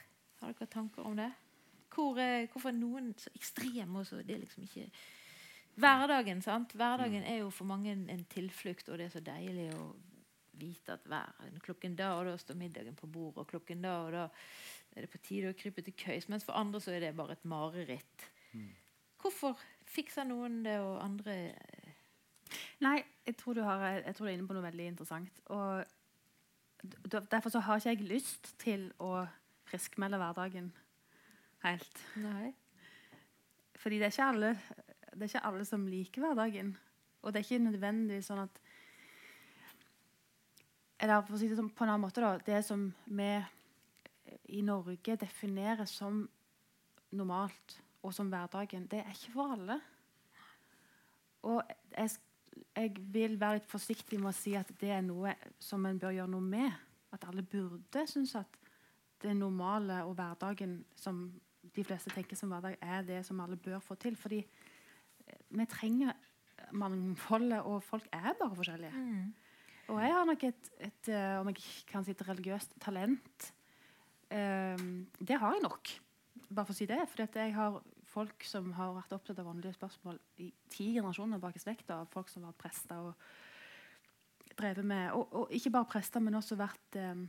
Har 0.43 0.53
dere 0.53 0.69
tanker 0.69 1.07
om 1.09 1.17
det? 1.17 1.31
Hvor, 1.95 2.19
hvorfor 2.53 2.69
er 2.69 2.77
noen 2.77 3.15
så 3.17 3.33
ekstreme 3.33 4.03
også? 4.03 4.21
Det 4.21 4.37
er 4.37 4.43
liksom 4.43 4.67
ikke 4.67 4.91
Hverdagen, 5.77 6.41
sant? 6.43 6.73
Hverdagen 6.73 7.23
mm. 7.23 7.31
er 7.31 7.41
jo 7.43 7.51
for 7.53 7.69
mange 7.69 7.93
en 7.93 8.25
tilflukt, 8.33 8.89
og 8.89 8.99
det 8.99 9.09
er 9.09 9.13
så 9.13 9.25
deilig 9.25 9.69
å 9.77 9.91
vite 10.57 10.95
at 10.95 11.05
hver 11.05 11.59
klokken 11.65 11.97
da 11.99 12.15
og 12.17 12.31
da 12.31 12.37
står 12.41 12.57
middagen 12.57 12.97
på 12.97 13.09
bordet, 13.13 13.43
og 13.43 13.51
klokken 13.51 13.85
da 13.85 13.99
og 14.07 14.15
da 14.15 14.25
er 14.97 15.05
det 15.05 15.11
på 15.13 15.21
tide 15.21 15.53
å 15.53 15.59
krype 15.59 15.85
til 15.85 15.97
køys. 16.01 16.31
Mens 16.33 16.47
for 16.47 16.57
andre 16.57 16.81
så 16.81 16.95
er 16.97 17.05
det 17.05 17.17
bare 17.19 17.37
et 17.37 17.45
mareritt. 17.45 18.29
Mm. 18.57 18.71
Hvorfor 19.21 19.61
fikser 19.89 20.25
noen 20.29 20.63
det, 20.65 20.79
og 20.81 21.03
andre 21.05 21.37
Nei, 22.79 23.01
jeg 23.27 23.35
tror, 23.41 23.57
du 23.57 23.63
har, 23.67 23.83
jeg 23.99 24.15
tror, 24.15 24.27
du 24.27 24.31
er 24.31 24.37
inne 24.37 24.47
på 24.47 24.55
noe 24.55 24.63
veldig 24.69 24.85
interessant. 24.93 25.41
Og 25.51 25.85
Derfor 27.33 27.51
så 27.51 27.59
har 27.65 27.81
ikke 27.81 27.91
jeg 27.91 28.07
lyst 28.07 28.53
til 28.63 28.85
å 29.03 29.25
friskmelde 29.67 30.21
hverdagen 30.21 30.69
helt. 31.65 32.03
Nei. 32.23 32.53
Fordi 33.81 33.99
det 33.99 34.07
er, 34.07 34.13
ikke 34.15 34.29
alle, 34.31 34.51
det 35.17 35.27
er 35.27 35.33
ikke 35.33 35.47
alle 35.49 35.65
som 35.65 35.87
liker 35.89 36.25
hverdagen. 36.25 36.77
Og 37.23 37.33
det 37.33 37.41
er 37.41 37.47
ikke 37.47 37.65
nødvendigvis 37.65 38.29
sånn 38.31 38.45
at 38.45 38.63
Eller 41.01 41.21
for 41.27 41.37
å 41.37 41.39
si 41.41 41.49
det 41.51 41.59
sånn 41.59 41.75
på 41.77 41.85
en 41.85 41.91
annen 41.93 42.07
måte, 42.07 42.23
da. 42.25 42.39
Det 42.41 42.63
som 42.65 42.87
vi 43.05 43.29
i 44.57 44.63
Norge 44.65 45.17
definerer 45.21 45.85
som 45.85 46.23
normalt 47.13 47.77
og 48.01 48.15
som 48.17 48.31
hverdagen, 48.33 48.87
det 48.89 49.03
er 49.03 49.13
ikke 49.13 49.35
for 49.35 49.53
alle. 49.57 49.77
Og 51.47 51.61
jeg, 51.93 52.15
jeg 52.77 52.95
vil 53.13 53.37
være 53.41 53.61
litt 53.61 53.69
forsiktig 53.69 54.19
med 54.23 54.33
å 54.33 54.37
si 54.39 54.55
at 54.59 54.73
det 54.81 54.95
er 54.97 55.05
noe 55.05 55.35
som 55.63 55.85
en 55.87 56.01
bør 56.01 56.17
gjøre 56.17 56.33
noe 56.33 56.49
med. 56.49 56.73
At 57.13 57.29
alle 57.29 57.45
burde 57.45 58.07
synes 58.09 58.35
at 58.41 58.57
det 59.23 59.37
normale 59.37 60.03
og 60.05 60.17
hverdagen 60.17 60.79
som 60.97 61.27
de 61.77 61.85
fleste 61.85 62.13
tenker 62.15 62.39
som 62.39 62.51
hverdag, 62.53 62.77
er 62.81 63.05
det 63.07 63.21
som 63.27 63.41
alle 63.41 63.57
bør 63.57 63.83
få 63.85 63.95
til. 64.01 64.17
Fordi 64.17 64.41
vi 65.51 65.67
trenger 65.71 66.17
mangfoldet, 66.77 67.61
og 67.63 67.83
folk 67.85 68.07
er 68.13 68.33
bare 68.39 68.57
forskjellige. 68.57 68.93
Mm. 68.93 69.35
Og 69.93 70.01
jeg 70.03 70.15
har 70.17 70.25
nok 70.27 70.45
et, 70.49 70.71
et, 70.83 71.09
eh, 71.15 71.37
om 71.39 71.51
jeg 71.53 71.61
kan 71.87 72.05
si 72.05 72.15
et 72.15 72.25
religiøst 72.29 72.75
talent. 72.83 73.53
Um, 74.27 75.07
det 75.23 75.39
har 75.39 75.55
jeg 75.55 75.63
nok, 75.63 75.93
bare 76.49 76.67
for 76.67 76.75
å 76.75 76.79
si 76.79 76.89
det. 76.91 76.99
For 77.13 77.23
jeg 77.23 77.55
har 77.55 77.79
folk 78.11 78.47
som 78.49 78.73
har 78.75 78.95
vært 78.97 79.15
opptatt 79.15 79.39
av 79.43 79.51
åndelige 79.51 79.77
spørsmål 79.77 80.19
i 80.43 80.51
ti 80.73 80.89
generasjoner 80.97 81.43
bak 81.43 81.59
i 81.59 81.63
slekta. 81.63 82.01
Folk 82.11 82.33
som 82.33 82.43
har 82.43 82.55
vært 82.55 82.65
prester 82.65 83.11
og 83.13 84.57
drevet 84.57 84.87
med 84.89 85.11
og, 85.13 85.29
og, 85.37 85.53
ikke 85.55 85.75
bare 85.75 85.91
prester, 85.91 86.23
men 86.25 86.39
også 86.39 86.59
vært 86.59 86.99
um, 86.99 87.27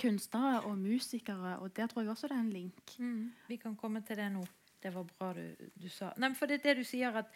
kunstnere 0.00 0.64
og 0.66 0.78
musikere, 0.80 1.58
og 1.62 1.70
der 1.76 1.86
tror 1.86 2.02
jeg 2.02 2.10
også 2.10 2.30
det 2.30 2.38
er 2.38 2.42
en 2.42 2.54
link. 2.56 2.96
Mm. 2.98 3.30
Vi 3.46 3.60
kan 3.62 3.76
komme 3.78 4.02
til 4.02 4.18
det 4.18 4.30
nå. 4.34 4.42
Det 4.82 4.92
var 4.94 5.08
bra 5.18 5.32
du, 5.36 5.70
du 5.74 5.88
sa. 5.92 6.12
Nei, 6.20 6.32
for 6.38 6.50
det 6.50 6.60
er 6.60 6.68
det 6.68 6.82
du 6.82 6.84
sier 6.86 7.22
at, 7.22 7.32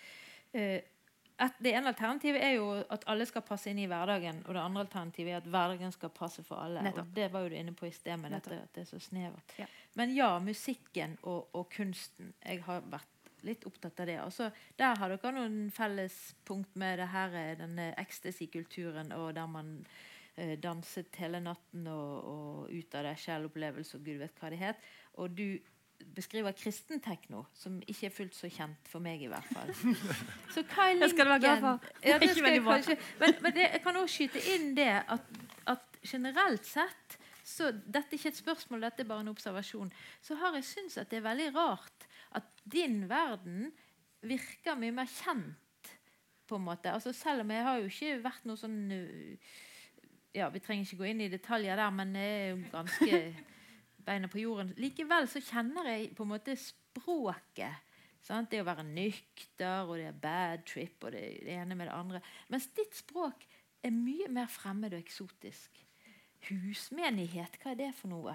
uh, 0.56 0.78
at 1.46 1.58
Det 1.60 1.72
ene 1.76 1.92
alternativet 1.92 2.40
er 2.40 2.54
jo 2.56 2.70
at 2.80 3.04
alle 3.12 3.26
skal 3.28 3.44
passe 3.44 3.68
inn 3.70 3.80
i 3.82 3.88
hverdagen, 3.90 4.38
og 4.46 4.54
det 4.56 4.62
andre 4.62 4.86
alternativet 4.86 5.34
er 5.34 5.42
at 5.42 5.50
hverdagen 5.52 5.92
skal 5.92 6.12
passe 6.16 6.44
for 6.46 6.62
alle. 6.62 6.84
Nettopp. 6.86 7.10
Og 7.10 7.18
Det 7.18 7.26
var 7.32 7.44
jo 7.44 7.52
du 7.52 7.58
inne 7.58 7.74
på 7.76 7.88
i 7.88 7.92
sted 7.92 8.16
med 8.22 8.32
dette, 8.32 8.56
at 8.56 8.72
det 8.74 8.86
er 8.86 8.88
så 8.88 9.00
snevert. 9.04 9.58
Ja. 9.60 9.68
Men 10.00 10.14
ja, 10.16 10.30
musikken 10.40 11.18
og, 11.22 11.48
og, 11.52 11.68
kunsten. 11.76 12.32
Jeg 12.44 12.64
har 12.64 12.82
vært 12.92 13.12
litt 13.46 13.64
opptatt 13.68 14.00
av 14.00 14.08
det. 14.08 14.16
Også, 14.24 14.50
der 14.80 14.96
har 14.98 15.12
dere 15.12 15.32
noen 15.36 15.70
fellespunkt 15.74 16.76
med 16.76 16.98
det 17.00 17.10
her, 17.12 17.38
denne 17.60 17.90
ecstasy-kulturen, 18.00 19.12
og 19.12 19.34
der 19.36 19.46
man 19.50 19.72
eh, 20.36 20.56
danset 20.58 21.20
hele 21.20 21.40
natten 21.44 21.86
og, 21.92 22.30
og 22.32 22.72
ut 22.72 22.96
av 22.96 23.10
det 23.10 23.16
sjel-opplevelse 23.22 23.98
og 23.98 24.08
gud 24.08 24.20
vet 24.24 24.40
hva 24.40 24.52
det 24.52 24.62
het. 24.64 24.88
Og 25.20 25.36
du 25.36 25.48
beskriver 26.16 26.54
kristen 26.56 27.00
tekno, 27.04 27.44
som 27.54 27.76
ikke 27.86 28.08
er 28.08 28.14
fullt 28.14 28.36
så 28.36 28.48
kjent 28.52 28.88
for 28.88 29.04
meg, 29.04 29.22
i 29.22 29.28
hvert 29.30 29.48
fall. 29.52 29.72
Så 30.54 30.62
hva 30.62 30.88
er 30.88 30.96
linken? 30.96 31.04
Det 31.04 31.10
skal 31.12 31.28
du 31.28 31.32
være 31.32 31.42
glad 31.44 31.62
for. 31.64 31.90
Ja, 32.04 32.18
det 32.22 32.30
skal 32.32 32.48
jeg 32.52 32.64
kanskje, 32.64 32.96
men, 33.20 33.36
men 33.44 33.56
det, 33.56 33.66
jeg 33.66 33.82
kan 33.84 34.00
også 34.00 34.14
skyte 34.14 34.42
inn 34.54 34.72
det 34.78 34.90
at, 35.02 35.30
at, 35.72 35.84
generelt 36.06 36.66
sett 36.68 37.16
så 37.46 37.68
Dette 37.70 38.10
er 38.10 38.18
ikke 38.18 38.30
et 38.32 38.38
spørsmål, 38.40 38.80
dette 38.82 39.04
er 39.04 39.06
bare 39.06 39.22
en 39.22 39.30
observasjon. 39.30 39.92
Så 40.22 40.34
har 40.40 40.56
jeg 40.58 40.64
syntes 40.66 40.96
at 40.98 41.12
det 41.12 41.20
er 41.20 41.28
veldig 41.28 41.52
rart 41.54 42.06
at 42.34 42.48
din 42.66 43.04
verden 43.06 43.68
virker 44.26 44.74
mye 44.74 44.94
mer 44.96 45.06
kjent, 45.06 45.92
på 46.46 46.58
en 46.58 46.64
måte. 46.66 46.90
Altså, 46.90 47.12
selv 47.14 47.44
om 47.44 47.50
jeg 47.54 47.62
har 47.62 47.78
jo 47.78 47.90
ikke 47.90 48.18
vært 48.24 48.48
noe 48.50 48.58
sånn 48.58 48.76
uh, 48.90 49.54
ja, 50.34 50.48
Vi 50.50 50.62
trenger 50.62 50.86
ikke 50.86 50.98
gå 51.00 51.08
inn 51.10 51.22
i 51.22 51.30
detaljer 51.30 51.78
der, 51.78 51.94
men 51.94 52.12
det 52.14 52.26
er 52.26 52.48
jo 52.48 52.58
ganske 52.74 53.20
beina 54.06 54.30
på 54.30 54.40
jorden. 54.42 54.72
Likevel 54.80 55.28
så 55.30 55.42
kjenner 55.42 55.90
jeg 55.90 56.12
på 56.16 56.24
en 56.26 56.32
måte 56.34 56.56
språket. 56.60 57.82
Sant? 58.26 58.50
Det 58.50 58.62
å 58.62 58.66
være 58.66 58.86
nykter, 58.86 59.86
og 59.86 59.98
det 60.00 60.08
er 60.10 60.20
bad 60.22 60.64
trip, 60.66 60.98
og 61.06 61.14
det, 61.14 61.22
det 61.46 61.54
ene 61.60 61.76
med 61.78 61.90
det 61.90 61.94
andre. 61.94 62.22
Mens 62.50 62.68
ditt 62.74 62.96
språk 62.98 63.46
er 63.86 63.94
mye 63.94 64.28
mer 64.32 64.50
fremmed 64.50 64.96
og 64.96 65.02
eksotisk. 65.02 65.82
Husmenighet, 66.48 67.58
hva 67.62 67.72
er 67.72 67.80
det 67.80 67.92
for 67.98 68.10
noe? 68.10 68.34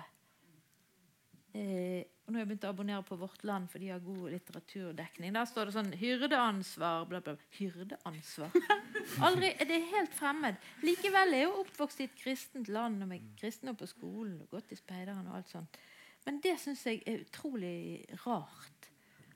Eh, 1.55 2.07
nå 2.31 2.39
har 2.39 2.45
jeg 2.45 2.49
begynt 2.51 2.65
å 2.65 2.71
abonnere 2.71 3.03
på 3.05 3.17
Vårt 3.19 3.43
Land, 3.47 3.69
for 3.71 3.83
de 3.83 3.89
har 3.91 4.03
god 4.03 4.31
litteraturdekning. 4.33 5.33
Der 5.35 5.47
står 5.49 5.69
det 5.69 5.75
sånn 5.75 5.91
'hyrdeansvar', 5.99 7.07
bla, 7.09 7.21
bla. 7.25 7.35
Hyrdeansvar? 7.57 8.55
Aldri, 9.27 9.53
Det 9.59 9.75
er 9.75 9.89
helt 9.91 10.13
fremmed. 10.15 10.59
Likevel 10.81 11.33
er 11.33 11.43
jeg 11.43 11.49
jo 11.49 11.63
oppvokst 11.65 12.01
i 12.01 12.07
et 12.09 12.15
kristent 12.17 12.69
land 12.71 13.03
og 13.03 13.11
med 13.11 13.31
kristne 13.39 13.75
på 13.75 13.89
skolen 13.89 14.41
og 14.41 14.55
gått 14.57 14.71
i 14.71 14.79
speideren 14.79 15.27
og 15.27 15.41
alt 15.41 15.51
sånt. 15.51 15.81
Men 16.25 16.39
det 16.43 16.59
syns 16.61 16.85
jeg 16.85 17.01
er 17.05 17.25
utrolig 17.25 18.05
rart. 18.25 18.91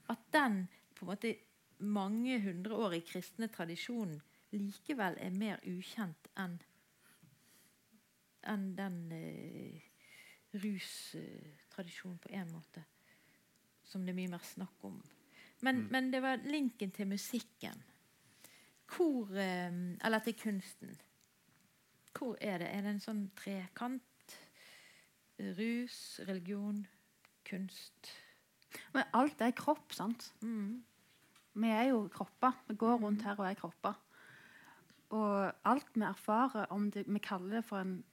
At 0.10 0.22
den 0.34 0.68
på 0.96 1.06
en 1.06 1.12
måte 1.12 1.36
mange 1.80 2.39
hundre 2.39 2.78
år 2.78 2.96
i 2.96 3.04
kristne 3.04 3.50
tradisjonen 3.52 4.22
likevel 4.56 5.18
er 5.20 5.36
mer 5.36 5.60
ukjent 5.68 6.30
enn 6.39 6.56
enn 8.46 8.66
den 8.78 8.98
eh, 9.12 9.82
rustradisjonen 11.76 12.18
på 12.20 12.30
en 12.32 12.52
måte. 12.54 12.84
Som 13.84 14.06
det 14.06 14.14
er 14.14 14.20
mye 14.20 14.32
mer 14.32 14.44
snakk 14.44 14.84
om. 14.84 15.02
Men, 15.62 15.76
Mm. 15.84 15.88
men 15.92 16.12
det 16.12 16.22
var 16.22 16.38
linken 16.38 16.92
til 16.92 17.08
musikken. 17.08 17.84
Hvor 18.88 19.30
eh, 19.36 19.72
Eller 20.04 20.20
til 20.20 20.34
kunsten. 20.34 20.96
Hvor 22.18 22.38
er 22.42 22.58
det? 22.60 22.68
Er 22.68 22.82
det 22.82 22.90
en 22.92 23.00
sånn 23.00 23.32
trekant? 23.36 24.02
Rus, 25.40 26.20
religion, 26.28 26.88
kunst 27.44 28.12
Men 28.94 29.04
alt 29.14 29.42
er 29.42 29.52
kropp, 29.52 29.92
sant? 29.94 30.34
mm. 30.42 30.84
Vi 31.56 31.68
er 31.68 31.84
jo 31.90 32.08
kropper. 32.10 32.52
Vi 32.68 32.76
går 32.76 33.00
rundt 33.00 33.22
her 33.24 33.40
og 33.40 33.46
er 33.50 33.54
kropper. 33.56 33.94
Og 35.10 35.54
alt 35.66 35.88
vi 35.96 36.02
erfarer, 36.02 36.66
om 36.72 36.90
det, 36.92 37.06
vi 37.08 37.20
kaller 37.20 37.56
det 37.56 37.66
for 37.66 37.80
en 37.80 38.04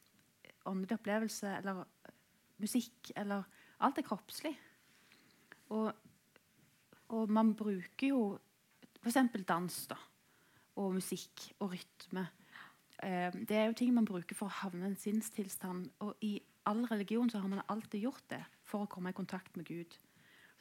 åndelig 0.65 0.99
opplevelse 1.01 1.57
eller 1.59 1.85
musikk 2.63 3.13
eller 3.17 3.45
Alt 3.83 3.99
er 3.99 4.07
kroppslig. 4.07 4.53
Og, 5.75 5.89
og 7.09 7.31
man 7.35 7.55
bruker 7.59 8.13
jo 8.13 8.21
f.eks. 9.03 9.19
dans 9.49 9.79
da, 9.91 9.97
og 10.79 10.95
musikk 10.95 11.49
og 11.59 11.73
rytme. 11.73 12.27
Eh, 13.03 13.35
det 13.35 13.57
er 13.59 13.67
jo 13.67 13.77
ting 13.79 13.91
man 13.95 14.07
bruker 14.07 14.39
for 14.39 14.47
å 14.47 14.61
havne 14.61 14.87
i 14.87 14.93
en 14.93 14.99
sinnstilstand. 15.01 15.89
Og 16.07 16.23
i 16.23 16.37
all 16.71 16.85
religion 16.87 17.31
så 17.31 17.43
har 17.43 17.51
man 17.51 17.65
alltid 17.67 18.07
gjort 18.07 18.29
det 18.31 18.43
for 18.63 18.85
å 18.85 18.91
komme 18.91 19.11
i 19.11 19.19
kontakt 19.19 19.57
med 19.59 19.67
Gud. 19.67 19.99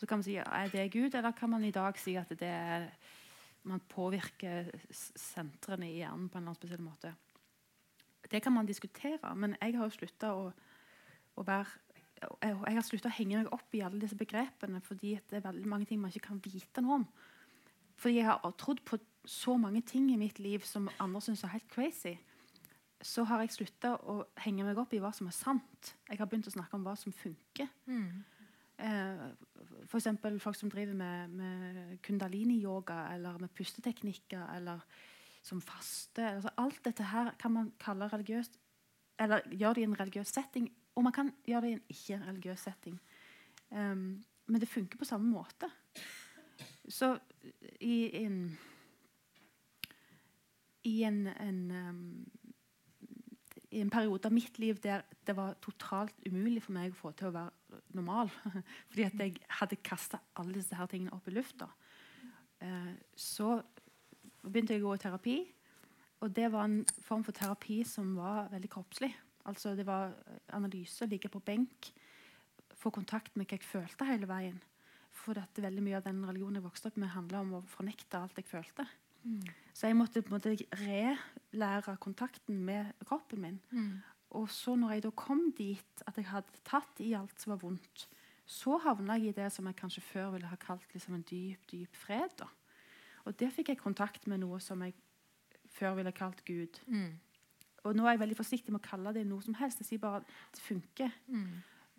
Så 0.01 0.09
kan 0.09 0.17
man 0.17 0.25
si 0.25 0.39
er 0.41 0.71
det 0.73 0.89
Gud, 0.95 1.13
eller 1.13 1.37
kan 1.37 1.51
man 1.51 1.63
i 1.63 1.75
dag 1.75 1.99
si 2.01 2.15
at 2.17 2.31
det 2.33 2.49
er 2.49 2.89
man 3.69 3.83
påvirker 3.85 4.71
sentrene 4.89 5.91
i 5.91 5.99
hjernen 5.99 6.29
på 6.29 6.39
en 6.39 6.41
eller 6.41 6.49
annen 6.49 6.57
spesiell 6.57 6.81
måte. 6.81 7.11
Det 8.31 8.41
kan 8.41 8.55
man 8.55 8.65
diskutere, 8.65 9.35
men 9.37 9.53
jeg 9.61 9.75
har 9.77 9.85
jo 9.85 9.93
slutta 9.93 10.31
å, 10.33 10.47
å 11.37 11.45
være 11.45 11.90
jeg, 12.21 12.75
har 12.75 12.85
slutta 12.85 13.09
å 13.09 13.15
henge 13.15 13.39
meg 13.39 13.53
opp 13.53 13.75
i 13.75 13.81
alle 13.85 14.01
disse 14.01 14.17
begrepene 14.17 14.81
fordi 14.85 15.15
det 15.29 15.39
er 15.39 15.47
veldig 15.47 15.69
mange 15.69 15.87
ting 15.89 16.01
man 16.01 16.13
ikke 16.13 16.27
kan 16.29 16.41
vite 16.43 16.83
noe 16.83 17.01
om. 17.01 17.07
Fordi 18.01 18.17
jeg 18.19 18.27
har 18.29 18.57
trodd 18.57 18.81
på 18.85 18.99
så 19.29 19.55
mange 19.61 19.83
ting 19.85 20.09
i 20.11 20.19
mitt 20.19 20.39
liv 20.41 20.65
som 20.65 20.89
andre 21.01 21.21
syns 21.21 21.43
er 21.45 21.53
helt 21.55 21.69
crazy. 21.69 22.15
Så 23.01 23.25
har 23.29 23.41
jeg 23.41 23.53
slutta 23.55 23.95
å 24.09 24.21
henge 24.43 24.65
meg 24.65 24.77
opp 24.81 24.93
i 24.93 25.01
hva 25.01 25.11
som 25.13 25.29
er 25.29 25.35
sant. 25.35 25.93
Jeg 26.09 26.21
har 26.21 26.29
begynt 26.29 26.49
å 26.49 26.53
snakke 26.53 26.77
om 26.77 26.85
hva 26.85 26.95
som 26.97 27.13
funker. 27.13 27.69
Mm. 27.89 28.23
Eh, 28.81 29.23
eksempel 29.93 30.39
folk 30.41 30.57
som 30.57 30.71
driver 30.73 30.97
med, 30.97 31.33
med 31.37 31.97
kundalini-yoga 32.05 33.11
eller 33.13 33.37
med 33.41 33.53
pusteteknikker 33.57 34.55
eller 34.55 34.81
som 35.45 35.61
faste. 35.61 36.25
Altså, 36.37 36.53
alt 36.57 36.81
dette 36.85 37.05
her 37.11 37.33
kan 37.41 37.53
man 37.53 37.71
kalle 37.81 38.09
religiøst, 38.09 38.57
eller 39.21 39.45
gjør 39.51 39.77
det 39.77 39.83
i 39.83 39.89
en 39.89 39.99
religiøs 39.99 40.33
setting. 40.33 40.69
Og 41.01 41.05
man 41.07 41.13
kan 41.15 41.31
gjøre 41.49 41.61
det 41.65 41.69
i 41.69 41.73
en 41.73 41.87
ikke-religiøs 41.89 42.63
setting. 42.67 42.97
Um, 43.73 44.21
men 44.45 44.61
det 44.61 44.69
funker 44.69 44.99
på 45.01 45.07
samme 45.09 45.31
måte. 45.33 45.65
Så 46.85 47.15
i 47.81 48.11
en 48.19 48.57
I 50.83 51.03
en, 51.03 51.27
en 51.27 51.71
um, 51.71 52.27
i 53.71 53.81
en 53.81 53.89
periode 53.89 54.27
av 54.27 54.33
mitt 54.33 54.59
liv 54.59 54.77
der 54.83 55.01
det 55.25 55.35
var 55.37 55.57
totalt 55.61 56.13
umulig 56.25 56.61
for 56.63 56.73
meg 56.75 56.91
å 56.91 56.99
få 56.99 57.11
til 57.17 57.29
å 57.29 57.33
være 57.35 57.81
normal. 57.97 58.29
Fordi 58.89 59.07
at 59.07 59.25
jeg 59.25 59.41
hadde 59.61 59.81
kasta 59.81 60.21
alle 60.35 60.53
disse 60.53 60.77
her 60.77 60.89
tingene 60.91 61.13
opp 61.17 61.27
i 61.27 61.33
lufta. 61.33 61.69
uh, 62.61 62.93
så 63.15 63.57
begynte 64.43 64.77
jeg 64.77 64.83
å 64.83 64.89
gå 64.91 64.95
i 64.99 65.03
terapi. 65.07 65.37
Og 66.21 66.29
det 66.35 66.51
var 66.53 66.69
en 66.69 66.85
form 67.01 67.25
for 67.25 67.33
terapi 67.33 67.81
som 67.87 68.13
var 68.17 68.51
veldig 68.53 68.69
kroppslig. 68.69 69.13
Altså 69.45 69.75
Det 69.75 69.85
var 69.85 70.13
analyse, 70.53 71.05
ligge 71.05 71.29
på 71.29 71.39
benk, 71.39 71.91
få 72.77 72.89
kontakt 72.89 73.35
med 73.37 73.47
hva 73.47 73.57
jeg 73.57 73.67
følte 73.67 74.07
hele 74.09 74.29
veien. 74.29 74.59
For 75.11 75.37
at 75.37 75.59
veldig 75.59 75.83
mye 75.83 75.97
av 75.99 76.05
den 76.05 76.23
religionen 76.25 76.61
jeg 76.61 76.65
vokste 76.65 76.91
opp 76.91 76.97
med, 77.01 77.11
handla 77.13 77.41
om 77.43 77.55
å 77.59 77.65
fornekte 77.69 78.19
alt 78.19 78.37
jeg 78.39 78.47
følte. 78.47 78.87
Så 79.73 79.87
jeg 79.87 79.97
måtte 79.97 80.23
på 80.23 80.31
en 80.31 80.39
måte 80.39 80.55
relære 80.81 81.97
kontakten 82.01 82.63
med 82.65 82.93
kroppen 83.05 83.41
min. 83.43 83.59
Mm. 83.69 83.99
Og 84.39 84.47
så 84.49 84.75
når 84.79 84.95
jeg 84.95 85.03
da 85.05 85.11
kom 85.19 85.43
dit 85.57 86.03
at 86.07 86.17
jeg 86.17 86.29
hadde 86.31 86.63
tatt 86.67 87.03
i 87.03 87.11
alt 87.17 87.35
som 87.41 87.53
var 87.53 87.61
vondt, 87.61 88.07
så 88.47 88.77
havna 88.83 89.17
jeg 89.19 89.31
i 89.31 89.37
det 89.37 89.51
som 89.53 89.67
jeg 89.67 89.77
kanskje 89.79 90.03
før 90.03 90.33
ville 90.35 90.49
ha 90.49 90.57
kalt 90.59 90.95
liksom 90.95 91.15
en 91.15 91.27
dyp, 91.27 91.63
dyp 91.71 91.95
fred. 91.95 92.33
da. 92.39 92.47
Og 93.27 93.37
der 93.39 93.51
fikk 93.53 93.71
jeg 93.71 93.81
kontakt 93.81 94.25
med 94.27 94.41
noe 94.41 94.59
som 94.63 94.81
jeg 94.83 94.95
før 95.71 95.99
ville 95.99 96.11
kalt 96.15 96.41
Gud. 96.47 96.81
Mm. 96.87 97.19
Og 97.83 97.97
nå 97.97 98.05
er 98.05 98.15
jeg 98.15 98.21
veldig 98.21 98.37
forsiktig 98.37 98.73
med 98.73 98.81
å 98.83 98.87
kalle 98.87 99.13
det 99.15 99.25
noe 99.25 99.41
som 99.41 99.57
helst. 99.57 99.81
Jeg 99.81 99.89
sier 99.89 100.01
bare 100.03 100.21
at 100.21 100.55
det 100.55 100.61
funker. 100.61 101.13
Mm. 101.27 101.49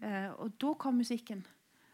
Eh, 0.02 0.30
og 0.38 0.54
da 0.62 0.72
kom 0.78 1.00
musikken. 1.00 1.42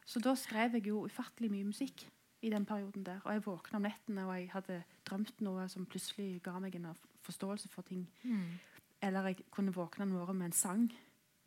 Så 0.09 0.21
da 0.25 0.35
skrev 0.37 0.77
jeg 0.77 0.89
jo 0.89 1.05
ufattelig 1.09 1.51
mye 1.53 1.69
musikk 1.69 2.07
i 2.45 2.51
den 2.53 2.67
perioden 2.69 3.05
der. 3.05 3.21
Og 3.25 3.33
jeg 3.33 3.45
våkna 3.47 3.81
om 3.81 3.87
nettene 3.89 4.27
og 4.27 4.35
jeg 4.37 4.51
hadde 4.53 4.83
drømt 5.09 5.41
noe 5.45 5.67
som 5.69 5.87
plutselig 5.89 6.43
ga 6.45 6.59
meg 6.63 6.77
en 6.79 6.91
forståelse 7.27 7.69
for 7.73 7.87
ting. 7.89 8.07
Mm. 8.23 8.59
Eller 9.03 9.31
jeg 9.31 9.49
kunne 9.55 9.75
våkne 9.75 10.07
en 10.07 10.15
morgen 10.15 10.39
med 10.39 10.51
en 10.51 10.57
sang 10.57 10.87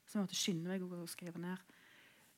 som 0.05 0.19
jeg 0.19 0.25
måtte 0.25 0.39
skynde 0.39 0.69
meg 0.69 0.83
å 0.83 1.07
skrive 1.07 1.39
ned. 1.39 1.77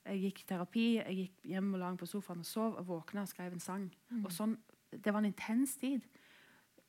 Jeg 0.03 0.19
gikk 0.19 0.43
i 0.43 0.47
terapi, 0.47 0.85
jeg 0.99 1.17
gikk 1.17 1.45
hjem 1.53 1.73
og 1.73 1.79
la 1.79 1.89
meg 1.93 2.01
på 2.01 2.09
sofaen 2.11 2.43
og 2.43 2.47
sov, 2.47 2.75
og 2.79 2.87
våkna 2.89 3.23
og 3.23 3.31
skrev 3.31 3.55
en 3.55 3.63
sang. 3.63 3.87
Mm. 4.11 4.25
Og 4.25 4.31
sånn, 4.35 4.57
Det 4.93 5.09
var 5.11 5.23
en 5.23 5.25
intens 5.25 5.75
tid. 5.81 6.03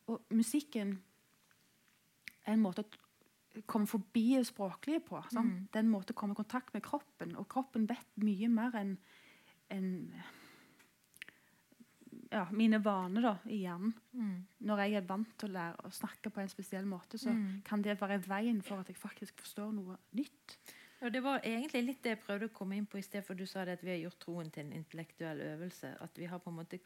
Og 0.06 0.20
musikken 0.28 0.98
er 2.44 2.52
en 2.52 2.60
måte 2.60 2.82
å 2.82 3.03
komme 3.66 3.86
forbi 3.86 4.36
det 4.36 4.46
språklige 4.48 5.00
på. 5.06 5.20
Sånn. 5.30 5.50
Mm. 5.50 5.68
Den 5.72 5.86
er 5.86 5.90
måte 5.98 6.12
å 6.12 6.18
komme 6.18 6.32
i 6.32 6.40
kontakt 6.42 6.74
med 6.74 6.82
kroppen, 6.82 7.36
og 7.36 7.48
kroppen 7.48 7.86
vet 7.88 8.06
mye 8.16 8.48
mer 8.48 8.74
enn 8.80 8.96
en, 9.70 9.90
ja, 12.30 12.44
mine 12.52 12.78
vaner 12.82 13.22
da, 13.22 13.34
i 13.46 13.60
hjernen. 13.62 13.92
Mm. 14.12 14.46
Når 14.68 14.82
jeg 14.84 14.94
er 14.98 15.08
vant 15.08 15.34
til 15.38 15.48
å 15.50 15.54
lære 15.54 15.84
å 15.86 15.92
snakke 15.94 16.30
på 16.34 16.42
en 16.42 16.48
spesiell 16.52 16.86
måte, 16.86 17.18
så 17.18 17.30
Mm. 17.30 17.62
kan 17.64 17.82
det 17.82 18.00
være 18.00 18.18
veien 18.26 18.62
for 18.62 18.80
at 18.80 18.88
jeg 18.88 18.96
faktisk 18.96 19.40
forstår 19.40 19.72
noe 19.72 19.96
nytt. 20.12 20.56
Og 21.02 21.12
Det 21.12 21.22
var 21.22 21.40
egentlig 21.40 21.84
litt 21.84 22.02
det 22.02 22.16
jeg 22.16 22.24
prøvde 22.26 22.48
å 22.48 22.52
komme 22.52 22.76
inn 22.76 22.86
på 22.86 22.96
i 22.98 23.02
sted, 23.02 23.22
for 23.24 23.34
du 23.34 23.44
sa 23.46 23.64
det 23.64 23.72
at 23.78 23.82
vi 23.84 23.90
har 23.90 24.10
gjort 24.10 24.18
troen 24.20 24.50
til 24.50 24.64
en 24.64 24.72
intellektuell 24.72 25.38
øvelse. 25.40 26.00
At 26.00 26.16
vi 26.16 26.24
har 26.24 26.38
på 26.38 26.50
en 26.50 26.56
måte 26.56 26.78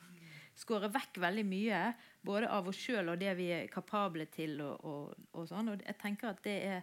skåret 0.58 0.92
vekk 0.94 1.20
veldig 1.22 1.44
mye, 1.46 1.82
både 2.26 2.50
av 2.50 2.68
oss 2.70 2.80
sjøl 2.82 3.12
og 3.12 3.20
det 3.20 3.34
vi 3.38 3.50
er 3.54 3.70
kapable 3.72 4.26
til. 4.32 4.58
Og, 4.64 4.84
og, 4.84 5.28
og 5.32 5.48
sånn. 5.50 5.72
Og 5.72 5.84
jeg 5.86 5.98
tenker 6.00 6.32
at 6.32 6.42
det 6.44 6.58
er 6.66 6.82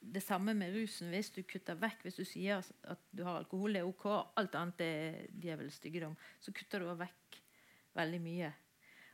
det 0.00 0.22
samme 0.22 0.54
med 0.54 0.74
rusen. 0.76 1.10
Hvis 1.12 1.32
du 1.34 1.42
kutter 1.48 1.78
vekk, 1.80 2.04
hvis 2.06 2.20
du 2.20 2.24
sier 2.28 2.62
at 2.62 3.04
du 3.10 3.24
har 3.26 3.40
alkohol, 3.40 3.74
det 3.74 3.82
er 3.82 3.90
ok, 3.90 4.06
alt 4.38 4.56
annet 4.58 4.84
er 4.84 5.20
djevelens 5.32 5.80
styggedom, 5.80 6.16
så 6.40 6.54
kutter 6.54 6.84
du 6.84 6.90
vekk 6.98 7.42
veldig 7.98 8.22
mye. 8.22 8.52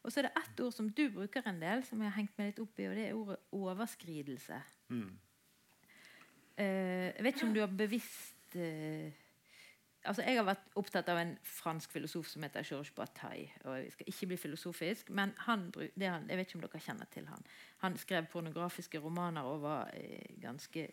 Og 0.05 0.13
så 0.13 0.21
er 0.21 0.29
det 0.29 0.35
ett 0.43 0.61
ord 0.61 0.75
som 0.77 0.91
du 0.93 1.07
bruker 1.15 1.47
en 1.49 1.61
del, 1.63 1.85
som 1.87 2.01
jeg 2.03 2.11
har 2.11 2.19
hengt 2.19 2.35
meg 2.37 2.51
litt 2.51 2.61
opp 2.61 2.81
i, 2.81 2.89
og 2.91 2.99
det 2.99 3.07
er 3.07 3.17
ordet 3.17 3.39
overskridelse. 3.57 4.59
Mm. 4.93 5.13
Uh, 6.55 7.09
jeg 7.09 7.25
vet 7.25 7.39
ikke 7.39 7.47
om 7.49 7.55
du 7.55 7.63
har 7.65 7.73
bevisst 7.79 8.59
eh, 8.61 9.24
Altså, 10.05 10.23
Jeg 10.23 10.37
har 10.37 10.45
vært 10.45 10.65
opptatt 10.77 11.09
av 11.09 11.19
en 11.19 11.33
fransk 11.43 11.93
filosof 11.93 12.29
som 12.29 12.43
heter 12.45 12.65
Georges 12.69 12.91
Bataille. 12.91 13.51
og 13.65 13.79
Jeg 13.79 13.93
skal 13.93 14.09
ikke 14.09 14.27
bli 14.27 14.37
filosofisk, 14.37 15.11
men 15.11 15.33
han, 15.47 15.71
det 15.73 16.09
han, 16.09 16.27
jeg 16.29 16.37
vet 16.37 16.49
ikke 16.49 16.59
om 16.59 16.65
dere 16.67 16.81
kjenner 16.81 17.09
til 17.13 17.27
han. 17.27 17.47
Han 17.85 17.97
skrev 17.97 18.27
pornografiske 18.33 19.01
romaner 19.01 19.43
og 19.49 19.63
var 19.63 19.91
eh, 19.95 20.37
ganske 20.43 20.89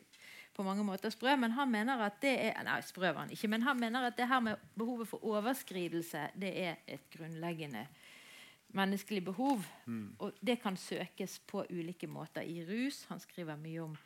på 0.56 0.64
mange 0.64 0.84
måter 0.84 1.10
sprø. 1.10 1.36
Men 1.36 1.52
han 1.52 1.72
mener 1.72 2.06
at 2.06 2.22
det 2.22 2.34
er 2.50 2.64
Nei, 2.64 2.80
sprø 2.86 3.12
var 3.12 3.26
han 3.26 3.36
ikke, 3.36 3.52
men 3.52 3.68
han 3.68 3.80
mener 3.80 4.08
at 4.08 4.18
det 4.18 4.28
her 4.28 4.40
med 4.40 4.56
behovet 4.78 5.08
for 5.08 5.26
overskridelse 5.26 6.30
det 6.40 6.56
er 6.64 6.82
et 6.88 7.10
grunnleggende 7.12 7.88
menneskelig 8.74 9.26
behov. 9.26 9.66
Mm. 9.86 10.16
Og 10.20 10.34
det 10.42 10.60
kan 10.62 10.78
søkes 10.78 11.40
på 11.48 11.66
ulike 11.70 12.08
måter 12.08 12.42
i 12.42 12.64
rus. 12.64 13.06
Han 13.10 13.20
skriver 13.20 13.60
mye 13.60 13.84
om 13.84 13.98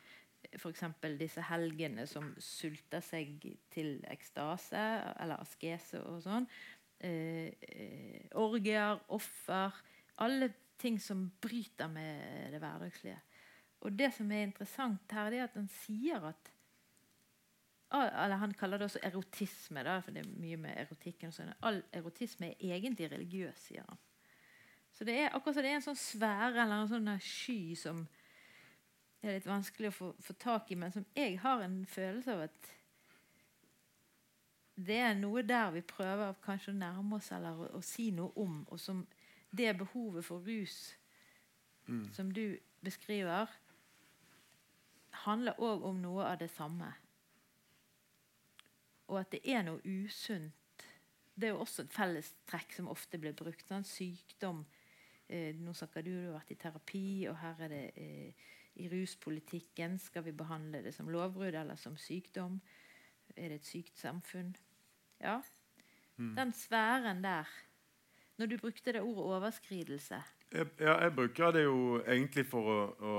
f.eks. 0.54 0.84
disse 1.18 1.42
helgene 1.48 2.06
som 2.06 2.30
sulter 2.42 3.02
seg 3.04 3.42
til 3.72 3.98
ekstase 4.10 4.82
eller 5.20 5.42
askese 5.42 6.00
og 6.06 6.22
sånn. 6.24 6.48
Eh, 6.98 7.52
eh, 7.60 8.28
orgier, 8.40 8.96
offer 9.12 9.74
Alle 10.24 10.48
ting 10.80 10.96
som 11.00 11.26
bryter 11.40 11.90
med 11.92 12.52
det 12.54 12.60
hverdagslige. 12.62 13.18
Og 13.84 13.92
det 13.92 14.08
som 14.16 14.30
er 14.32 14.46
interessant 14.46 15.12
her, 15.12 15.28
det 15.30 15.40
er 15.40 15.44
at 15.44 15.58
han 15.58 15.68
sier 15.68 16.24
at 16.24 16.52
ah, 17.90 18.24
eller 18.24 18.40
Han 18.40 18.54
kaller 18.56 18.78
det 18.78 18.88
også 18.88 19.02
erotisme, 19.02 19.84
da, 19.84 19.98
for 20.00 20.16
det 20.16 20.24
er 20.24 20.40
mye 20.40 20.56
med 20.56 20.76
erotikken. 20.80 21.32
sånn. 21.32 21.52
All 21.62 21.82
erotisme 21.92 22.54
er 22.54 22.78
egentlig 22.78 23.10
religiøs, 23.12 23.68
sier 23.68 23.84
han. 23.84 24.00
Så 24.96 25.04
det 25.04 25.18
er 25.20 25.34
akkurat 25.36 25.58
som 25.58 25.66
det 25.66 25.70
er 25.70 25.76
en 25.76 25.84
sånn 25.84 26.00
sfære 26.00 26.62
eller 26.62 26.78
en 26.80 26.88
sånn 26.88 27.10
sky 27.20 27.74
som 27.76 28.06
er 29.22 29.38
litt 29.38 29.48
vanskelig 29.48 29.90
å 29.90 29.96
få, 29.96 30.08
få 30.22 30.36
tak 30.40 30.70
i, 30.70 30.78
men 30.78 30.92
som 30.92 31.06
jeg 31.16 31.38
har 31.42 31.64
en 31.64 31.80
følelse 31.88 32.34
av 32.34 32.44
at 32.46 32.72
det 34.76 34.98
er 35.00 35.14
noe 35.16 35.40
der 35.42 35.70
vi 35.72 35.80
prøver 35.88 36.36
kanskje 36.44 36.74
å 36.74 36.76
nærme 36.76 37.16
oss 37.16 37.30
eller 37.32 37.56
å, 37.56 37.68
å 37.78 37.80
si 37.84 38.10
noe 38.12 38.34
om. 38.36 38.58
Og 38.68 38.80
som 38.80 39.00
det 39.56 39.72
behovet 39.78 40.26
for 40.26 40.44
rus 40.44 40.96
som 42.12 42.32
du 42.34 42.58
beskriver, 42.84 43.50
handler 45.24 45.60
òg 45.62 45.84
om 45.86 46.00
noe 46.02 46.26
av 46.26 46.38
det 46.40 46.50
samme. 46.50 46.88
Og 49.06 49.20
at 49.20 49.30
det 49.32 49.42
er 49.46 49.62
noe 49.66 49.80
usunt. 49.84 50.86
Det 51.36 51.48
er 51.48 51.54
jo 51.54 51.62
også 51.62 51.84
et 51.84 51.94
fellestrekk 51.94 52.74
som 52.74 52.90
ofte 52.90 53.20
blir 53.22 53.36
brukt. 53.36 53.66
Sånn 53.68 53.86
sykdom. 53.86 54.64
Eh, 55.28 55.54
nå 55.54 55.74
snakker 55.76 56.02
du 56.02 56.10
du 56.10 56.28
har 56.28 56.38
vært 56.40 56.52
i 56.54 56.58
terapi, 56.60 57.06
og 57.30 57.38
her 57.40 57.62
er 57.66 57.72
det 57.72 57.84
eh, 58.02 58.46
i 58.76 58.88
ruspolitikken. 58.92 59.98
Skal 59.98 60.24
vi 60.24 60.32
behandle 60.36 60.82
det 60.84 60.94
som 60.94 61.08
lovbrudd 61.08 61.54
eller 61.54 61.78
som 61.80 61.96
sykdom? 61.96 62.60
Er 63.36 63.50
det 63.50 63.60
et 63.60 63.68
sykt 63.68 63.98
samfunn? 63.98 64.54
Ja. 65.20 65.40
Den 66.16 66.52
sfæren 66.52 67.24
der. 67.24 67.48
Når 68.36 68.46
du 68.46 68.56
brukte 68.60 68.92
det 68.92 69.00
ordet 69.00 69.24
overskridelse 69.24 70.22
Jeg, 70.52 70.66
ja, 70.80 70.98
jeg 71.00 71.12
bruker 71.14 71.50
det 71.50 71.62
jo 71.64 72.02
egentlig 72.04 72.46
for 72.46 72.68
å, 72.68 72.80
å 73.00 73.12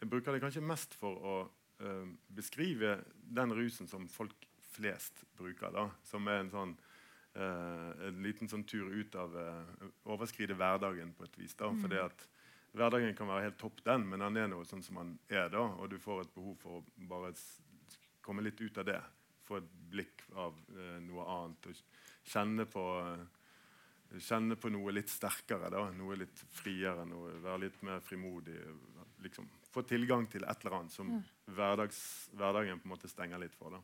Jeg 0.00 0.08
bruker 0.10 0.34
det 0.34 0.40
kanskje 0.42 0.62
mest 0.66 0.94
for 0.98 1.18
å 1.22 1.36
eh, 1.78 2.08
beskrive 2.26 2.96
den 3.14 3.54
rusen 3.54 3.86
som 3.86 4.08
folk 4.08 4.48
flest 4.72 5.24
bruker. 5.38 5.70
da, 5.70 5.88
Som 6.02 6.26
er 6.26 6.42
en 6.42 6.50
sånn 6.50 6.74
uh, 7.36 8.08
en 8.08 8.22
liten 8.24 8.48
sånn 8.48 8.64
tur 8.68 8.90
ut 8.92 9.16
av 9.18 9.34
uh, 9.36 9.88
Overskride 10.12 10.56
hverdagen 10.58 11.12
på 11.16 11.26
et 11.28 11.38
vis. 11.38 11.54
da, 11.54 11.70
fordi 11.80 12.00
at 12.00 12.26
Hverdagen 12.72 13.16
kan 13.16 13.28
være 13.28 13.48
helt 13.50 13.58
topp, 13.60 13.82
den, 13.84 14.06
men 14.08 14.22
den 14.24 14.38
er 14.40 14.48
noe 14.48 14.64
sånn 14.64 14.84
som 14.84 15.00
den 15.00 15.16
er. 15.28 15.50
da, 15.52 15.60
Og 15.60 15.90
du 15.92 15.98
får 16.00 16.22
et 16.22 16.34
behov 16.34 16.56
for 16.62 16.78
å 16.80 17.08
bare 17.10 17.34
komme 18.24 18.44
litt 18.44 18.60
ut 18.62 18.78
av 18.80 18.88
det. 18.88 19.00
Få 19.44 19.58
et 19.58 19.68
blikk 19.92 20.24
av 20.40 20.56
eh, 20.72 20.98
noe 21.04 21.26
annet. 21.28 21.68
og 21.68 22.30
Kjenne 22.32 22.64
på 22.70 22.86
eh, 23.02 23.24
kjenne 24.20 24.56
på 24.60 24.70
noe 24.72 24.92
litt 24.92 25.10
sterkere, 25.10 25.70
da, 25.72 25.86
noe 25.96 26.16
litt 26.20 26.42
friere, 26.52 27.04
noe, 27.08 27.36
være 27.42 27.66
litt 27.66 27.80
mer 27.86 28.00
frimodig. 28.04 28.56
Liksom, 29.24 29.48
få 29.72 29.84
tilgang 29.88 30.26
til 30.30 30.44
et 30.44 30.64
eller 30.64 30.78
annet 30.80 30.94
som 30.94 31.12
hverdags, 31.52 32.00
hverdagen 32.36 32.80
på 32.80 32.88
en 32.88 32.94
måte 32.94 33.10
stenger 33.10 33.40
litt 33.40 33.56
for. 33.56 33.76
Da. 33.76 33.80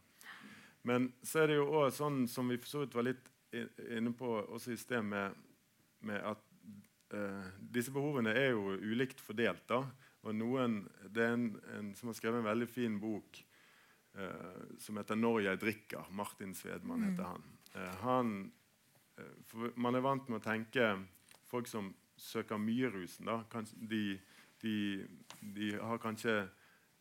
Men 0.89 1.11
så 1.23 1.43
er 1.43 1.53
det 1.53 1.59
jo 1.61 1.69
også 1.71 2.05
sånn 2.05 2.23
som 2.31 2.49
vi 2.51 2.59
for 2.61 2.73
så 2.73 2.83
vidt 2.85 2.97
var 2.97 3.09
litt 3.09 3.33
inne 3.89 4.13
på 4.17 4.35
også 4.43 4.75
i 4.75 4.81
sted, 4.81 5.05
med, 5.05 5.37
med 6.05 6.21
at 6.21 6.48
eh, 7.15 7.51
disse 7.61 7.93
behovene 7.95 8.35
er 8.37 8.51
jo 8.53 8.77
ulikt 8.77 9.21
fordelt. 9.21 9.67
da, 9.69 9.83
og 10.23 10.35
noen, 10.35 10.89
Det 11.09 11.23
er 11.23 11.33
en, 11.35 11.61
en 11.79 11.95
som 11.95 12.09
har 12.09 12.19
skrevet 12.19 12.41
en 12.41 12.51
veldig 12.51 12.69
fin 12.69 12.99
bok 13.01 13.45
eh, 14.15 14.79
som 14.79 14.97
heter 14.97 15.15
'Når 15.17 15.41
jeg 15.41 15.61
drikker'. 15.61 16.11
Martin 16.11 16.55
Svedman 16.55 17.03
heter 17.03 17.25
han. 17.25 17.43
Eh, 17.75 17.95
han 18.03 18.53
eh, 19.19 19.71
man 19.77 19.95
er 19.95 20.01
vant 20.01 20.29
med 20.29 20.41
å 20.41 20.45
tenke 20.45 21.07
folk 21.49 21.67
som 21.67 21.95
søker 22.17 22.59
mye 22.59 22.91
rusen, 22.91 23.27
da, 23.27 23.63
de, 23.79 24.19
de, 24.63 25.07
de 25.55 25.71
har 25.79 26.01
kanskje 26.03 26.49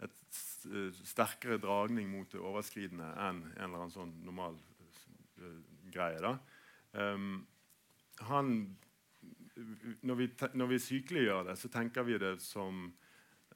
et 0.05 0.39
eh, 0.69 0.91
sterkere 1.07 1.57
dragning 1.61 2.09
mot 2.11 2.29
det 2.31 2.41
overskridende 2.41 3.07
enn 3.17 3.41
en 3.55 3.63
eller 3.65 3.81
annen 3.81 3.93
sånn 3.93 4.13
normal 4.25 4.59
eh, 5.41 5.61
greie. 5.93 6.21
da. 6.21 6.37
Um, 6.93 7.45
han, 8.29 8.77
når, 10.01 10.15
vi, 10.15 10.27
når 10.53 10.71
vi 10.71 10.79
sykeliggjør 10.79 11.49
det, 11.49 11.57
så 11.59 11.69
tenker 11.73 12.05
vi 12.07 12.17
det 12.21 12.35
som 12.41 12.87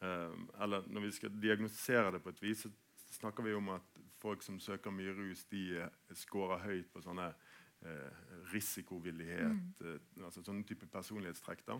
um, 0.02 0.50
Eller 0.62 0.88
når 0.88 1.08
vi 1.08 1.12
skal 1.12 1.42
diagnostisere 1.42 2.12
det 2.16 2.22
på 2.24 2.30
et 2.30 2.42
vis, 2.42 2.66
så 2.66 2.72
snakker 3.12 3.44
vi 3.44 3.54
om 3.54 3.70
at 3.70 4.02
folk 4.22 4.44
som 4.44 4.60
søker 4.60 4.94
mye 4.94 5.14
rus, 5.18 5.44
de 5.52 5.64
eh, 5.82 6.14
scorer 6.18 6.62
høyt 6.64 6.92
på 6.94 7.02
sånne 7.04 7.32
eh, 7.32 8.22
risikovillighet, 8.54 9.82
eh, 9.86 9.98
altså 10.24 10.44
sånne 10.46 10.66
type 10.68 10.88
personlighetstrekk. 10.92 11.66
da. 11.68 11.80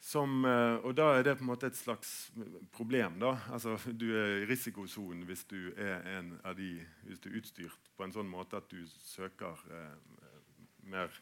Som, 0.00 0.44
eh, 0.48 0.78
og 0.80 0.94
da 0.96 1.10
er 1.18 1.26
det 1.26 1.36
på 1.36 1.44
en 1.44 1.50
måte 1.52 1.68
et 1.68 1.76
slags 1.76 2.32
problem. 2.72 3.18
da. 3.20 3.36
Altså, 3.52 3.76
Du 3.92 4.08
er 4.16 4.40
i 4.40 4.46
risikosonen 4.48 5.26
hvis 5.28 5.44
du 5.44 5.72
er 5.76 6.18
en 6.18 6.40
av 6.44 6.56
de, 6.56 6.80
hvis 7.04 7.20
du 7.20 7.30
er 7.30 7.40
utstyrt 7.42 7.92
på 7.96 8.04
en 8.04 8.12
sånn 8.12 8.30
måte 8.30 8.56
at 8.56 8.70
du 8.70 8.86
søker 8.86 9.60
mer 10.82 11.12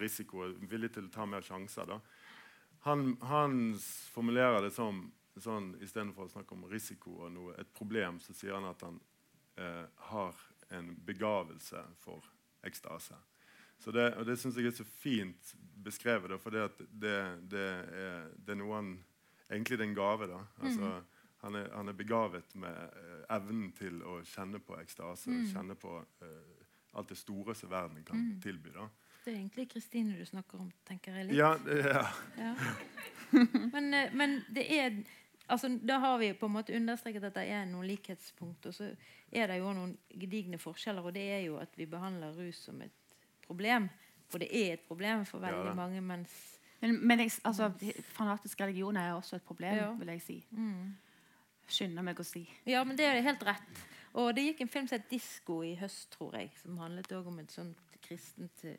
risiko 0.00 0.44
og 0.46 0.56
villig 0.70 0.92
til 0.94 1.08
å 1.08 1.12
ta 1.12 1.26
mer 1.28 1.44
sjanser. 1.46 1.86
da. 1.88 2.00
Han, 2.86 3.16
han 3.26 3.74
formulerer 4.14 4.62
det 4.62 4.72
som 4.74 5.06
sånn, 5.42 5.74
istedenfor 5.84 6.26
å 6.26 6.32
snakke 6.32 6.54
om 6.56 6.66
risiko 6.70 7.18
og 7.26 7.32
noe, 7.34 7.56
et 7.60 7.72
problem, 7.76 8.20
så 8.24 8.34
sier 8.36 8.56
han 8.56 8.68
at 8.70 8.84
han 8.86 9.00
eh, 9.60 9.84
har 10.10 10.38
en 10.76 10.94
begavelse 11.06 11.82
for 12.00 12.24
ekstase. 12.66 13.18
Så 13.78 13.92
det, 13.92 14.06
og 14.16 14.24
det 14.26 14.38
syns 14.40 14.56
jeg 14.56 14.70
er 14.70 14.76
så 14.76 14.86
fint 14.88 15.52
beskrevet, 15.84 16.32
for 16.40 16.54
det, 16.54 16.86
det, 16.88 17.18
det, 17.52 17.66
er, 17.92 18.30
det 18.38 18.56
er 18.56 18.62
noe 18.62 18.80
han 18.80 18.96
Egentlig 19.46 19.76
det 19.78 19.84
er 19.84 19.88
en 19.92 19.94
gave. 19.94 20.26
da. 20.26 20.40
Altså, 20.58 20.88
han, 21.44 21.54
er, 21.54 21.68
han 21.70 21.86
er 21.86 21.94
begavet 21.94 22.54
med 22.58 22.74
eh, 22.98 23.20
evnen 23.36 23.68
til 23.78 24.00
å 24.02 24.16
kjenne 24.26 24.58
på 24.58 24.74
ekstase. 24.80 25.30
og 25.30 25.52
Kjenne 25.52 25.76
på 25.78 25.92
eh, 26.02 26.64
alt 26.98 27.12
det 27.12 27.18
store 27.20 27.54
som 27.54 27.70
verden 27.70 28.02
kan 28.02 28.24
tilby. 28.42 28.72
da. 28.74 28.88
Det 29.26 29.32
er 29.34 29.40
egentlig 29.40 29.64
Kristine 29.72 30.14
du 30.14 30.22
snakker 30.28 30.60
om, 30.62 30.68
tenker 30.86 31.16
jeg 31.18 31.26
litt. 31.26 31.38
Ja, 31.40 31.56
det, 31.58 31.80
ja. 31.82 32.02
Ja. 32.38 32.52
Men, 33.72 33.88
eh, 33.94 34.12
men 34.14 34.36
det 34.54 34.62
er 34.70 35.00
altså, 35.50 35.68
Da 35.82 35.96
har 35.98 36.18
vi 36.22 36.28
på 36.38 36.46
en 36.46 36.52
måte 36.54 36.76
understreket 36.78 37.24
at 37.26 37.34
det 37.34 37.48
er 37.50 37.64
noen 37.66 37.88
likhetspunkt. 37.90 38.68
Og 38.70 38.74
så 38.76 38.92
er 39.32 39.50
det 39.50 39.56
jo 39.58 39.72
noen 39.74 39.96
gedigne 40.14 40.60
forskjeller, 40.62 41.02
og 41.02 41.14
det 41.16 41.24
er 41.34 41.42
jo 41.48 41.56
at 41.58 41.74
vi 41.76 41.88
behandler 41.90 42.38
rus 42.38 42.60
som 42.68 42.78
et 42.86 42.94
problem. 43.48 43.88
For 44.30 44.38
det 44.42 44.48
er 44.54 44.76
et 44.76 44.86
problem 44.86 45.24
for 45.26 45.42
veldig 45.42 45.72
ja, 45.72 45.74
mange, 45.74 46.00
mens 46.06 46.36
Men, 46.80 46.98
men 47.08 47.18
jeg, 47.24 47.32
altså, 47.48 47.70
fanatisk 48.14 48.60
religion 48.60 48.96
er 49.00 49.12
også 49.16 49.36
et 49.40 49.42
problem, 49.42 49.74
Ja. 49.74 49.90
vil 49.98 50.08
jeg 50.14 50.22
si. 50.22 50.38
mm. 50.50 50.94
Skynder 51.66 52.02
meg 52.06 52.20
å 52.20 52.24
si. 52.24 52.44
Ja, 52.66 52.84
men 52.84 52.96
det 52.98 53.06
er 53.10 53.20
helt 53.26 53.42
rett. 53.42 53.86
Og 54.16 54.32
det 54.36 54.46
gikk 54.46 54.64
en 54.64 54.72
film 54.72 54.88
som 54.88 54.98
het 54.98 55.10
'Disko' 55.10 55.62
i 55.64 55.74
høst, 55.76 56.10
tror 56.12 56.36
jeg. 56.38 56.50
Som 56.62 56.78
handlet 56.80 57.12
også 57.12 57.28
om 57.28 57.38
et 57.38 57.52
sånt 57.52 57.98
kristent 58.02 58.64
eh, 58.64 58.78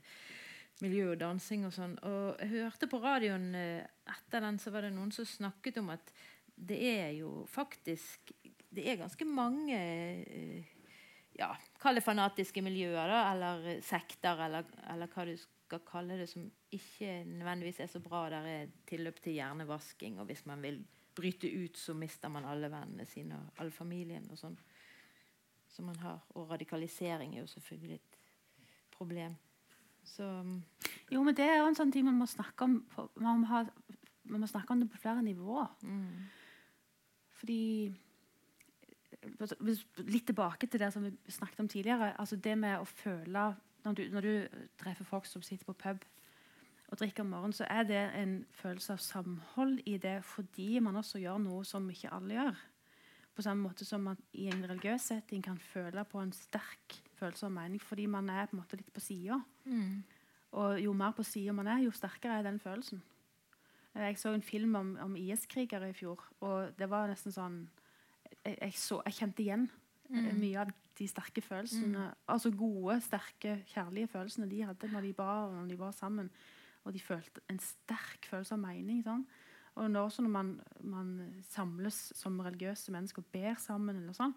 miljø 0.82 1.12
og 1.12 1.20
dansing 1.22 1.66
og 1.68 1.74
sånn. 1.74 1.98
Og 2.06 2.42
jeg 2.42 2.54
hørte 2.56 2.90
på 2.90 3.02
radioen 3.04 3.54
eh, 3.56 3.86
etter 4.10 4.42
den, 4.42 4.58
så 4.60 4.74
var 4.74 4.88
det 4.88 4.96
noen 4.96 5.12
som 5.14 5.26
snakket 5.26 5.78
om 5.82 5.92
at 5.94 6.14
det 6.58 6.80
er 6.90 7.12
jo 7.20 7.46
faktisk 7.46 8.34
Det 8.68 8.84
er 8.90 8.98
ganske 9.00 9.26
mange 9.26 9.78
eh, 9.78 10.66
ja, 11.38 11.52
Kall 11.80 11.96
det 11.96 12.04
fanatiske 12.04 12.62
miljøer, 12.66 13.08
da, 13.08 13.22
eller 13.32 13.82
sekter, 13.86 14.42
eller, 14.48 14.66
eller 14.90 15.10
hva 15.14 15.26
du 15.26 15.36
skal 15.38 15.84
kalle 15.86 16.18
det, 16.18 16.28
som 16.30 16.48
ikke 16.74 17.24
nødvendigvis 17.28 17.80
er 17.84 17.92
så 17.92 18.02
bra. 18.02 18.26
Der 18.34 18.48
er 18.50 18.72
tilløp 18.90 19.22
til 19.22 19.38
hjernevasking, 19.38 20.20
og 20.20 20.26
hvis 20.26 20.46
man 20.50 20.64
vil 20.66 20.82
bryte 21.18 21.50
ut, 21.50 21.78
så 21.78 21.94
mister 21.94 22.30
man 22.34 22.46
alle 22.46 22.72
vennene 22.74 23.06
sine 23.10 23.38
og 23.38 23.62
all 23.62 23.72
familien 23.74 24.26
og 24.32 24.42
sånn. 24.42 24.58
Som 25.78 25.86
man 25.86 26.00
har. 26.02 26.24
Og 26.34 26.50
radikalisering 26.50 27.36
er 27.36 27.44
jo 27.44 27.50
selvfølgelig 27.52 28.00
et 28.00 28.18
problem. 28.92 29.36
Så 30.04 30.26
mm, 30.44 30.64
Jo, 31.12 31.24
men 31.24 31.36
det 31.38 31.46
er 31.46 31.60
jo 31.60 31.68
en 31.70 31.78
sånn 31.78 31.92
ting 31.94 32.08
man 32.08 32.18
må 32.18 32.26
snakke 32.26 32.66
om 32.66 32.80
på, 32.90 33.06
man, 33.22 33.44
må 33.44 33.50
ha, 33.52 33.62
man 34.32 34.42
må 34.42 34.50
snakke 34.50 34.74
om 34.74 34.82
det 34.82 34.90
på 34.90 35.02
flere 35.04 35.22
nivåer. 35.22 35.70
mm, 35.84 36.26
Fordi 37.38 37.62
eh, 39.22 39.56
Litt 40.08 40.26
tilbake 40.32 40.68
til 40.68 40.82
det 40.82 40.90
som 40.96 41.06
vi 41.06 41.14
snakket 41.30 41.60
om 41.60 41.70
tidligere. 41.70 42.16
altså 42.18 42.36
Det 42.36 42.58
med 42.58 42.80
å 42.80 42.86
føle 42.90 43.54
Når 43.86 43.94
du, 43.94 44.04
når 44.12 44.22
du 44.22 44.64
treffer 44.82 45.06
folk 45.06 45.26
som 45.26 45.42
sitter 45.46 45.66
på 45.66 45.78
pub 45.78 46.02
og 46.88 46.98
drikker 47.00 47.24
om 47.24 47.30
morgenen, 47.30 47.54
så 47.54 47.66
er 47.70 47.84
det 47.84 48.00
en 48.16 48.46
følelse 48.56 48.94
av 48.94 48.98
samhold 49.04 49.80
i 49.86 49.98
det 49.98 50.24
fordi 50.24 50.80
man 50.80 50.96
også 50.96 51.20
gjør 51.20 51.38
noe 51.44 51.66
som 51.68 51.90
ikke 51.92 52.12
alle 52.16 52.34
gjør. 52.34 52.62
På 53.38 53.46
samme 53.46 53.68
måte 53.68 53.86
som 53.86 54.02
man 54.02 54.18
i 54.34 54.48
en 54.50 54.64
religiøs 54.66 55.12
setting 55.12 55.44
kan 55.46 55.60
føle 55.62 56.02
på 56.10 56.24
en 56.24 56.34
sterk 56.34 56.96
følelse 57.20 57.46
av 57.46 57.54
mening 57.54 57.82
fordi 57.82 58.08
man 58.10 58.30
er 58.34 58.48
på 58.50 58.56
en 58.58 58.64
måte 58.64 58.80
litt 58.80 58.90
på 58.94 59.04
sida. 59.04 59.38
mm, 59.66 60.04
Og 60.58 60.80
jo 60.82 60.94
mer 60.98 61.14
på 61.14 61.24
sida 61.28 61.54
man 61.54 61.68
er, 61.70 61.84
jo 61.86 61.92
sterkere 61.94 62.40
er 62.40 62.48
den 62.48 62.60
følelsen. 62.60 63.02
Eh, 63.94 64.08
Jeg 64.08 64.18
så 64.18 64.34
en 64.34 64.42
film 64.42 64.76
om, 64.76 64.98
om 65.02 65.16
IS-krigere 65.16 65.90
i 65.90 65.94
fjor, 65.94 66.24
og 66.42 66.74
det 66.78 66.90
var 66.90 67.08
nesten 67.08 67.32
sånn 67.32 67.68
Jeg, 68.44 68.58
jeg, 68.62 68.74
så, 68.74 69.02
jeg 69.06 69.14
kjente 69.14 69.44
igjen 69.44 69.70
mm. 70.10 70.40
mye 70.40 70.60
av 70.62 70.72
de 70.98 71.08
sterke 71.08 71.42
følelsene. 71.42 72.14
Altså 72.28 72.50
gode, 72.52 73.02
sterke, 73.02 73.64
kjærlige 73.68 74.08
følelsene 74.08 74.50
de 74.50 74.64
hadde 74.66 74.90
når 74.92 75.02
de 75.02 75.14
ba 75.14 75.30
og 75.46 75.54
når 75.54 75.68
de 75.70 75.78
var 75.80 75.92
sammen. 75.92 76.30
Og 76.86 76.94
de 76.94 77.00
følte 77.00 77.42
en 77.50 77.60
sterk 77.60 78.26
følelse 78.26 78.56
av 78.56 78.60
mening. 78.64 79.04
Sånn. 79.04 79.26
Og 79.78 79.92
når, 79.94 80.14
når 80.26 80.32
man, 80.34 80.54
man 80.82 81.10
samles 81.50 82.00
som 82.18 82.40
religiøse 82.44 82.92
mennesker 82.92 83.22
og 83.22 83.32
ber 83.34 83.58
sammen, 83.62 84.00
eller 84.02 84.16
sånn, 84.18 84.34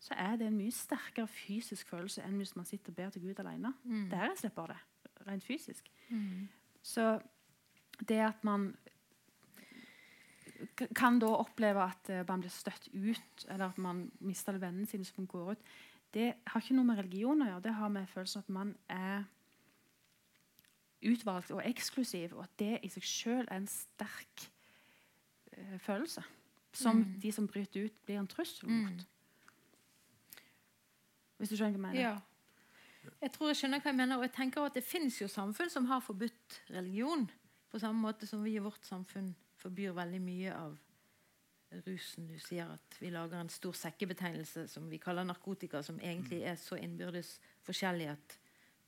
så 0.00 0.16
er 0.16 0.38
det 0.40 0.48
en 0.48 0.56
mye 0.56 0.72
sterkere 0.72 1.28
fysisk 1.28 1.90
følelse 1.92 2.24
enn 2.24 2.38
hvis 2.40 2.54
man 2.56 2.68
sitter 2.68 2.92
og 2.92 2.96
ber 2.96 3.10
til 3.14 3.22
Gud 3.26 3.42
alene. 3.42 3.74
Det 4.10 4.16
er 4.18 4.30
jeg 4.30 4.38
slipper 4.44 4.72
det, 4.72 4.78
rent 5.28 5.44
fysisk. 5.44 5.90
mm, 6.08 6.48
Så 6.82 7.20
det 8.08 8.20
at 8.24 8.44
man 8.44 8.70
kan 10.96 11.18
da 11.20 11.28
oppleve 11.40 11.82
at 11.84 12.10
eh, 12.12 12.24
man 12.28 12.40
blir 12.42 12.52
støtt 12.52 12.88
ut, 12.92 13.44
eller 13.48 13.70
at 13.70 13.78
man 13.78 14.06
mister 14.20 14.56
vennene 14.60 14.88
sine 14.88 15.04
som 15.04 15.26
går 15.28 15.52
ut, 15.52 15.66
det 16.14 16.32
har 16.46 16.60
ikke 16.60 16.74
noe 16.74 16.88
med 16.88 16.98
religion 16.98 17.42
å 17.44 17.46
gjøre. 17.50 17.64
Det 17.64 17.74
har 17.78 17.92
med 17.92 18.08
følelsen 18.10 18.42
at 18.42 18.48
man 18.52 18.72
er 18.90 19.28
utvalgt 21.06 21.52
og 21.54 21.62
eksklusiv, 21.64 22.34
og 22.36 22.44
at 22.44 22.56
det 22.60 22.72
i 22.84 22.90
seg 22.92 23.06
sjøl 23.06 23.44
er 23.46 23.60
en 23.60 23.70
sterk 23.70 24.48
følelse. 25.78 26.22
Som 26.72 26.96
Mm. 27.02 27.20
de 27.20 27.32
som 27.32 27.46
bryter 27.46 27.84
ut, 27.84 28.04
blir 28.06 28.18
en 28.18 28.26
trussel 28.30 28.68
mot. 28.68 28.92
Mm. 28.92 29.06
Hvis 31.38 31.48
du 31.48 31.56
skjønner 31.56 31.78
hva 31.78 31.88
jeg 31.90 31.94
mener? 31.94 32.00
Ja. 32.00 32.20
Jeg 33.22 33.32
tror 33.32 33.48
jeg 33.50 33.56
skjønner 33.56 33.80
hva 33.80 33.90
jeg 33.90 33.96
mener, 33.96 34.16
og 34.20 34.26
jeg 34.26 34.32
tenker 34.36 34.66
at 34.66 34.76
det 34.76 34.84
finnes 34.84 35.16
jo 35.22 35.28
samfunn 35.30 35.70
som 35.72 35.86
har 35.88 36.02
forbudt 36.04 36.60
religion. 36.70 37.30
På 37.70 37.78
samme 37.80 38.00
måte 38.02 38.26
som 38.28 38.42
vi 38.44 38.56
i 38.56 38.62
vårt 38.62 38.84
samfunn 38.84 39.34
forbyr 39.60 39.94
veldig 39.96 40.20
mye 40.20 40.52
av 40.54 40.76
rusen. 41.86 42.26
Du 42.26 42.38
sier 42.42 42.68
at 42.74 42.96
vi 43.00 43.10
lager 43.14 43.40
en 43.40 43.48
stor 43.48 43.72
sekkebetegnelse 43.78 44.66
som 44.68 44.88
vi 44.90 44.98
kaller 44.98 45.24
narkotika, 45.24 45.82
som 45.82 46.00
egentlig 46.00 46.42
er 46.42 46.56
så 46.60 46.76
innbyrdes 46.76 47.38
forskjellig 47.66 48.08
at 48.10 48.38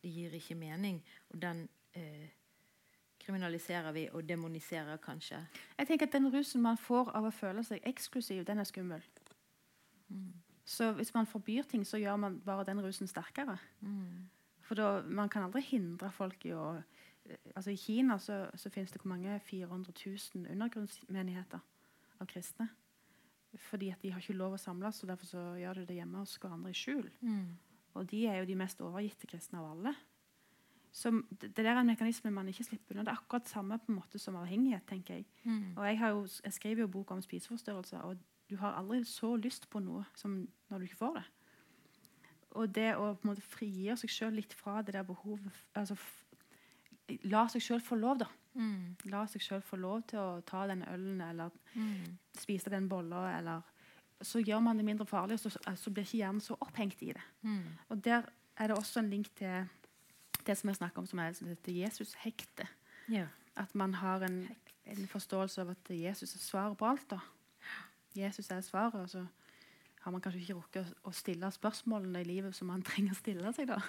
det 0.02 0.10
gir 0.10 0.34
ikke 0.34 0.54
mening. 0.58 1.02
Og 1.30 1.40
den 1.42 1.68
eh, 1.94 2.28
kriminaliserer 3.22 3.92
vi 3.94 4.06
og 4.12 4.28
demoniserer 4.28 4.96
kanskje. 5.02 5.40
Jeg 5.78 5.86
tenker 5.86 6.06
at 6.06 6.12
Den 6.12 6.30
rusen 6.34 6.62
man 6.62 6.76
får 6.76 7.12
av 7.16 7.24
å 7.28 7.30
føle 7.34 7.64
seg 7.64 7.80
eksklusiv, 7.88 8.44
den 8.46 8.58
er 8.58 8.68
skummel. 8.68 9.02
Så 10.64 10.92
hvis 10.92 11.14
man 11.14 11.26
forbyr 11.26 11.62
ting, 11.62 11.86
så 11.86 11.98
gjør 11.98 12.16
man 12.16 12.40
bare 12.44 12.64
den 12.64 12.82
rusen 12.84 13.06
sterkere. 13.06 13.58
For 14.62 14.78
da, 14.78 15.02
man 15.06 15.28
kan 15.28 15.42
aldri 15.42 15.62
hindre 15.66 16.10
folk 16.14 16.46
i 16.46 16.52
å 16.54 16.82
altså 17.54 17.70
I 17.70 17.76
Kina 17.78 18.18
så, 18.18 18.46
så 18.54 18.70
finnes 18.70 18.90
det 18.90 19.00
hvor 19.02 19.12
mange 19.12 19.40
400 19.46 19.92
000 20.34 20.46
undergrunnsmenigheter 20.52 21.60
av 22.20 22.26
kristne. 22.26 22.68
Fordi 23.68 23.90
at 23.92 24.02
de 24.02 24.10
har 24.10 24.22
ikke 24.22 24.34
lov 24.38 24.56
å 24.56 24.60
samles, 24.60 25.02
og 25.02 25.10
derfor 25.12 25.28
så 25.28 25.42
gjør 25.60 25.80
de 25.82 25.86
det 25.90 25.98
hjemme 26.00 26.22
hos 26.22 26.38
hverandre 26.40 26.72
i 26.72 26.78
skjul. 26.78 27.10
Og 27.94 28.08
de 28.10 28.24
er 28.26 28.40
jo 28.40 28.48
de 28.48 28.56
mest 28.56 28.80
overgitte 28.80 29.28
kristne 29.28 29.60
av 29.60 29.74
alle. 29.74 29.92
Så 30.92 31.10
det, 31.40 31.56
der 31.56 31.70
er 31.72 31.80
en 31.80 31.86
mekanisme 31.88 32.30
man 32.30 32.48
ikke 32.48 32.64
slipper 32.64 32.94
unna. 32.94 33.04
Det 33.06 33.12
er 33.14 33.20
akkurat 33.22 33.48
samme 33.48 33.78
på 33.78 33.92
en 33.92 33.96
måte 34.00 34.18
som 34.20 34.36
avhengighet. 34.36 34.82
tenker 34.86 35.14
jeg. 35.14 35.24
Og 35.76 35.86
jeg, 35.86 35.98
har 35.98 36.08
jo, 36.08 36.26
jeg 36.44 36.52
skriver 36.52 36.80
jo 36.84 36.86
bok 36.88 37.10
om 37.10 37.22
spiseforstyrrelser, 37.22 37.98
og 37.98 38.18
du 38.50 38.56
har 38.60 38.74
aldri 38.76 39.04
så 39.04 39.36
lyst 39.36 39.70
på 39.70 39.80
noe 39.80 40.04
som 40.14 40.48
når 40.70 40.78
du 40.78 40.84
ikke 40.84 40.96
får 41.00 41.14
det. 41.16 41.24
Og 42.50 42.74
det 42.74 42.90
å 42.96 43.14
på 43.14 43.24
en 43.24 43.30
måte 43.30 43.40
frigjøre 43.40 43.96
seg 43.96 44.10
sjøl 44.12 44.34
litt 44.36 44.52
fra 44.52 44.82
det 44.82 44.92
der 44.92 45.02
behovet 45.08 45.48
altså 45.74 45.96
La 47.28 47.46
seg 47.50 47.60
sjøl 47.64 47.80
få 47.82 47.96
lov, 47.98 48.18
da. 48.22 48.28
La 49.10 49.24
seg 49.26 49.42
sjøl 49.42 49.62
få 49.64 49.76
lov 49.80 50.02
til 50.08 50.18
å 50.20 50.40
ta 50.46 50.66
den 50.68 50.84
ølen 50.88 51.20
eller 51.20 51.50
spise 52.38 52.70
den 52.70 52.88
bolla. 52.88 53.38
Eller, 53.38 53.62
så 54.22 54.38
gjør 54.38 54.60
man 54.60 54.76
det 54.76 54.84
mindre 54.86 55.06
farlig, 55.06 55.34
og 55.34 55.40
så, 55.40 55.58
så 55.76 55.90
blir 55.90 56.04
ikke 56.04 56.20
hjernen 56.20 56.40
så 56.40 56.56
opphengt 56.60 57.02
i 57.02 57.12
det. 57.12 57.22
Og 57.88 58.04
Der 58.04 58.28
er 58.56 58.66
det 58.68 58.76
også 58.76 59.00
en 59.00 59.10
link 59.10 59.34
til 59.34 59.66
det 60.46 60.56
som 60.58 60.70
jeg 60.70 60.80
snakker 60.80 61.02
om, 61.02 61.06
som 61.06 61.20
er 61.22 61.32
dette 61.32 61.48
heter 61.50 61.78
Jesus-hektet. 61.78 62.68
Ja. 63.12 63.26
At 63.56 63.74
man 63.74 63.94
har 64.00 64.24
en, 64.26 64.44
en 64.88 65.06
forståelse 65.08 65.62
av 65.62 65.72
at 65.74 65.92
Jesus 65.94 66.34
er 66.34 66.44
svaret 66.44 66.78
på 66.78 66.88
alt. 66.88 67.06
da. 67.10 67.20
Jesus 68.16 68.50
er 68.50 68.60
svaret, 68.60 69.00
og 69.00 69.10
så 69.10 69.26
har 70.02 70.12
man 70.12 70.20
kanskje 70.20 70.40
ikke 70.42 70.58
rukket 70.58 70.94
å, 71.06 71.12
stille 71.14 71.50
spørsmålene 71.54 72.22
i 72.22 72.28
livet 72.28 72.56
som 72.56 72.70
man 72.72 72.82
trenger 72.88 73.14
å 73.14 73.20
stille 73.20 73.52
seg. 73.56 73.70
da. 73.70 73.80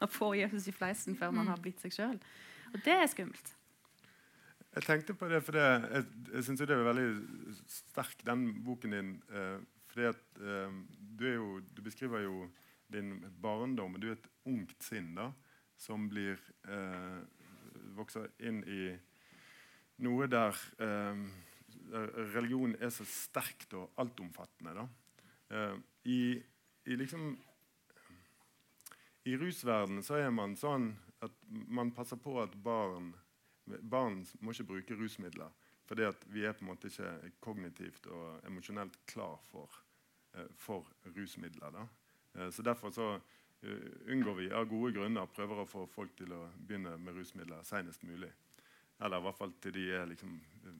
Man 0.00 0.12
får 0.12 0.34
Jesus 0.42 0.68
i 0.68 0.74
fleisen 0.76 1.16
før 1.16 1.32
man 1.32 1.48
har 1.48 1.62
blitt 1.62 1.80
seg 1.80 1.94
sjøl. 1.94 2.18
Og 2.72 2.82
det 2.84 2.96
er 2.96 3.08
skummelt. 3.08 3.54
Jeg 4.76 4.84
tenkte 4.84 5.14
på 5.16 5.28
det, 5.32 5.40
for 5.40 5.56
det, 5.56 5.64
jeg, 5.64 6.04
jeg 6.34 6.44
syns 6.44 6.60
det 6.60 6.74
er 6.74 6.82
veldig 6.84 7.06
sterk, 7.72 8.18
den 8.28 8.42
boken 8.66 8.92
din. 8.92 9.14
Eh, 9.32 9.62
fordi 9.88 10.08
at 10.10 10.40
eh, 10.44 10.74
du, 11.16 11.22
er 11.24 11.38
jo, 11.38 11.46
du 11.72 11.80
beskriver 11.80 12.26
jo 12.26 12.42
din 12.92 13.14
barndom. 13.40 13.96
og 13.96 14.02
Du 14.02 14.10
er 14.10 14.18
et 14.18 14.28
ungt 14.44 14.84
sinn 14.84 15.14
da, 15.16 15.30
som 15.76 16.08
blir 16.08 16.40
eh, 16.68 17.18
vokser 17.96 18.30
inn 18.38 18.62
i 18.64 18.94
noe 20.04 20.28
der 20.28 20.56
eh, 20.82 21.26
der 21.86 22.08
religion 22.34 22.74
er 22.80 22.90
så 22.90 23.04
sterkt 23.06 23.74
og 23.78 23.92
altomfattende. 24.00 24.88
Eh, 25.50 25.76
i, 26.04 26.20
I 26.86 26.96
liksom 26.96 27.36
i 29.26 29.36
rusverdenen 29.36 30.02
så 30.06 30.20
er 30.20 30.30
man 30.30 30.56
sånn 30.58 30.92
at 31.24 31.32
man 31.50 31.92
passer 31.94 32.20
på 32.20 32.40
at 32.42 32.56
barn 32.62 33.14
Barn 33.66 34.20
må 34.46 34.52
ikke 34.54 34.68
bruke 34.68 34.94
rusmidler. 34.94 35.50
Fordi 35.90 36.04
vi 36.30 36.44
er 36.46 36.52
på 36.54 36.62
en 36.62 36.68
måte 36.68 36.86
ikke 36.86 37.32
kognitivt 37.42 38.04
og 38.14 38.44
emosjonelt 38.46 38.94
klar 39.10 39.40
for, 39.48 39.80
eh, 40.34 40.46
for 40.54 40.86
rusmidler. 41.16 41.74
Da. 41.74 42.50
Så 42.50 42.62
Derfor 42.62 42.90
så 42.94 43.08
unngår 44.12 44.34
vi 44.38 44.50
av 44.52 44.66
gode 44.70 44.92
grunner 44.94 45.26
prøver 45.26 45.62
å 45.62 45.66
få 45.68 45.86
folk 45.90 46.12
til 46.16 46.32
å 46.36 46.42
begynne 46.58 46.96
med 46.98 47.14
rusmidler 47.16 47.62
senest 47.64 48.02
mulig. 48.04 48.28
Eller 49.00 49.18
i 49.18 49.22
hvert 49.26 49.38
fall 49.38 49.52
til 49.60 49.72
de 49.76 49.86
er 49.92 50.06
liksom 50.06 50.36
eh, 50.64 50.76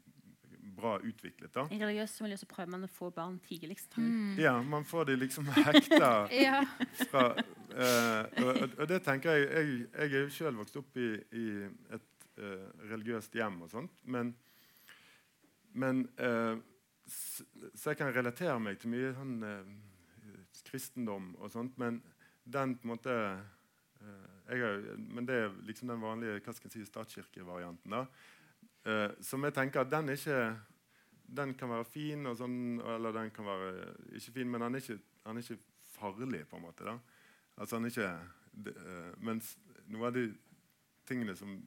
bra 0.77 0.97
utviklet. 1.01 1.53
da. 1.55 1.65
I 1.73 1.79
religiøse 1.81 2.23
miljø 2.25 2.37
så 2.41 2.47
prøver 2.51 2.71
man 2.75 2.85
å 2.85 2.91
få 2.91 3.11
barn 3.15 3.39
tidligst. 3.45 3.97
Ja, 4.39 4.59
man 4.63 4.85
får 4.85 5.05
de 5.11 5.17
liksom 5.17 5.47
hekta 5.57 6.11
Ja. 6.47 6.63
fra 7.11 7.25
eh, 7.37 8.45
og, 8.45 8.53
og- 8.63 8.79
og 8.81 8.89
det 8.89 9.03
tenker 9.05 9.33
jeg 9.37 9.49
Jeg, 9.51 9.89
jeg 9.93 10.13
er 10.13 10.21
jo 10.27 10.29
sjøl 10.37 10.57
vokst 10.61 10.77
opp 10.81 10.97
i, 10.97 11.09
i 11.33 11.47
et 11.97 12.27
eh, 12.39 12.67
religiøst 12.93 13.35
hjem 13.35 13.63
og 13.63 13.71
sånt, 13.73 14.01
men, 14.05 14.35
men 15.73 16.07
eh, 16.19 16.57
s, 17.09 17.43
Så 17.75 17.91
jeg 17.93 17.99
kan 18.01 18.13
relatere 18.15 18.59
meg 18.61 18.79
til 18.81 18.91
mye 18.93 19.13
sånn 19.17 19.37
eh, 19.45 19.75
kristendom 20.67 21.35
og 21.39 21.51
sånt, 21.53 21.77
men 21.79 22.01
den 22.47 22.77
på 22.79 22.87
en 22.87 22.93
måte 22.95 23.13
eh, 24.01 24.49
har, 24.49 24.97
Men 24.99 25.27
det 25.27 25.35
er 25.35 25.55
liksom 25.67 25.91
den 25.91 26.03
vanlige 26.03 26.41
hva 26.41 26.55
skal 26.55 26.71
jeg 26.71 26.79
si, 26.79 26.91
statskirkevarianten. 26.91 27.91
da, 27.91 28.07
eh, 28.87 29.11
som 29.21 29.45
jeg 29.45 29.55
tenker 29.55 29.83
at 29.83 29.91
den 29.91 30.15
ikke 30.15 30.41
den 31.27 31.55
kan 31.59 31.73
være 31.73 31.85
fin, 31.91 32.27
og 32.31 32.37
sånn, 32.39 32.79
eller 32.79 33.13
den 33.13 33.33
kan 33.35 33.49
være 33.49 33.71
ikke 34.15 34.33
fin, 34.37 34.51
men 34.51 34.63
den 34.63 34.79
er 34.79 34.85
ikke, 34.85 34.99
den 35.25 35.41
er 35.41 35.43
ikke 35.43 35.59
farlig, 35.97 36.45
på 36.47 36.57
en 36.57 36.63
måte. 36.63 36.85
da. 36.87 36.99
Altså, 37.57 37.81
er 37.81 37.91
ikke, 37.91 38.13
det, 38.53 38.77
eh, 38.77 39.17
mens 39.19 39.57
noe 39.91 40.07
av 40.07 40.15
de 40.15 40.29
tingene 41.07 41.35
som, 41.39 41.59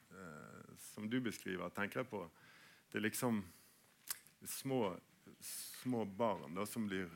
som 0.79 1.09
du 1.09 1.19
beskriver, 1.23 1.69
tenker 1.69 2.01
jeg 2.01 2.09
på 2.09 2.29
Det 2.91 2.97
er 2.97 3.05
liksom 3.05 3.43
små, 4.43 4.97
små 5.39 6.05
barn 6.05 6.55
da, 6.55 6.65
som 6.65 6.87
blir, 6.87 7.07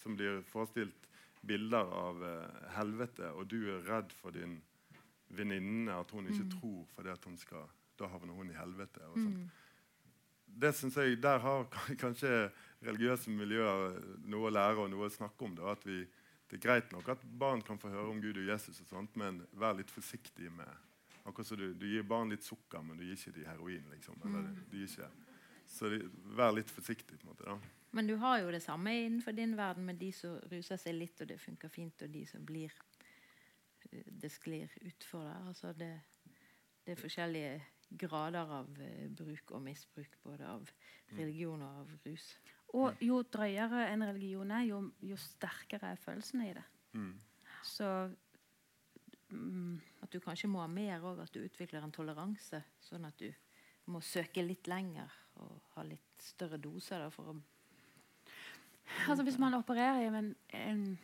som 0.00 0.16
blir 0.16 0.40
forestilt 0.42 1.05
bilder 1.46 1.92
av 1.98 2.24
eh, 2.24 2.72
helvete, 2.76 3.30
og 3.32 3.48
du 3.50 3.60
er 3.74 3.86
redd 3.88 4.12
for 4.16 4.34
din 4.34 4.58
venninne, 5.28 5.94
at 5.94 6.10
hun 6.14 6.28
ikke 6.30 6.46
tror 6.52 6.84
fordi 6.94 7.10
at 7.14 7.24
hun 7.24 7.38
skal 7.40 7.66
Da 7.96 8.06
havner 8.12 8.34
hun 8.36 8.50
i 8.50 8.58
helvete. 8.58 9.00
og 9.08 9.16
sånt 9.16 9.62
det 10.46 10.74
synes 10.74 10.96
jeg, 10.96 11.22
Der 11.22 11.38
har 11.38 11.66
kanskje 12.04 12.50
religiøse 12.86 13.30
miljøer 13.30 13.98
noe 14.24 14.48
å 14.48 14.52
lære 14.52 14.84
og 14.84 14.90
noe 14.90 15.08
å 15.08 15.12
snakke 15.12 15.44
om. 15.44 15.56
Da, 15.56 15.72
at 15.72 15.84
vi, 15.86 16.04
det 16.50 16.58
er 16.58 16.62
greit 16.62 16.92
nok 16.92 17.08
at 17.12 17.24
barn 17.38 17.62
kan 17.62 17.78
få 17.78 17.90
høre 17.92 18.12
om 18.12 18.20
Gud 18.22 18.38
og 18.38 18.48
Jesus, 18.48 18.80
og 18.80 18.86
sånt, 18.86 19.16
men 19.16 19.42
vær 19.52 19.76
litt 19.76 19.90
forsiktig 19.90 20.52
med 20.52 20.84
Akkurat 21.26 21.48
som 21.48 21.58
du, 21.58 21.72
du 21.74 21.88
gir 21.90 22.04
barn 22.06 22.30
litt 22.30 22.44
sukker, 22.46 22.84
men 22.86 23.00
du 23.00 23.02
gir 23.02 23.16
ikke 23.16 23.32
de 23.34 23.46
heroin. 23.48 23.88
liksom. 23.90 24.14
Eller, 24.28 24.44
du 24.70 24.76
gir 24.78 24.86
ikke, 24.86 25.08
så 25.66 25.88
de, 25.90 25.96
vær 26.38 26.52
litt 26.54 26.70
forsiktig. 26.70 27.16
på 27.18 27.26
en 27.26 27.32
måte 27.32 27.48
da. 27.48 27.56
Men 27.96 28.10
du 28.10 28.18
har 28.20 28.42
jo 28.42 28.50
det 28.52 28.60
samme 28.60 28.92
innenfor 28.92 29.32
din 29.32 29.54
verden 29.56 29.86
med 29.88 29.96
de 29.96 30.10
som 30.12 30.36
ruser 30.50 30.76
seg 30.80 30.98
litt, 30.98 31.20
og 31.24 31.30
det 31.30 31.38
funker 31.40 31.72
fint, 31.72 32.02
og 32.04 32.12
de 32.12 32.26
som 32.28 32.44
blir 32.44 32.74
eh, 33.90 34.04
Det 34.04 34.28
sklir 34.32 34.72
utfor 34.82 35.24
der. 35.24 35.48
Altså 35.48 35.72
det, 35.72 35.94
det 36.84 36.92
er 36.92 37.00
forskjellige 37.00 37.54
grader 37.88 38.52
av 38.58 38.68
eh, 38.82 39.08
bruk 39.08 39.54
og 39.56 39.64
misbruk, 39.64 40.18
både 40.22 40.52
av 40.58 40.68
religion 41.16 41.62
og 41.62 41.80
av 41.80 41.96
rus. 42.04 42.28
Og 42.76 43.00
jo 43.00 43.22
drøyere 43.22 43.86
en 43.94 44.04
religion 44.04 44.50
er, 44.52 44.66
jo, 44.68 44.82
jo 45.00 45.16
sterkere 45.16 45.94
er 45.94 46.02
følelsene 46.02 46.50
i 46.50 46.54
det. 46.58 46.64
Mm. 46.98 47.12
Så 47.64 47.90
mm, 49.30 49.80
At 50.02 50.12
du 50.12 50.20
kanskje 50.20 50.50
må 50.52 50.60
ha 50.60 50.68
mer 50.68 51.00
òg, 51.00 51.24
at 51.24 51.32
du 51.32 51.40
utvikler 51.40 51.84
en 51.84 51.94
toleranse, 51.94 52.60
sånn 52.82 53.08
at 53.08 53.16
du 53.22 53.30
må 53.88 54.02
søke 54.02 54.42
litt 54.42 54.66
lenger 54.68 55.12
og 55.40 55.70
ha 55.76 55.84
litt 55.86 56.22
større 56.22 56.58
doser 56.58 57.00
da, 57.00 57.10
for 57.14 57.30
å 57.30 57.40
altså 59.08 59.22
Hvis 59.22 59.38
man 59.38 59.54
opererer 59.54 60.00
i 60.00 60.06
en, 60.10 60.34
en, 60.54 60.98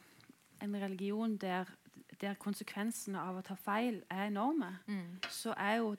en 0.62 0.76
religion 0.82 1.36
der, 1.36 1.64
der 2.20 2.34
konsekvensene 2.34 3.20
av 3.20 3.36
å 3.40 3.42
ta 3.46 3.54
feil 3.54 4.02
er 4.10 4.26
enorme, 4.26 4.72
så 5.30 5.54
er 5.58 5.80
jo 5.82 5.96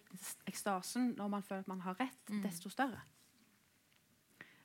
ekstasen 0.47 1.13
når 1.17 1.27
man 1.27 1.43
føler 1.43 1.59
at 1.65 1.67
man 1.67 1.81
har 1.81 1.99
rett, 1.99 2.43
desto 2.43 2.69
større. 2.69 3.01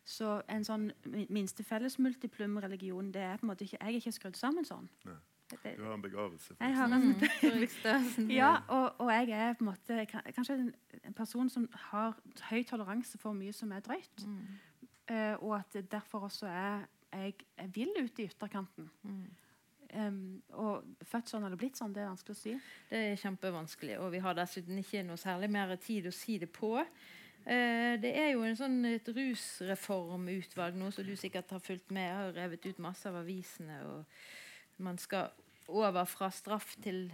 Så 0.08 0.38
en 0.48 0.64
sånn 0.64 0.86
minste 1.28 1.64
felles 1.64 1.98
multiplum-religion 1.98 3.10
det 3.12 3.20
er 3.20 3.36
på 3.36 3.44
en 3.44 3.50
måte 3.50 3.64
ikke, 3.66 3.76
Jeg 3.80 3.88
er 3.92 3.98
ikke 4.00 4.12
skrudd 4.12 4.36
sammen 4.36 4.64
sånn. 4.64 4.88
Nei. 5.04 5.18
Du 5.48 5.84
har 5.84 5.94
en 5.94 6.02
begravelse. 6.02 6.54
Jeg 6.60 6.74
har 6.76 6.92
en 6.92 7.14
Dårligste. 7.42 7.92
Ja, 8.40 8.50
og, 8.68 9.00
og 9.00 9.10
jeg 9.12 9.30
er 9.32 9.54
på 9.56 9.64
en 9.64 9.70
måte 9.70 10.04
kanskje 10.36 10.54
en, 10.58 10.74
en 11.04 11.14
person 11.16 11.48
som 11.48 11.68
har 11.88 12.16
høy 12.50 12.62
toleranse 12.68 13.18
for 13.18 13.32
mye 13.32 13.52
som 13.56 13.72
er 13.72 13.80
drøyt. 13.80 14.26
Eh, 15.08 15.34
og 15.40 15.54
at 15.58 15.72
det 15.72 15.86
derfor 15.92 16.26
også 16.28 16.46
er 16.52 16.84
jeg, 17.12 17.36
jeg 17.56 17.70
vil 17.74 17.92
ut 17.98 18.18
i 18.18 18.26
ytterkanten. 18.28 18.90
Um, 19.88 20.42
og 20.52 20.84
født 21.08 21.30
sånn 21.30 21.46
eller 21.48 21.56
blitt 21.56 21.78
sånn, 21.80 21.94
det 21.96 22.02
er 22.02 22.10
vanskelig 22.10 22.36
å 22.36 22.40
si. 22.42 22.56
Det 22.90 22.98
er 23.12 23.22
kjempevanskelig, 23.22 23.94
og 24.02 24.10
vi 24.12 24.20
har 24.24 24.36
dessuten 24.36 24.82
ikke 24.82 25.06
noe 25.06 25.20
særlig 25.20 25.48
mer 25.54 25.72
tid 25.80 26.10
å 26.10 26.12
si 26.14 26.36
det 26.42 26.50
på. 26.52 26.74
Eh, 27.48 27.94
det 28.02 28.10
er 28.12 28.32
jo 28.34 28.42
en 28.44 28.58
sånn, 28.58 28.82
et 28.90 29.08
rusreformutvalg, 29.08 30.76
nå 30.76 30.90
som 30.92 31.06
du 31.06 31.14
sikkert 31.16 31.54
har 31.54 31.62
fulgt 31.64 31.94
med. 31.94 32.04
Jeg 32.04 32.18
har 32.18 32.36
revet 32.36 32.66
ut 32.68 32.82
masse 32.84 33.08
av 33.08 33.16
avisene. 33.22 33.78
og 33.88 34.82
Man 34.84 35.00
skal 35.00 35.32
over 35.68 36.04
fra 36.04 36.28
straff 36.32 36.74
til 36.84 37.06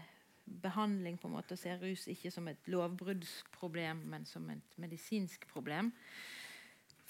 behandling 0.45 1.20
på 1.20 1.28
en 1.28 1.36
måte, 1.36 1.55
og 1.55 1.61
ser 1.62 1.78
rus 1.78 2.09
ikke 2.11 2.32
som 2.34 2.49
et 2.51 2.66
lovbruddsproblem, 2.66 4.03
men 4.11 4.26
som 4.26 4.49
et 4.51 4.78
medisinsk 4.82 5.47
problem. 5.53 5.92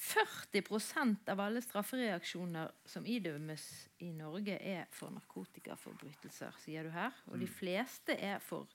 40% 0.04 1.28
av 1.32 1.40
alle 1.40 1.62
straffereaksjoner 1.64 2.72
som 2.84 3.06
idømmes 3.08 3.64
i 4.04 4.10
Norge, 4.12 4.58
er 4.60 4.84
for 4.92 5.14
narkotikaforbrytelser, 5.14 6.56
sier 6.60 6.84
du 6.84 6.92
her. 6.92 7.14
Og 7.30 7.38
de 7.40 7.48
mm. 7.48 7.54
fleste 7.56 8.16
er 8.20 8.42
for 8.44 8.68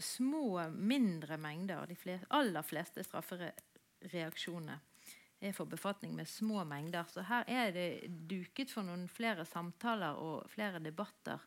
små, 0.00 0.62
mindre 0.72 1.36
mengder. 1.40 1.84
De 1.88 1.96
fleste, 1.98 2.28
aller 2.32 2.64
fleste 2.64 3.04
straffereaksjoner 3.04 4.78
er 5.38 5.52
for 5.54 5.70
befatning 5.70 6.14
med 6.16 6.28
små 6.28 6.64
mengder. 6.64 7.04
Så 7.12 7.22
her 7.28 7.44
er 7.46 7.74
det 7.74 7.90
duket 8.30 8.72
for 8.72 8.86
noen 8.86 9.04
flere 9.12 9.44
samtaler 9.46 10.16
og 10.18 10.48
flere 10.52 10.80
debatter. 10.82 11.44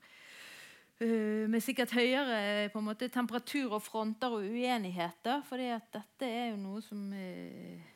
Uh, 1.01 1.49
med 1.49 1.63
sikkert 1.65 1.95
høyere 1.97 2.69
på 2.69 2.77
en 2.77 2.85
måte, 2.85 3.09
temperatur 3.09 3.73
og 3.73 3.81
fronter 3.81 4.37
og 4.37 4.45
uenigheter. 4.45 5.41
For 5.49 5.57
dette 5.57 6.29
er 6.29 6.51
jo 6.51 6.61
noe 6.61 6.85
som 6.85 7.09
uh, 7.09 7.89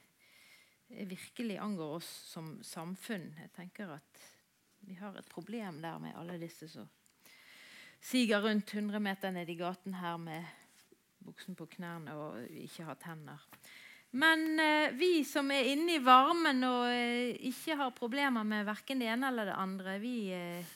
virkelig 0.88 1.58
angår 1.58 1.98
oss 1.98 2.10
som 2.30 2.58
samfunn. 2.64 3.32
Jeg 3.42 3.52
tenker 3.56 3.96
at 3.98 4.26
vi 4.86 4.98
har 5.00 5.18
et 5.18 5.30
problem 5.32 5.82
der 5.82 5.98
med 6.00 6.16
alle 6.18 6.38
disse 6.42 6.70
som 6.70 6.90
siger 8.06 8.44
rundt 8.44 8.74
100 8.74 9.00
meter 9.02 9.34
ned 9.34 9.50
i 9.50 9.58
gaten 9.58 9.98
her 9.98 10.18
med 10.22 10.46
buksen 11.26 11.58
på 11.58 11.66
knærne 11.66 12.14
og 12.14 12.44
ikke 12.54 12.86
har 12.86 13.00
tenner. 13.02 13.42
Men 14.16 14.60
eh, 14.62 14.94
vi 14.96 15.26
som 15.28 15.50
er 15.52 15.74
inne 15.74 15.98
i 15.98 16.04
varmen 16.04 16.64
og 16.64 16.86
eh, 16.88 17.34
ikke 17.50 17.76
har 17.76 17.96
problemer 17.98 18.46
med 18.48 18.68
verken 18.68 19.02
det 19.02 19.10
ene 19.12 19.32
eller 19.32 19.50
det 19.50 19.58
andre, 19.60 19.98
vi 20.00 20.16
eh, 20.32 20.76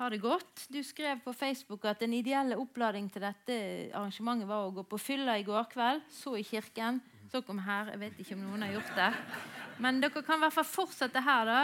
har 0.00 0.10
det 0.10 0.22
godt. 0.22 0.64
Du 0.72 0.80
skrev 0.82 1.20
på 1.22 1.34
Facebook 1.36 1.84
at 1.86 2.00
den 2.02 2.16
ideelle 2.16 2.58
opplading 2.58 3.10
til 3.12 3.22
dette 3.22 3.58
arrangementet 3.92 4.48
var 4.48 4.66
å 4.66 4.74
gå 4.74 4.86
på 4.88 4.98
fylla 4.98 5.36
i 5.38 5.46
går 5.46 5.68
kveld. 5.70 6.02
Så 6.10 6.34
i 6.40 6.46
kirken. 6.46 6.98
Så 7.32 7.40
kom 7.42 7.62
her. 7.64 7.88
Jeg 7.94 8.00
vet 8.00 8.18
ikke 8.20 8.36
om 8.36 8.42
noen 8.44 8.62
har 8.66 8.74
gjort 8.74 8.90
det. 8.98 9.12
Men 9.80 10.02
dere 10.02 10.20
kan 10.20 10.36
i 10.36 10.44
hvert 10.44 10.52
fall 10.58 10.68
fortsette 10.68 11.22
her. 11.24 11.48
da. 11.48 11.60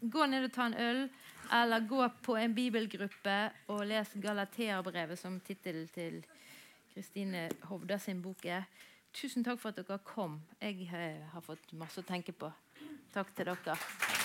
Gå 0.00 0.26
ned 0.26 0.46
og 0.48 0.54
ta 0.54 0.68
en 0.70 0.78
øl. 0.80 1.02
Eller 1.52 1.84
gå 1.84 2.06
på 2.24 2.36
en 2.40 2.54
bibelgruppe 2.54 3.36
og 3.68 3.82
les 3.90 4.14
Galaterbrevet, 4.22 5.18
som 5.18 5.40
tittelen 5.40 5.88
til 5.92 6.22
Kristine 6.94 7.48
Hovda 7.68 7.98
sin 7.98 8.22
bok 8.22 8.46
er. 8.46 8.64
Tusen 9.12 9.44
takk 9.44 9.60
for 9.60 9.74
at 9.74 9.82
dere 9.82 9.98
kom. 9.98 10.40
Jeg 10.62 10.88
har 10.88 11.44
fått 11.44 11.74
masse 11.76 12.00
å 12.00 12.06
tenke 12.06 12.32
på. 12.32 12.48
Takk 13.12 13.34
til 13.36 13.52
dere. 13.52 14.19